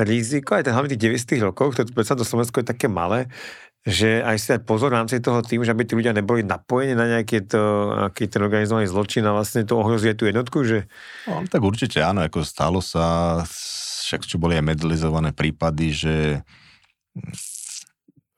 riziko, 0.00 0.58
aj 0.58 0.66
ten 0.66 0.74
hlavne 0.74 0.90
tých 0.94 1.14
90 1.22 1.46
rokov, 1.46 1.78
to 1.78 1.86
predsa 1.94 2.18
do 2.18 2.26
Slovensko 2.26 2.62
je 2.62 2.70
také 2.74 2.90
malé, 2.90 3.30
že 3.84 4.24
aj 4.24 4.36
si 4.40 4.46
dať 4.48 4.64
pozor 4.64 4.90
v 4.90 5.04
rámci 5.04 5.20
toho 5.20 5.44
tým, 5.44 5.60
že 5.60 5.70
aby 5.70 5.84
tí 5.84 5.92
ľudia 5.92 6.16
neboli 6.16 6.40
napojení 6.40 6.96
na 6.96 7.04
nejaký 7.04 7.44
to, 7.44 7.92
aký 8.08 8.32
ten 8.32 8.40
organizovaný 8.40 8.88
zločin 8.88 9.28
a 9.28 9.36
vlastne 9.36 9.62
to 9.68 9.76
ohrozuje 9.76 10.16
tú 10.16 10.24
jednotku, 10.24 10.64
že... 10.64 10.88
No, 11.28 11.44
tak 11.44 11.60
určite 11.60 12.00
áno, 12.00 12.24
ako 12.24 12.40
stalo 12.42 12.80
sa, 12.80 13.44
však 14.08 14.24
čo 14.24 14.40
boli 14.40 14.56
aj 14.56 14.64
medalizované 14.64 15.36
prípady, 15.36 15.86
že 15.92 16.14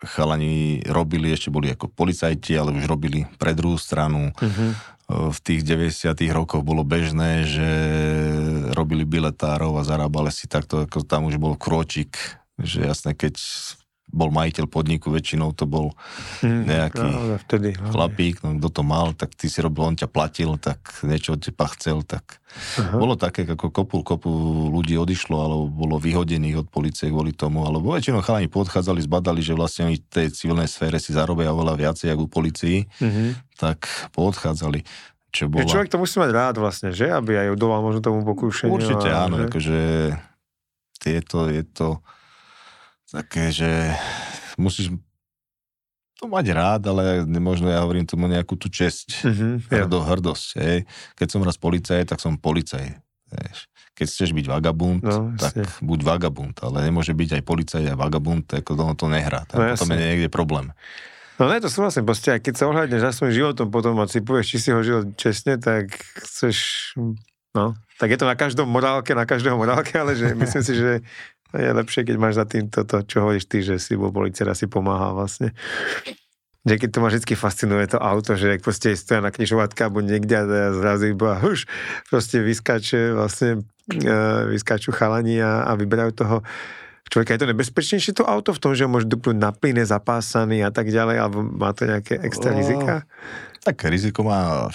chalani 0.04 0.84
robili, 0.84 1.32
ešte 1.32 1.48
boli 1.48 1.72
ako 1.72 1.88
policajti, 1.88 2.52
ale 2.56 2.76
už 2.76 2.84
robili 2.84 3.24
pre 3.40 3.56
druhú 3.56 3.80
stranu. 3.80 4.32
Uh-huh 4.36 4.96
v 5.06 5.38
tých 5.38 5.62
90 5.62 6.18
rokoch 6.34 6.66
bolo 6.66 6.82
bežné, 6.82 7.46
že 7.46 7.70
robili 8.74 9.06
biletárov 9.06 9.78
a 9.78 9.86
zarábali 9.86 10.34
si 10.34 10.50
takto, 10.50 10.82
ako 10.82 11.06
tam 11.06 11.30
už 11.30 11.38
bol 11.38 11.54
kročik, 11.54 12.18
že 12.58 12.82
jasné, 12.82 13.14
keď 13.14 13.38
bol 14.16 14.32
majiteľ 14.32 14.64
podniku, 14.72 15.12
väčšinou 15.12 15.52
to 15.52 15.68
bol 15.68 15.92
hmm, 16.40 16.64
nejaký 16.64 17.04
mm, 17.04 17.36
vtedy, 17.44 17.68
chlapík, 17.76 18.40
no 18.40 18.56
kto 18.56 18.68
to 18.72 18.82
mal, 18.82 19.12
tak 19.12 19.36
ty 19.36 19.52
si 19.52 19.60
robil, 19.60 19.92
on 19.92 19.96
ťa 20.00 20.08
platil, 20.08 20.56
tak 20.56 20.80
niečo 21.04 21.36
od 21.36 21.44
teba 21.44 21.68
chcel, 21.76 22.00
tak 22.00 22.40
Aha. 22.80 22.96
bolo 22.96 23.20
také, 23.20 23.44
ako 23.44 23.68
kopu, 23.68 24.00
kopu 24.00 24.30
ľudí 24.72 24.96
odišlo, 24.96 25.36
alebo 25.36 25.64
bolo 25.68 26.00
vyhodených 26.00 26.64
od 26.64 26.68
policie 26.72 27.12
kvôli 27.12 27.36
tomu, 27.36 27.68
alebo 27.68 27.92
väčšinou 27.92 28.24
chalani 28.24 28.48
podchádzali, 28.48 29.04
zbadali, 29.04 29.44
že 29.44 29.52
vlastne 29.52 29.92
oni 29.92 30.00
v 30.00 30.08
tej 30.08 30.26
civilnej 30.32 30.66
sfére 30.72 30.96
si 30.96 31.12
zarobia 31.12 31.52
oveľa 31.52 31.76
viacej, 31.76 32.16
ako 32.16 32.24
u 32.24 32.30
policii, 32.32 32.78
mm-hmm. 32.88 33.28
tak 33.60 33.84
podchádzali. 34.16 34.80
Čo 35.28 35.52
bola... 35.52 35.68
Človek 35.68 35.92
to 35.92 36.00
musí 36.00 36.16
mať 36.16 36.30
rád 36.32 36.54
vlastne, 36.56 36.96
že? 36.96 37.12
Aby 37.12 37.36
aj 37.36 37.52
udolal 37.52 37.84
možno 37.84 38.00
tomu 38.00 38.24
pokúšeniu. 38.24 38.72
Určite 38.72 39.12
áno, 39.12 39.36
že? 39.36 39.44
akože 39.52 39.80
je 41.06 41.22
to, 41.22 41.38
je 41.52 41.62
to 41.62 41.88
také, 43.10 43.54
že 43.54 43.68
musíš 44.58 44.94
to 46.16 46.26
mať 46.32 46.46
rád, 46.56 46.82
ale 46.88 47.28
možno 47.36 47.68
ja 47.68 47.84
hovorím 47.84 48.08
tomu 48.08 48.24
nejakú 48.24 48.56
tú 48.56 48.72
česť, 48.72 49.20
mm-hmm, 49.20 49.52
hrdo, 49.68 50.00
hrdosť. 50.00 50.48
Hej. 50.56 50.78
Keď 51.12 51.28
som 51.28 51.44
raz 51.44 51.60
policaj, 51.60 52.08
tak 52.08 52.18
som 52.24 52.40
policaj. 52.40 52.96
Hej. 53.36 53.48
Keď 53.96 54.06
chceš 54.08 54.30
byť 54.32 54.46
vagabund, 54.48 55.04
no, 55.04 55.32
tak 55.36 55.56
jasne. 55.60 55.84
buď 55.84 56.00
vagabund, 56.04 56.56
ale 56.60 56.84
nemôže 56.84 57.12
byť 57.16 57.40
aj 57.40 57.42
policaj 57.44 57.82
a 57.84 57.96
vagabund, 57.96 58.48
ako 58.48 58.72
to, 58.76 58.84
to 59.04 59.06
nehrá. 59.12 59.44
Tak 59.48 59.56
no, 59.56 59.64
potom 59.76 59.92
je 59.92 60.00
niekde 60.00 60.28
problém. 60.32 60.72
No 61.36 61.52
ne, 61.52 61.60
to 61.60 61.68
súhlasím, 61.68 62.08
proste, 62.08 62.32
keď 62.40 62.54
sa 62.56 62.64
ohľadneš 62.72 63.00
za 63.04 63.12
svojím 63.12 63.34
životom 63.44 63.68
potom 63.68 64.00
a 64.00 64.08
si 64.08 64.24
povieš, 64.24 64.56
či 64.56 64.58
si 64.60 64.68
ho 64.72 64.80
žil 64.80 65.12
čestne, 65.20 65.60
tak 65.60 65.92
chceš, 66.16 66.92
no, 67.52 67.76
tak 68.00 68.08
je 68.08 68.18
to 68.20 68.24
na 68.24 68.36
každom 68.40 68.68
morálke, 68.68 69.12
na 69.12 69.28
každého 69.28 69.60
morálke, 69.60 70.00
ale 70.00 70.16
že 70.16 70.32
myslím 70.32 70.62
si, 70.64 70.72
že 70.72 71.04
je 71.54 71.70
lepšie, 71.70 72.02
keď 72.02 72.16
máš 72.18 72.42
za 72.42 72.46
tým 72.48 72.66
toto, 72.66 73.02
čo 73.06 73.22
hovoríš 73.22 73.46
ty, 73.46 73.62
že 73.62 73.78
si 73.78 73.94
bol 73.94 74.10
policajt 74.10 74.56
si 74.58 74.66
pomáha 74.66 75.14
vlastne. 75.14 75.54
Že 76.66 76.82
keď 76.82 76.88
to 76.90 76.98
ma 76.98 77.08
vždy 77.14 77.34
fascinuje 77.38 77.86
to 77.86 77.98
auto, 78.02 78.34
že 78.34 78.58
ak 78.58 78.66
proste 78.66 78.98
stoja 78.98 79.22
na 79.22 79.30
knižovatka 79.30 79.86
alebo 79.86 80.02
niekde 80.02 80.34
a 80.34 80.74
zrazu 80.74 81.14
iba 81.14 81.38
huš, 81.38 81.70
proste 82.10 82.42
vyskáče 82.42 83.14
vlastne 83.14 83.62
e, 83.86 84.16
vyskáču 84.50 84.90
chalani 84.90 85.38
a, 85.38 85.62
a 85.62 85.78
vyberajú 85.78 86.10
toho 86.18 86.36
človeka. 87.06 87.38
Je 87.38 87.42
to 87.46 87.50
nebezpečnejšie 87.54 88.12
to 88.18 88.26
auto 88.26 88.50
v 88.50 88.58
tom, 88.58 88.74
že 88.74 88.82
ho 88.82 88.90
môže 88.90 89.06
dupnúť 89.06 89.36
na 89.38 89.54
plyne, 89.54 89.86
zapásaný 89.86 90.66
a 90.66 90.74
tak 90.74 90.90
ďalej, 90.90 91.16
alebo 91.22 91.46
má 91.46 91.70
to 91.70 91.86
nejaké 91.86 92.18
extra 92.18 92.50
rizika? 92.50 93.06
Tak 93.62 93.86
riziko 93.86 94.26
má 94.26 94.66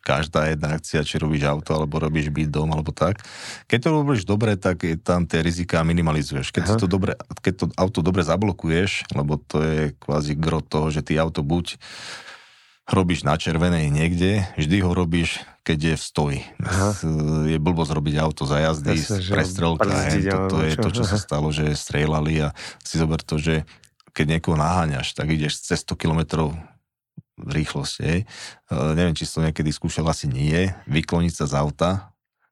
každá 0.00 0.50
jedna 0.50 0.78
akcia, 0.78 1.06
či 1.06 1.20
robíš 1.20 1.46
auto, 1.46 1.76
alebo 1.76 2.00
robíš 2.00 2.32
byt 2.32 2.50
dom, 2.50 2.72
alebo 2.72 2.90
tak. 2.90 3.22
Keď 3.68 3.78
to 3.78 3.88
robíš 3.90 4.22
dobre, 4.24 4.58
tak 4.58 4.82
je 4.82 4.98
tam 4.98 5.28
tie 5.28 5.44
rizika 5.44 5.84
minimalizuješ. 5.84 6.50
Keď, 6.50 6.80
to 6.80 6.86
dobre, 6.86 7.14
keď 7.42 7.54
to 7.54 7.64
auto 7.76 8.00
dobre 8.00 8.26
zablokuješ, 8.26 9.12
lebo 9.14 9.38
to 9.38 9.62
je 9.62 9.80
kvázi 10.00 10.34
gro 10.34 10.64
toho, 10.64 10.90
že 10.90 11.04
ty 11.04 11.18
auto 11.20 11.44
buď 11.44 11.78
robíš 12.84 13.24
na 13.24 13.40
červenej 13.40 13.88
niekde, 13.88 14.44
vždy 14.60 14.76
ho 14.84 14.92
robíš, 14.92 15.40
keď 15.64 15.78
je 15.80 15.94
v 15.96 16.04
stoji. 16.04 16.40
Aha. 16.60 16.92
Je 17.48 17.56
blbosť 17.56 17.96
robiť 17.96 18.14
auto 18.20 18.44
za 18.44 18.60
jazdy, 18.60 19.00
Jasne, 19.00 19.24
prestrelka, 19.24 19.88
to, 19.88 20.38
to 20.52 20.58
je 20.60 20.72
to, 20.76 20.90
čo 20.92 21.04
sa 21.08 21.16
stalo, 21.16 21.48
že 21.48 21.72
strieľali 21.72 22.44
a 22.44 22.48
si 22.84 23.00
zober 23.00 23.24
to, 23.24 23.40
že 23.40 23.64
keď 24.14 24.38
niekoho 24.38 24.60
naháňaš, 24.60 25.16
tak 25.16 25.32
ideš 25.32 25.64
cez 25.64 25.80
100 25.82 25.96
kilometrov 25.96 26.54
rýchlosť, 27.38 27.94
hej. 28.06 28.20
Uh, 28.70 28.94
neviem, 28.94 29.14
či 29.14 29.26
si 29.26 29.34
to 29.34 29.42
niekedy 29.42 29.70
skúšal, 29.74 30.06
asi 30.06 30.30
nie. 30.30 30.70
Vykloniť 30.86 31.32
sa 31.34 31.44
z 31.50 31.54
auta, 31.58 31.90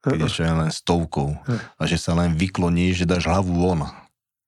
keď 0.03 0.19
uh-huh. 0.19 0.29
ešte 0.29 0.41
len 0.43 0.71
stovkou. 0.71 1.29
Uh-huh. 1.31 1.59
A 1.79 1.81
že 1.87 1.95
sa 1.95 2.11
len 2.15 2.35
vykloníš, 2.35 3.03
že 3.03 3.09
dáš 3.09 3.31
hlavu 3.31 3.55
von. 3.55 3.87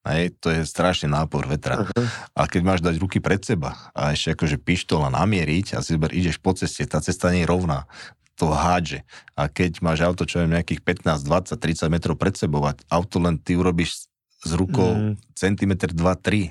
Hej, 0.06 0.38
to 0.38 0.54
je 0.54 0.62
strašný 0.62 1.10
nápor 1.10 1.50
vetra. 1.50 1.82
Uh-huh. 1.82 2.06
A 2.38 2.46
keď 2.46 2.62
máš 2.62 2.82
dať 2.84 3.00
ruky 3.02 3.18
pred 3.24 3.42
seba 3.42 3.74
a 3.96 4.14
ešte 4.14 4.38
akože 4.38 4.62
pištola 4.62 5.10
namieriť 5.10 5.74
a 5.74 5.82
si 5.82 5.98
zober, 5.98 6.14
ideš 6.14 6.38
po 6.38 6.54
ceste, 6.54 6.86
tá 6.86 7.02
cesta 7.02 7.34
nie 7.34 7.48
je 7.48 7.50
rovná 7.50 7.90
to 8.36 8.52
hádže. 8.52 9.08
A 9.34 9.48
keď 9.48 9.80
máš 9.80 10.04
auto, 10.04 10.28
čo 10.28 10.44
je 10.44 10.52
nejakých 10.52 10.84
15, 10.84 11.24
20, 11.24 11.56
30 11.56 11.88
metrov 11.88 12.16
pred 12.20 12.36
sebou 12.36 12.68
a 12.68 12.76
auto 12.92 13.18
len 13.24 13.40
ty 13.40 13.56
urobíš 13.56 14.12
s 14.46 14.52
rukou 14.54 15.16
mm. 15.16 15.34
centimetr 15.34 15.90
2, 15.96 16.04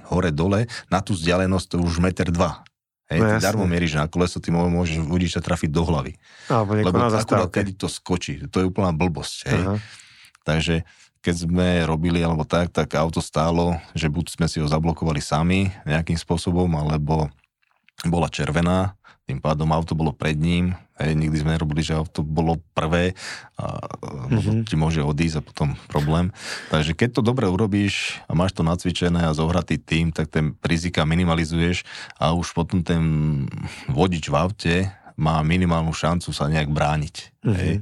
3 0.03 0.11
hore 0.11 0.33
dole, 0.35 0.67
na 0.91 0.99
tú 1.05 1.15
vzdialenosť 1.15 1.67
to 1.71 1.77
už 1.79 2.03
meter 2.03 2.33
2. 2.33 2.74
Hej, 3.13 3.21
no, 3.21 3.27
ty 3.37 3.37
darmo 3.45 3.65
mieríš 3.69 4.01
na 4.01 4.09
koleso, 4.09 4.41
ty 4.41 4.49
môžeš 4.49 5.05
vodiča 5.05 5.45
trafiť 5.45 5.69
do 5.69 5.85
hlavy. 5.85 6.17
Alebo 6.49 6.73
Lebo 6.81 6.97
akurát 7.13 7.53
kedy 7.53 7.77
to 7.77 7.89
skočí. 7.89 8.41
To 8.49 8.65
je 8.65 8.69
úplná 8.69 8.97
blbosť. 8.97 9.37
Hej. 9.45 9.63
Takže 10.45 10.75
keď 11.25 11.35
sme 11.49 11.69
robili 11.89 12.21
alebo 12.21 12.45
tak, 12.45 12.73
tak 12.73 12.97
auto 12.97 13.21
stálo, 13.25 13.81
že 13.97 14.13
buď 14.13 14.37
sme 14.37 14.47
si 14.49 14.61
ho 14.61 14.69
zablokovali 14.69 15.21
sami 15.21 15.73
nejakým 15.89 16.17
spôsobom, 16.21 16.69
alebo 16.77 17.33
bola 18.05 18.29
červená, 18.29 18.93
tým 19.25 19.41
pádom 19.41 19.73
auto 19.73 19.97
bolo 19.97 20.13
pred 20.13 20.37
ním, 20.37 20.77
hej, 21.01 21.17
nikdy 21.17 21.37
sme 21.41 21.57
nerobili, 21.57 21.81
že 21.81 21.97
auto 21.97 22.21
bolo 22.21 22.61
prvé 22.77 23.17
a 23.57 23.81
mm-hmm. 24.29 24.69
ti 24.69 24.77
môže 24.77 25.01
odísť 25.01 25.37
a 25.41 25.43
potom 25.43 25.69
problém. 25.89 26.29
Takže 26.69 26.93
keď 26.93 27.09
to 27.19 27.21
dobre 27.25 27.49
urobíš 27.49 28.21
a 28.29 28.37
máš 28.37 28.53
to 28.53 28.61
nacvičené 28.61 29.25
a 29.25 29.33
zohratý 29.33 29.81
tým, 29.81 30.13
tak 30.13 30.29
ten 30.29 30.53
rizika 30.61 31.09
minimalizuješ 31.09 31.89
a 32.21 32.37
už 32.37 32.53
potom 32.53 32.85
ten 32.85 33.03
vodič 33.89 34.29
v 34.29 34.37
aute 34.37 34.75
má 35.17 35.41
minimálnu 35.41 35.97
šancu 35.97 36.29
sa 36.29 36.45
nejak 36.53 36.69
brániť. 36.69 37.17
Mm-hmm. 37.41 37.57
Hej. 37.57 37.75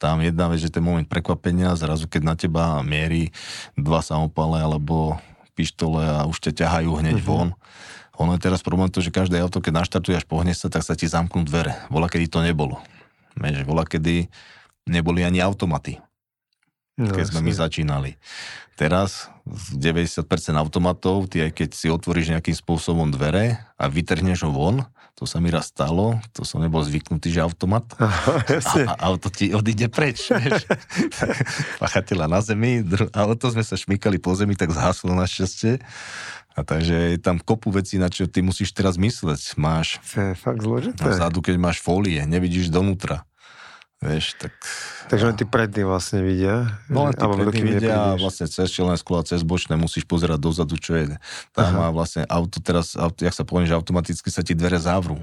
Tam 0.00 0.24
jedna 0.24 0.48
vec, 0.48 0.64
že 0.64 0.72
ten 0.72 0.84
moment 0.84 1.04
prekvapenia, 1.04 1.76
zrazu 1.76 2.08
keď 2.08 2.22
na 2.24 2.34
teba 2.40 2.80
mierí 2.80 3.30
dva 3.76 4.00
samopale 4.00 4.64
alebo 4.64 5.20
pištole 5.54 6.02
a 6.02 6.24
už 6.24 6.40
ťa 6.40 6.52
ťahajú 6.64 6.90
hneď 7.04 7.16
mm-hmm. 7.20 7.28
von, 7.28 7.52
ono 8.14 8.38
je 8.38 8.44
teraz 8.46 8.62
problém 8.62 8.90
to, 8.90 9.02
že 9.02 9.14
každé 9.14 9.42
auto, 9.42 9.58
keď 9.58 9.84
naštartuje 9.84 10.14
až 10.14 10.26
pohne 10.26 10.54
sa, 10.54 10.70
tak 10.70 10.86
sa 10.86 10.94
ti 10.94 11.10
zamknú 11.10 11.42
dvere. 11.42 11.74
Vola, 11.90 12.06
kedy 12.06 12.30
to 12.30 12.40
nebolo. 12.46 12.78
Vieš, 13.34 13.66
vola, 13.66 13.82
kedy 13.82 14.30
neboli 14.86 15.26
ani 15.26 15.42
automaty. 15.42 15.98
No, 16.94 17.10
keď 17.10 17.34
sme 17.34 17.50
my 17.50 17.52
začínali. 17.52 18.10
Teraz 18.78 19.30
90% 19.46 20.26
automatov, 20.54 21.26
ty 21.26 21.42
aj 21.42 21.50
keď 21.58 21.68
si 21.74 21.90
otvoríš 21.90 22.30
nejakým 22.30 22.54
spôsobom 22.54 23.10
dvere 23.10 23.58
a 23.74 23.90
vytrhneš 23.90 24.46
ho 24.46 24.50
von, 24.54 24.86
to 25.14 25.30
sa 25.30 25.38
mi 25.38 25.46
raz 25.46 25.70
stalo, 25.70 26.18
to 26.34 26.42
som 26.42 26.58
nebol 26.58 26.82
zvyknutý, 26.82 27.30
že 27.30 27.38
automat. 27.38 27.86
Aha, 28.02 28.34
a, 28.50 28.98
a 28.98 29.14
auto 29.14 29.30
ti 29.30 29.54
odíde 29.54 29.86
preč. 29.86 30.26
Pachateľa 31.82 32.26
na 32.26 32.42
zemi, 32.42 32.82
auto 33.14 33.46
sme 33.46 33.62
sa 33.62 33.78
šmykali 33.78 34.18
po 34.18 34.34
zemi, 34.34 34.58
tak 34.58 34.74
zhaslo 34.74 35.14
našťastie. 35.14 35.78
A 36.54 36.62
takže 36.62 36.94
je 37.14 37.18
tam 37.18 37.42
kopu 37.42 37.74
vecí, 37.74 37.98
na 37.98 38.06
čo 38.06 38.30
ty 38.30 38.38
musíš 38.38 38.70
teraz 38.70 38.94
mysleť. 38.94 39.58
Máš... 39.58 39.98
To 40.14 40.30
je 40.30 40.34
fakt 40.38 40.62
zložité. 40.62 41.02
Vzadu, 41.02 41.42
keď 41.42 41.58
máš 41.58 41.82
fólie, 41.82 42.22
nevidíš 42.30 42.70
donútra. 42.70 43.26
Vieš, 44.04 44.36
tak... 44.36 44.52
Takže 45.08 45.24
len 45.32 45.36
tí 45.36 45.48
prední 45.48 45.82
vlastne 45.88 46.20
vidia. 46.20 46.76
No 46.92 47.08
len 47.08 47.16
tí 47.16 47.24
prední 47.24 47.62
vidia 47.80 48.12
a 48.12 48.20
vlastne 48.20 48.44
cez 48.44 48.68
čelné 48.68 49.00
sklo 49.00 49.18
a 49.18 49.24
cez 49.24 49.40
bočné 49.40 49.80
musíš 49.80 50.04
pozerať 50.04 50.38
dozadu, 50.44 50.76
čo 50.76 50.92
je 50.92 51.16
tam 51.56 51.72
a 51.80 51.88
vlastne 51.88 52.28
auto 52.28 52.60
teraz, 52.60 52.94
auto, 53.00 53.24
jak 53.24 53.32
sa 53.32 53.48
poviem, 53.48 53.64
že 53.64 53.72
automaticky 53.72 54.28
sa 54.28 54.44
ti 54.44 54.52
dvere 54.52 54.76
zavrú. 54.76 55.16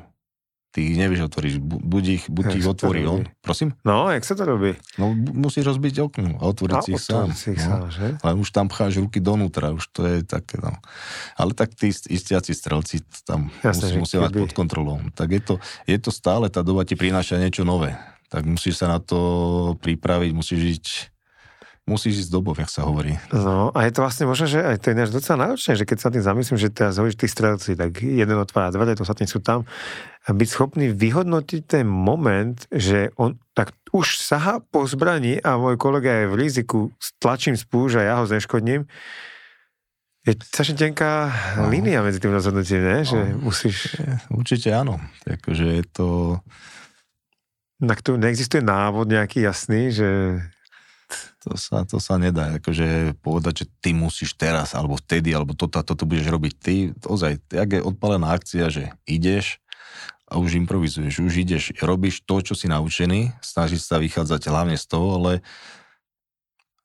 Ty 0.72 0.82
nevieš 0.96 1.28
otvoriť, 1.28 1.54
buď 1.60 2.04
ich, 2.08 2.26
buď 2.32 2.46
ich 2.56 2.68
otvorí 2.68 3.04
on. 3.04 3.28
Prosím? 3.44 3.76
No, 3.84 4.08
jak 4.08 4.24
sa 4.24 4.40
to 4.40 4.48
robí? 4.48 4.80
No, 4.96 5.12
musíš 5.12 5.68
rozbiť 5.68 6.00
okno 6.00 6.40
a 6.40 6.44
otvoriť 6.48 6.78
a 6.80 6.82
si 6.82 6.92
ich 6.96 7.04
sám. 7.04 7.28
Si 7.36 7.48
ich 7.52 7.60
no. 7.60 7.68
sám 7.68 7.84
že? 7.92 8.08
Ale 8.24 8.40
už 8.40 8.56
tam 8.56 8.72
pcháš 8.72 9.04
ruky 9.04 9.20
donútra, 9.20 9.76
už 9.76 9.84
to 9.92 10.08
je 10.08 10.24
také, 10.24 10.64
no. 10.64 10.72
Ale 11.36 11.52
tak 11.52 11.76
tí 11.76 11.92
istiaci 11.92 12.56
strelci 12.56 13.04
tam 13.28 13.52
Jasne, 13.60 14.00
musí, 14.00 14.16
musia 14.16 14.24
mať 14.24 14.32
pod 14.48 14.52
kontrolou. 14.56 15.04
Tak 15.12 15.28
je 15.28 15.42
to, 15.44 15.56
je 15.84 15.98
to 16.00 16.08
stále, 16.08 16.48
tá 16.48 16.64
doba 16.64 16.88
ti 16.88 16.96
prináša 16.96 17.36
niečo 17.36 17.68
nové 17.68 18.00
tak 18.32 18.48
musíš 18.48 18.80
sa 18.80 18.88
na 18.88 19.04
to 19.04 19.20
pripraviť, 19.84 20.32
musíš 20.32 20.60
žiť 20.64 20.86
musíš 21.92 22.28
ísť 22.28 22.32
dobov, 22.32 22.56
jak 22.56 22.72
sa 22.72 22.88
hovorí. 22.88 23.20
No 23.36 23.76
a 23.76 23.84
je 23.84 23.92
to 23.92 24.00
vlastne 24.00 24.24
možno, 24.24 24.48
že 24.48 24.64
aj 24.64 24.80
to 24.80 24.90
je 24.92 24.96
náš 24.96 25.12
docela 25.12 25.52
náročné, 25.52 25.76
že 25.76 25.84
keď 25.84 25.98
sa 26.00 26.08
tým 26.08 26.24
zamyslím, 26.24 26.58
že 26.58 26.72
teraz 26.72 26.96
hovoríš 26.96 27.20
tí 27.20 27.28
strelci, 27.28 27.76
tak 27.76 28.00
jeden 28.00 28.38
otvára 28.40 28.72
dvere, 28.72 28.96
to 28.96 29.04
sa 29.04 29.12
tým 29.12 29.28
sú 29.28 29.44
tam, 29.44 29.68
a 30.24 30.30
byť 30.32 30.48
schopný 30.48 30.96
vyhodnotiť 30.96 31.62
ten 31.68 31.86
moment, 31.86 32.56
že 32.72 33.12
on 33.20 33.36
tak 33.52 33.76
už 33.92 34.16
saha 34.16 34.64
po 34.64 34.88
zbraní 34.88 35.44
a 35.44 35.60
môj 35.60 35.76
kolega 35.76 36.24
je 36.24 36.32
v 36.32 36.38
riziku, 36.40 36.80
stlačím 36.98 37.60
spúž 37.60 38.00
a 38.00 38.08
ja 38.08 38.14
ho 38.18 38.26
zeškodním, 38.26 38.88
je 40.22 40.38
strašne 40.38 40.78
tenká 40.78 41.34
no. 41.58 41.74
línia 41.74 42.06
medzi 42.06 42.22
tým 42.22 42.30
rozhodnutím, 42.32 42.82
ne? 42.86 42.98
že 43.02 43.20
no. 43.36 43.50
musíš... 43.50 43.98
Určite 44.30 44.70
áno. 44.70 45.02
Takže 45.26 45.66
je 45.82 45.86
to 45.90 46.08
na 47.82 47.98
tu 47.98 48.14
neexistuje 48.14 48.62
návod 48.62 49.10
nejaký 49.10 49.42
jasný, 49.42 49.90
že... 49.90 50.38
To 51.42 51.58
sa, 51.58 51.82
to 51.90 51.98
sa 51.98 52.22
nedá, 52.22 52.62
akože 52.62 53.18
povedať, 53.26 53.66
že 53.66 53.66
ty 53.82 53.98
musíš 53.98 54.38
teraz, 54.38 54.78
alebo 54.78 54.94
vtedy, 55.02 55.34
alebo 55.34 55.58
toto 55.58 55.82
toto 55.82 56.06
budeš 56.06 56.30
robiť 56.30 56.54
ty. 56.62 56.76
Ozaj, 57.02 57.42
jak 57.50 57.70
je 57.74 57.82
odpalená 57.82 58.38
akcia, 58.38 58.70
že 58.70 58.94
ideš 59.10 59.58
a 60.30 60.38
už 60.38 60.62
improvizuješ, 60.62 61.18
už 61.18 61.34
ideš, 61.42 61.74
robíš 61.82 62.22
to, 62.24 62.46
čo 62.46 62.54
si 62.54 62.70
naučený, 62.70 63.34
snažíš 63.42 63.90
sa 63.90 63.98
vychádzať 63.98 64.42
hlavne 64.48 64.78
z 64.78 64.86
toho, 64.86 65.18
ale 65.18 65.34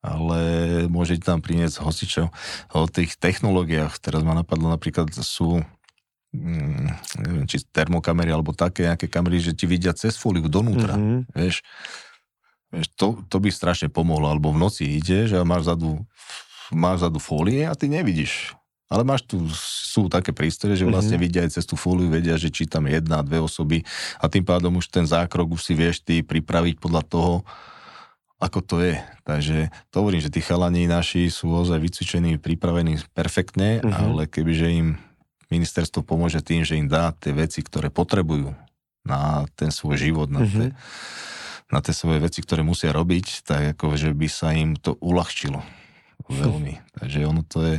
ale 0.06 0.40
môže 0.86 1.18
tam 1.18 1.42
priniesť 1.42 1.82
hocičo. 1.82 2.30
O 2.70 2.86
tých 2.86 3.18
technológiách, 3.18 3.98
teraz 3.98 4.22
ma 4.22 4.38
napadlo 4.38 4.70
napríklad, 4.70 5.10
sú 5.10 5.66
Mm, 6.36 6.92
neviem, 7.22 7.46
či 7.48 7.64
termokamery 7.64 8.28
alebo 8.28 8.52
také 8.52 8.84
nejaké 8.84 9.08
kamery, 9.08 9.40
že 9.40 9.56
ti 9.56 9.64
vidia 9.64 9.96
cez 9.96 10.20
fóliu 10.20 10.50
donútra, 10.52 10.98
mm-hmm. 10.98 11.32
vieš. 11.32 11.64
Vieš 12.70 12.86
to, 12.98 13.20
to 13.30 13.36
by 13.38 13.50
strašne 13.50 13.88
pomohlo, 13.88 14.30
alebo 14.30 14.50
v 14.50 14.62
noci 14.62 14.84
ideš 14.98 15.38
a 15.38 15.46
máš 15.46 15.70
zadu, 15.70 16.02
máš 16.74 17.06
zadu 17.06 17.18
fólie 17.22 17.66
a 17.66 17.74
ty 17.78 17.86
nevidíš. 17.86 18.56
Ale 18.86 19.02
máš 19.02 19.26
tu, 19.26 19.42
sú 19.50 20.06
také 20.06 20.30
prístroje, 20.30 20.78
že 20.78 20.86
vlastne 20.86 21.18
mm-hmm. 21.18 21.26
vidia 21.26 21.42
aj 21.42 21.58
cez 21.58 21.66
tú 21.66 21.74
fóliu, 21.74 22.06
vedia, 22.06 22.38
že 22.38 22.54
či 22.54 22.70
tam 22.70 22.86
jedna, 22.86 23.26
dve 23.26 23.42
osoby 23.42 23.82
a 24.22 24.30
tým 24.30 24.46
pádom 24.46 24.78
už 24.78 24.94
ten 24.94 25.02
zákrok 25.02 25.58
už 25.58 25.62
si 25.62 25.74
vieš 25.74 26.06
ty 26.06 26.22
pripraviť 26.22 26.78
podľa 26.78 27.02
toho, 27.02 27.34
ako 28.38 28.60
to 28.62 28.76
je. 28.86 28.94
Takže 29.26 29.74
to 29.90 29.94
hovorím, 29.98 30.22
že 30.22 30.30
tí 30.30 30.38
chalani 30.38 30.86
naši 30.86 31.26
sú 31.26 31.50
ozaj 31.50 31.82
vycvičení, 31.82 32.38
pripravení 32.38 33.02
perfektne, 33.10 33.82
mm-hmm. 33.82 33.90
ale 33.90 34.22
kebyže 34.30 34.68
im 34.70 34.88
ministerstvo 35.50 36.06
pomôže 36.06 36.38
tým, 36.42 36.62
že 36.62 36.78
im 36.78 36.86
dá 36.86 37.10
tie 37.10 37.34
veci, 37.34 37.66
ktoré 37.66 37.90
potrebujú 37.90 38.54
na 39.06 39.50
ten 39.54 39.74
svoj 39.74 39.98
život, 39.98 40.30
na, 40.30 40.46
tie, 40.46 40.70
mm-hmm. 40.70 41.34
Na 41.70 41.82
tie 41.82 41.94
svoje 41.94 42.22
veci, 42.22 42.42
ktoré 42.42 42.62
musia 42.62 42.94
robiť, 42.94 43.42
tak 43.42 43.62
ako, 43.76 43.98
že 43.98 44.14
by 44.14 44.28
sa 44.30 44.54
im 44.54 44.78
to 44.78 44.94
uľahčilo 45.02 45.62
veľmi. 46.30 46.78
Takže 46.98 47.18
ono 47.26 47.42
to 47.42 47.58
je, 47.66 47.76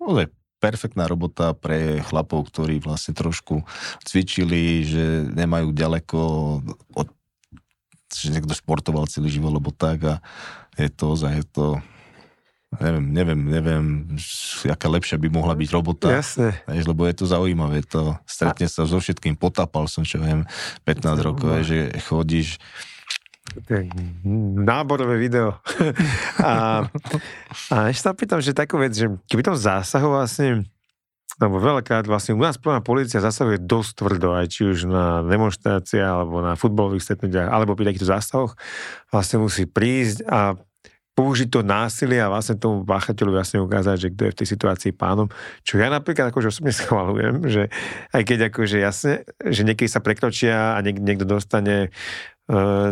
ono 0.00 0.24
je 0.24 0.28
perfektná 0.62 1.10
robota 1.10 1.56
pre 1.56 1.98
chlapov, 2.06 2.46
ktorí 2.52 2.78
vlastne 2.78 3.16
trošku 3.16 3.66
cvičili, 4.06 4.86
že 4.86 5.26
nemajú 5.34 5.74
ďaleko 5.74 6.20
od 6.94 7.08
že 8.12 8.28
niekto 8.28 8.52
športoval 8.52 9.08
celý 9.08 9.32
život, 9.32 9.56
lebo 9.56 9.72
tak 9.72 10.04
a 10.04 10.14
je 10.76 10.92
to, 10.92 11.16
je 11.16 11.44
to 11.48 11.80
neviem, 12.80 13.06
neviem, 13.12 13.40
neviem, 13.48 13.84
aká 14.64 14.88
lepšia 14.88 15.20
by 15.20 15.28
mohla 15.28 15.52
byť 15.52 15.68
robota. 15.72 16.08
Jasne. 16.08 16.56
Vieš, 16.64 16.88
lebo 16.88 17.04
je 17.04 17.16
to 17.16 17.24
zaujímavé, 17.28 17.84
to 17.84 18.16
stretne 18.24 18.68
sa 18.68 18.88
so 18.88 18.96
všetkým, 18.96 19.36
potapal 19.36 19.88
som, 19.88 20.04
čo 20.04 20.20
viem, 20.20 20.48
15 20.88 21.20
rokov, 21.20 21.68
že 21.68 21.92
chodíš 22.08 22.56
náborové 24.62 25.16
video. 25.18 25.58
a, 26.40 26.86
a 27.70 27.76
ešte 27.92 28.02
sa 28.04 28.12
pýtam, 28.16 28.40
že 28.40 28.56
takú 28.56 28.80
vec, 28.80 28.96
že 28.96 29.10
keby 29.28 29.42
tom 29.44 29.56
zásahu 29.58 30.08
vlastne 30.12 30.66
lebo 31.40 31.56
veľakrát 31.56 32.04
vlastne 32.04 32.36
u 32.36 32.42
nás 32.44 32.60
plná 32.60 32.84
policia 32.84 33.24
zasahuje 33.24 33.64
dosť 33.64 33.90
tvrdo, 34.04 34.36
aj 34.36 34.46
či 34.52 34.68
už 34.68 34.84
na 34.84 35.24
demonstráciách, 35.24 36.12
alebo 36.12 36.44
na 36.44 36.54
futbalových 36.60 37.08
stretnutiach, 37.08 37.48
alebo 37.48 37.72
pri 37.72 37.88
takýchto 37.88 38.12
zásahoch, 38.12 38.52
vlastne 39.08 39.40
musí 39.40 39.64
prísť 39.64 40.28
a 40.28 40.60
použiť 41.12 41.48
to 41.52 41.60
násilie 41.60 42.16
a 42.16 42.32
vlastne 42.32 42.56
tomu 42.56 42.88
páchateľu 42.88 43.36
jasne 43.36 43.60
ukázať, 43.60 43.96
že 44.00 44.08
kto 44.16 44.22
je 44.24 44.32
v 44.32 44.38
tej 44.40 44.48
situácii 44.48 44.92
pánom. 44.96 45.28
Čo 45.60 45.76
ja 45.76 45.92
napríklad 45.92 46.32
akože 46.32 46.48
osobne 46.48 46.72
schvalujem, 46.72 47.44
že 47.52 47.68
aj 48.16 48.22
keď 48.24 48.38
akože 48.48 48.76
jasne, 48.80 49.12
že 49.44 49.60
niekedy 49.60 49.92
sa 49.92 50.00
prekročia 50.00 50.72
a 50.72 50.78
niek- 50.80 51.04
niekto 51.04 51.28
dostane 51.28 51.92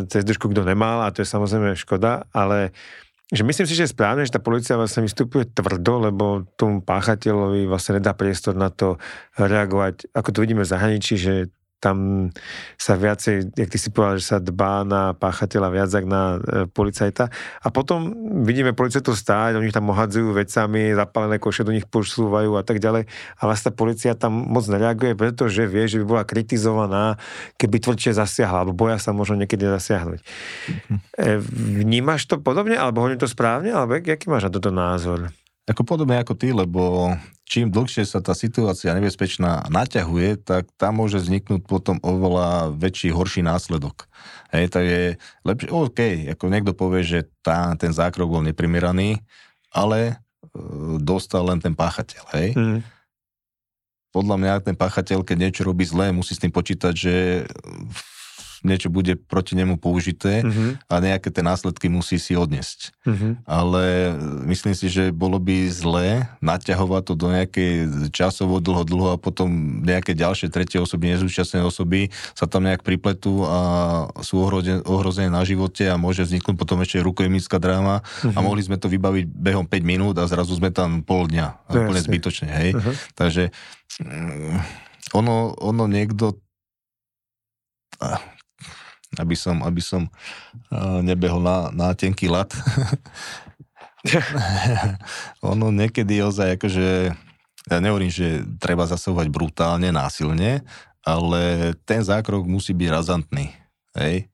cez 0.07 0.23
dušku, 0.23 0.51
kto 0.51 0.63
nemal 0.63 1.03
a 1.03 1.13
to 1.13 1.23
je 1.23 1.29
samozrejme 1.29 1.75
škoda, 1.75 2.29
ale 2.31 2.71
že 3.31 3.47
myslím 3.47 3.67
si, 3.67 3.79
že 3.79 3.87
je 3.87 3.95
správne, 3.95 4.27
že 4.27 4.35
tá 4.35 4.43
policia 4.43 4.75
vlastne 4.75 5.07
vystupuje 5.07 5.47
tvrdo, 5.55 6.11
lebo 6.11 6.25
tomu 6.59 6.83
páchateľovi 6.83 7.71
vlastne 7.71 8.03
nedá 8.03 8.11
priestor 8.11 8.59
na 8.59 8.75
to 8.75 8.99
reagovať, 9.39 10.11
ako 10.11 10.29
to 10.35 10.43
vidíme 10.43 10.67
v 10.67 10.73
zahraničí, 10.73 11.15
že 11.15 11.35
tam 11.81 12.29
sa 12.77 12.95
viacej, 12.95 13.57
jak 13.57 13.69
ty 13.73 13.79
si 13.81 13.89
povedal, 13.89 14.21
že 14.21 14.37
sa 14.37 14.39
dbá 14.39 14.85
na 14.85 15.17
páchateľa 15.17 15.69
viac 15.73 15.91
ako 15.91 16.09
na 16.09 16.23
e, 16.37 16.39
policajta. 16.69 17.33
A 17.65 17.69
potom 17.73 18.13
vidíme 18.45 18.77
policajtov 18.77 19.17
stáť, 19.17 19.57
oni 19.57 19.73
tam 19.73 19.89
ohadzujú 19.89 20.37
vecami, 20.37 20.93
zapálené 20.93 21.41
koše 21.41 21.65
do 21.65 21.73
nich 21.73 21.89
posúvajú 21.89 22.61
a 22.61 22.63
tak 22.63 22.85
ďalej. 22.85 23.09
A 23.09 23.43
vlastne 23.49 23.73
tá 23.73 23.73
policia 23.73 24.13
tam 24.13 24.37
moc 24.37 24.69
nereaguje, 24.69 25.17
pretože 25.17 25.65
vie, 25.65 25.89
že 25.89 26.05
by 26.05 26.05
bola 26.05 26.23
kritizovaná, 26.29 27.17
keby 27.57 27.81
tvrdšie 27.81 28.13
zasiahla, 28.13 28.69
alebo 28.69 28.77
boja 28.77 29.01
sa 29.01 29.17
možno 29.17 29.41
niekedy 29.41 29.65
zasiahnuť. 29.65 30.21
Mhm. 30.21 30.97
E, 31.17 31.29
vnímaš 31.81 32.29
to 32.29 32.37
podobne, 32.37 32.77
alebo 32.77 33.01
hovorím 33.01 33.19
to 33.19 33.27
správne, 33.27 33.73
alebo 33.73 33.97
aký 33.97 34.29
máš 34.29 34.47
na 34.47 34.53
toto 34.53 34.69
názor? 34.69 35.33
Ako 35.71 35.87
podobne 35.87 36.19
ako 36.19 36.35
ty, 36.35 36.51
lebo 36.51 37.15
čím 37.47 37.71
dlhšie 37.71 38.03
sa 38.03 38.19
tá 38.19 38.35
situácia 38.35 38.91
nebezpečná 38.91 39.71
naťahuje, 39.71 40.43
tak 40.43 40.67
tam 40.75 40.99
môže 40.99 41.23
vzniknúť 41.23 41.63
potom 41.63 42.03
oveľa 42.03 42.75
väčší, 42.75 43.15
horší 43.15 43.47
následok. 43.47 44.11
Hej, 44.51 44.75
tak 44.75 44.83
je 44.83 45.03
lepšie, 45.47 45.71
OK, 45.71 46.01
ako 46.35 46.45
niekto 46.51 46.73
povie, 46.75 47.07
že 47.07 47.19
tá, 47.47 47.71
ten 47.79 47.95
zákrok 47.95 48.27
bol 48.27 48.43
neprimeraný, 48.43 49.23
ale 49.71 49.99
e, 50.11 50.15
dostal 50.99 51.47
len 51.47 51.63
ten 51.63 51.79
páchateľ, 51.79 52.25
hej. 52.35 52.51
Mm. 52.59 52.81
Podľa 54.11 54.37
mňa 54.43 54.53
ten 54.67 54.75
páchateľ, 54.75 55.23
keď 55.23 55.37
niečo 55.39 55.63
robí 55.63 55.87
zlé, 55.87 56.11
musí 56.11 56.35
s 56.35 56.43
tým 56.43 56.51
počítať, 56.51 56.95
že 56.99 57.47
niečo 58.63 58.93
bude 58.93 59.17
proti 59.17 59.57
nemu 59.57 59.81
použité 59.81 60.45
uh-huh. 60.45 60.77
a 60.89 60.95
nejaké 61.01 61.33
tie 61.33 61.41
následky 61.41 61.89
musí 61.89 62.21
si 62.21 62.37
odniesť. 62.37 62.93
Uh-huh. 63.05 63.41
Ale 63.49 64.15
myslím 64.49 64.77
si, 64.77 64.93
že 64.93 65.11
bolo 65.11 65.41
by 65.41 65.69
zlé 65.73 66.29
naťahovať 66.45 67.03
to 67.09 67.15
do 67.17 67.29
nejakej 67.33 67.73
časovo 68.13 68.61
dlho, 68.61 68.85
dlho 68.85 69.09
a 69.17 69.21
potom 69.21 69.81
nejaké 69.85 70.13
ďalšie 70.13 70.53
tretie 70.53 70.77
osoby, 70.77 71.17
nezúčastnené 71.17 71.65
osoby 71.65 72.13
sa 72.37 72.45
tam 72.45 72.69
nejak 72.69 72.85
pripletú 72.85 73.45
a 73.49 73.59
sú 74.21 74.41
ohrozené 74.85 75.29
na 75.33 75.43
živote 75.45 75.89
a 75.89 75.97
môže 75.97 76.25
vzniknúť 76.25 76.57
potom 76.57 76.81
ešte 76.85 77.01
rukojemická 77.01 77.57
dráma 77.57 78.05
uh-huh. 78.05 78.37
a 78.37 78.39
mohli 78.45 78.61
sme 78.61 78.77
to 78.77 78.93
vybaviť 78.93 79.25
behom 79.33 79.65
5 79.65 79.81
minút 79.85 80.15
a 80.21 80.29
zrazu 80.29 80.53
sme 80.57 80.69
tam 80.69 81.01
pol 81.01 81.27
dňa. 81.27 81.47
A 81.67 81.71
úplne 81.73 82.01
zbytočne, 82.01 82.49
hej. 82.51 82.71
Uh-huh. 82.77 82.93
Takže 83.17 83.55
mm, 84.05 84.59
ono, 85.17 85.57
ono 85.57 85.85
niekto 85.89 86.39
aby 89.19 89.35
som, 89.35 89.63
aby 89.67 89.83
som 89.83 90.07
uh, 90.71 91.03
nebehol 91.03 91.43
na, 91.43 91.73
na 91.75 91.89
tenký 91.97 92.31
lat. 92.31 92.53
ono 95.43 95.75
niekedy 95.75 96.23
ozaj 96.23 96.61
akože, 96.61 96.89
ja 97.67 97.77
nehovorím, 97.83 98.13
že 98.13 98.47
treba 98.63 98.87
zasahovať 98.87 99.27
brutálne, 99.33 99.91
násilne, 99.91 100.63
ale 101.03 101.75
ten 101.83 102.05
zákrok 102.05 102.47
musí 102.47 102.71
byť 102.71 102.89
razantný. 102.89 103.51
Hej? 103.99 104.31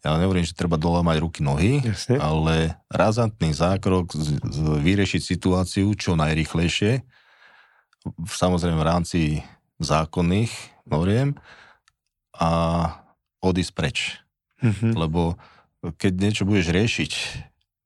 Ja 0.00 0.16
nehovorím, 0.16 0.48
že 0.48 0.56
treba 0.56 0.80
dolamať 0.80 1.16
ruky, 1.20 1.40
nohy, 1.44 1.84
Jasne. 1.84 2.16
ale 2.16 2.80
razantný 2.88 3.52
zákrok, 3.52 4.16
z, 4.16 4.40
z, 4.40 4.58
vyriešiť 4.80 5.20
situáciu 5.20 5.92
čo 5.92 6.16
najrychlejšie, 6.16 7.04
samozrejme 8.24 8.80
v 8.80 8.88
rámci 8.88 9.20
zákonných 9.76 10.52
noriem 10.88 11.36
a 12.36 12.50
odísť 13.40 13.72
preč. 13.72 13.98
Mm-hmm. 14.60 14.92
Lebo 14.96 15.40
keď 15.96 16.12
niečo 16.16 16.44
budeš 16.44 16.72
riešiť 16.72 17.12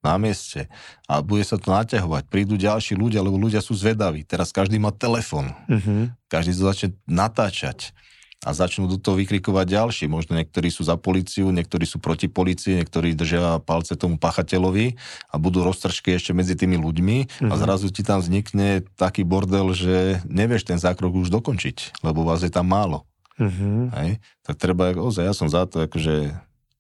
na 0.04 0.20
mieste 0.20 0.68
a 1.08 1.24
bude 1.24 1.46
sa 1.48 1.56
to 1.56 1.72
naťahovať, 1.72 2.28
prídu 2.28 2.60
ďalší 2.60 2.92
ľudia, 2.92 3.24
lebo 3.24 3.40
ľudia 3.40 3.64
sú 3.64 3.72
zvedaví. 3.72 4.28
Teraz 4.28 4.52
každý 4.52 4.76
má 4.76 4.92
telefon, 4.92 5.56
uh-huh. 5.64 6.12
každý 6.28 6.52
sa 6.52 6.76
začne 6.76 6.92
natáčať 7.08 7.96
a 8.44 8.52
začnú 8.52 8.84
do 8.84 9.00
toho 9.00 9.16
vykrikovať 9.16 9.66
ďalší. 9.72 10.04
Možno 10.04 10.36
niektorí 10.36 10.68
sú 10.68 10.84
za 10.84 11.00
policiu, 11.00 11.48
niektorí 11.48 11.88
sú 11.88 11.96
proti 11.96 12.28
policii, 12.28 12.84
niektorí 12.84 13.16
držia 13.16 13.64
palce 13.64 13.96
tomu 13.96 14.20
pachateľovi 14.20 15.00
a 15.32 15.40
budú 15.40 15.64
roztržky 15.64 16.12
ešte 16.12 16.36
medzi 16.36 16.52
tými 16.52 16.76
ľuďmi 16.76 17.16
mm-hmm. 17.24 17.48
a 17.48 17.54
mhm. 17.56 17.60
zrazu 17.64 17.88
ti 17.88 18.04
tam 18.04 18.20
vznikne 18.20 18.84
taký 19.00 19.24
bordel, 19.24 19.72
že 19.72 20.20
nevieš 20.28 20.68
ten 20.68 20.76
zákrok 20.76 21.16
už 21.16 21.32
dokončiť, 21.32 22.04
lebo 22.04 22.28
vás 22.28 22.44
je 22.44 22.52
tam 22.52 22.68
málo. 22.68 23.08
Mm-hmm. 23.40 23.78
Hej? 23.98 24.10
Tak 24.46 24.54
treba, 24.58 24.94
ozaj, 24.94 25.24
ja 25.26 25.34
som 25.34 25.50
za 25.50 25.66
to, 25.66 25.84
akože 25.84 26.34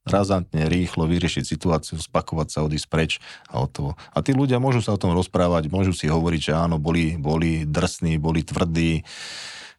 razantne, 0.04 0.68
rýchlo 0.68 1.08
vyriešiť 1.08 1.44
situáciu, 1.48 1.96
spakovať 1.96 2.48
sa, 2.52 2.64
odísť 2.64 2.88
preč 2.92 3.12
a 3.48 3.64
o 3.64 3.66
to. 3.66 3.96
A 4.12 4.20
tí 4.20 4.36
ľudia 4.36 4.60
môžu 4.60 4.84
sa 4.84 4.92
o 4.92 5.00
tom 5.00 5.16
rozprávať, 5.16 5.72
môžu 5.72 5.96
si 5.96 6.06
hovoriť, 6.12 6.40
že 6.40 6.52
áno, 6.52 6.76
boli, 6.76 7.16
boli 7.16 7.64
drsní, 7.64 8.20
boli 8.20 8.44
tvrdí, 8.44 9.00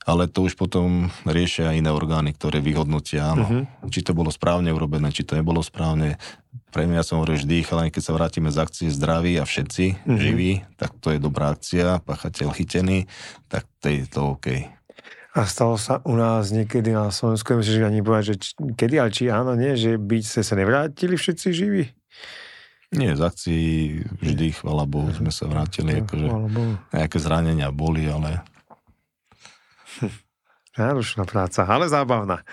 ale 0.05 0.29
to 0.29 0.45
už 0.45 0.53
potom 0.53 1.09
riešia 1.25 1.73
iné 1.73 1.89
orgány, 1.89 2.33
ktoré 2.33 2.61
vyhodnotia, 2.61 3.33
áno, 3.33 3.45
uh-huh. 3.45 3.89
či 3.89 4.05
to 4.05 4.13
bolo 4.13 4.29
správne 4.29 4.69
urobené, 4.69 5.09
či 5.09 5.25
to 5.25 5.33
nebolo 5.33 5.65
správne. 5.65 6.21
Pre 6.69 6.85
mňa 6.85 7.01
som 7.01 7.21
hovoril 7.21 7.41
vždy, 7.41 7.65
ale 7.73 7.89
keď 7.89 8.03
sa 8.05 8.13
vrátime 8.13 8.53
z 8.53 8.61
akcie 8.61 8.89
zdraví 8.93 9.37
a 9.41 9.49
všetci 9.49 10.05
uh-huh. 10.05 10.17
živí, 10.17 10.61
tak 10.77 10.93
to 11.01 11.13
je 11.13 11.21
dobrá 11.21 11.53
akcia, 11.53 12.05
pachateľ 12.05 12.53
chytený, 12.53 13.09
tak 13.49 13.65
to 13.81 13.93
je 13.93 14.05
to 14.05 14.37
OK. 14.37 14.74
A 15.35 15.43
stalo 15.43 15.75
sa 15.75 15.99
u 16.07 16.15
nás 16.15 16.55
niekedy 16.55 16.95
na 16.95 17.11
Slovensku, 17.11 17.59
že 17.59 17.83
ani 17.83 17.99
povedať, 17.99 18.25
že 18.31 18.35
či, 18.39 18.49
kedy, 18.55 18.95
ale 19.03 19.11
či 19.11 19.27
áno, 19.27 19.51
nie, 19.59 19.75
že 19.75 19.99
by 19.99 20.23
ste 20.23 20.47
sa 20.47 20.55
nevrátili 20.55 21.19
všetci 21.19 21.47
živí? 21.51 21.91
Nie, 22.95 23.19
z 23.19 23.21
akcií 23.27 23.67
vždy, 24.23 24.55
chvala 24.55 24.87
Bohu, 24.87 25.11
sme 25.11 25.35
sa 25.35 25.51
vrátili, 25.51 25.99
akože 25.99 26.31
nejaké 26.95 27.17
zranenia 27.19 27.67
boli, 27.75 28.07
ale 28.07 28.47
Náročná 30.75 31.23
práca, 31.23 31.63
ale 31.63 31.87
zábavná. 31.87 32.43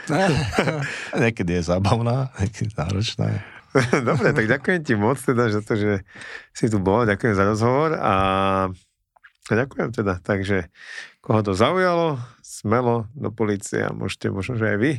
niekedy 1.22 1.58
je 1.58 1.62
zábavná, 1.74 2.30
niekedy 2.38 2.70
náročná. 2.78 3.42
Dobre, 4.08 4.30
tak 4.30 4.46
ďakujem 4.46 4.80
ti 4.86 4.94
moc 4.94 5.18
teda 5.18 5.50
za 5.50 5.62
to, 5.62 5.74
že 5.74 6.06
si 6.54 6.70
tu 6.70 6.78
bol, 6.78 7.02
ďakujem 7.02 7.34
za 7.34 7.44
rozhovor 7.46 7.98
a 9.50 9.52
ďakujem 9.58 9.90
teda. 9.90 10.22
Takže 10.22 10.70
koho 11.18 11.40
to 11.42 11.52
zaujalo, 11.56 12.22
smelo 12.42 13.10
do 13.18 13.34
policie 13.34 13.82
a 13.82 13.90
môžete 13.90 14.30
možno, 14.30 14.54
že 14.54 14.74
aj 14.74 14.78
vy 14.78 14.92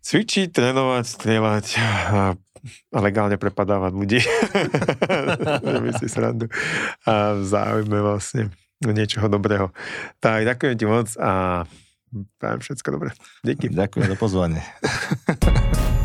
cvičiť, 0.00 0.48
trénovať, 0.48 1.04
strieľať 1.04 1.66
a, 1.76 1.88
a 2.94 2.98
legálne 3.04 3.36
prepadávať 3.36 3.92
ľudí. 3.92 4.20
Robí 5.76 5.92
si 6.00 6.08
srandu. 6.08 6.48
A 7.04 7.36
v 7.36 7.44
záujme 7.44 8.00
vlastne 8.00 8.48
niečoho 8.80 9.28
dobrého. 9.28 9.68
Tak 10.22 10.48
ďakujem 10.48 10.74
ti 10.80 10.86
moc 10.88 11.12
a 11.20 11.64
prajem 12.40 12.60
všetko 12.64 12.88
dobré. 12.88 13.10
Díky. 13.44 13.68
Ďakujem 13.68 14.06
za 14.08 14.16
pozvanie. 14.16 14.62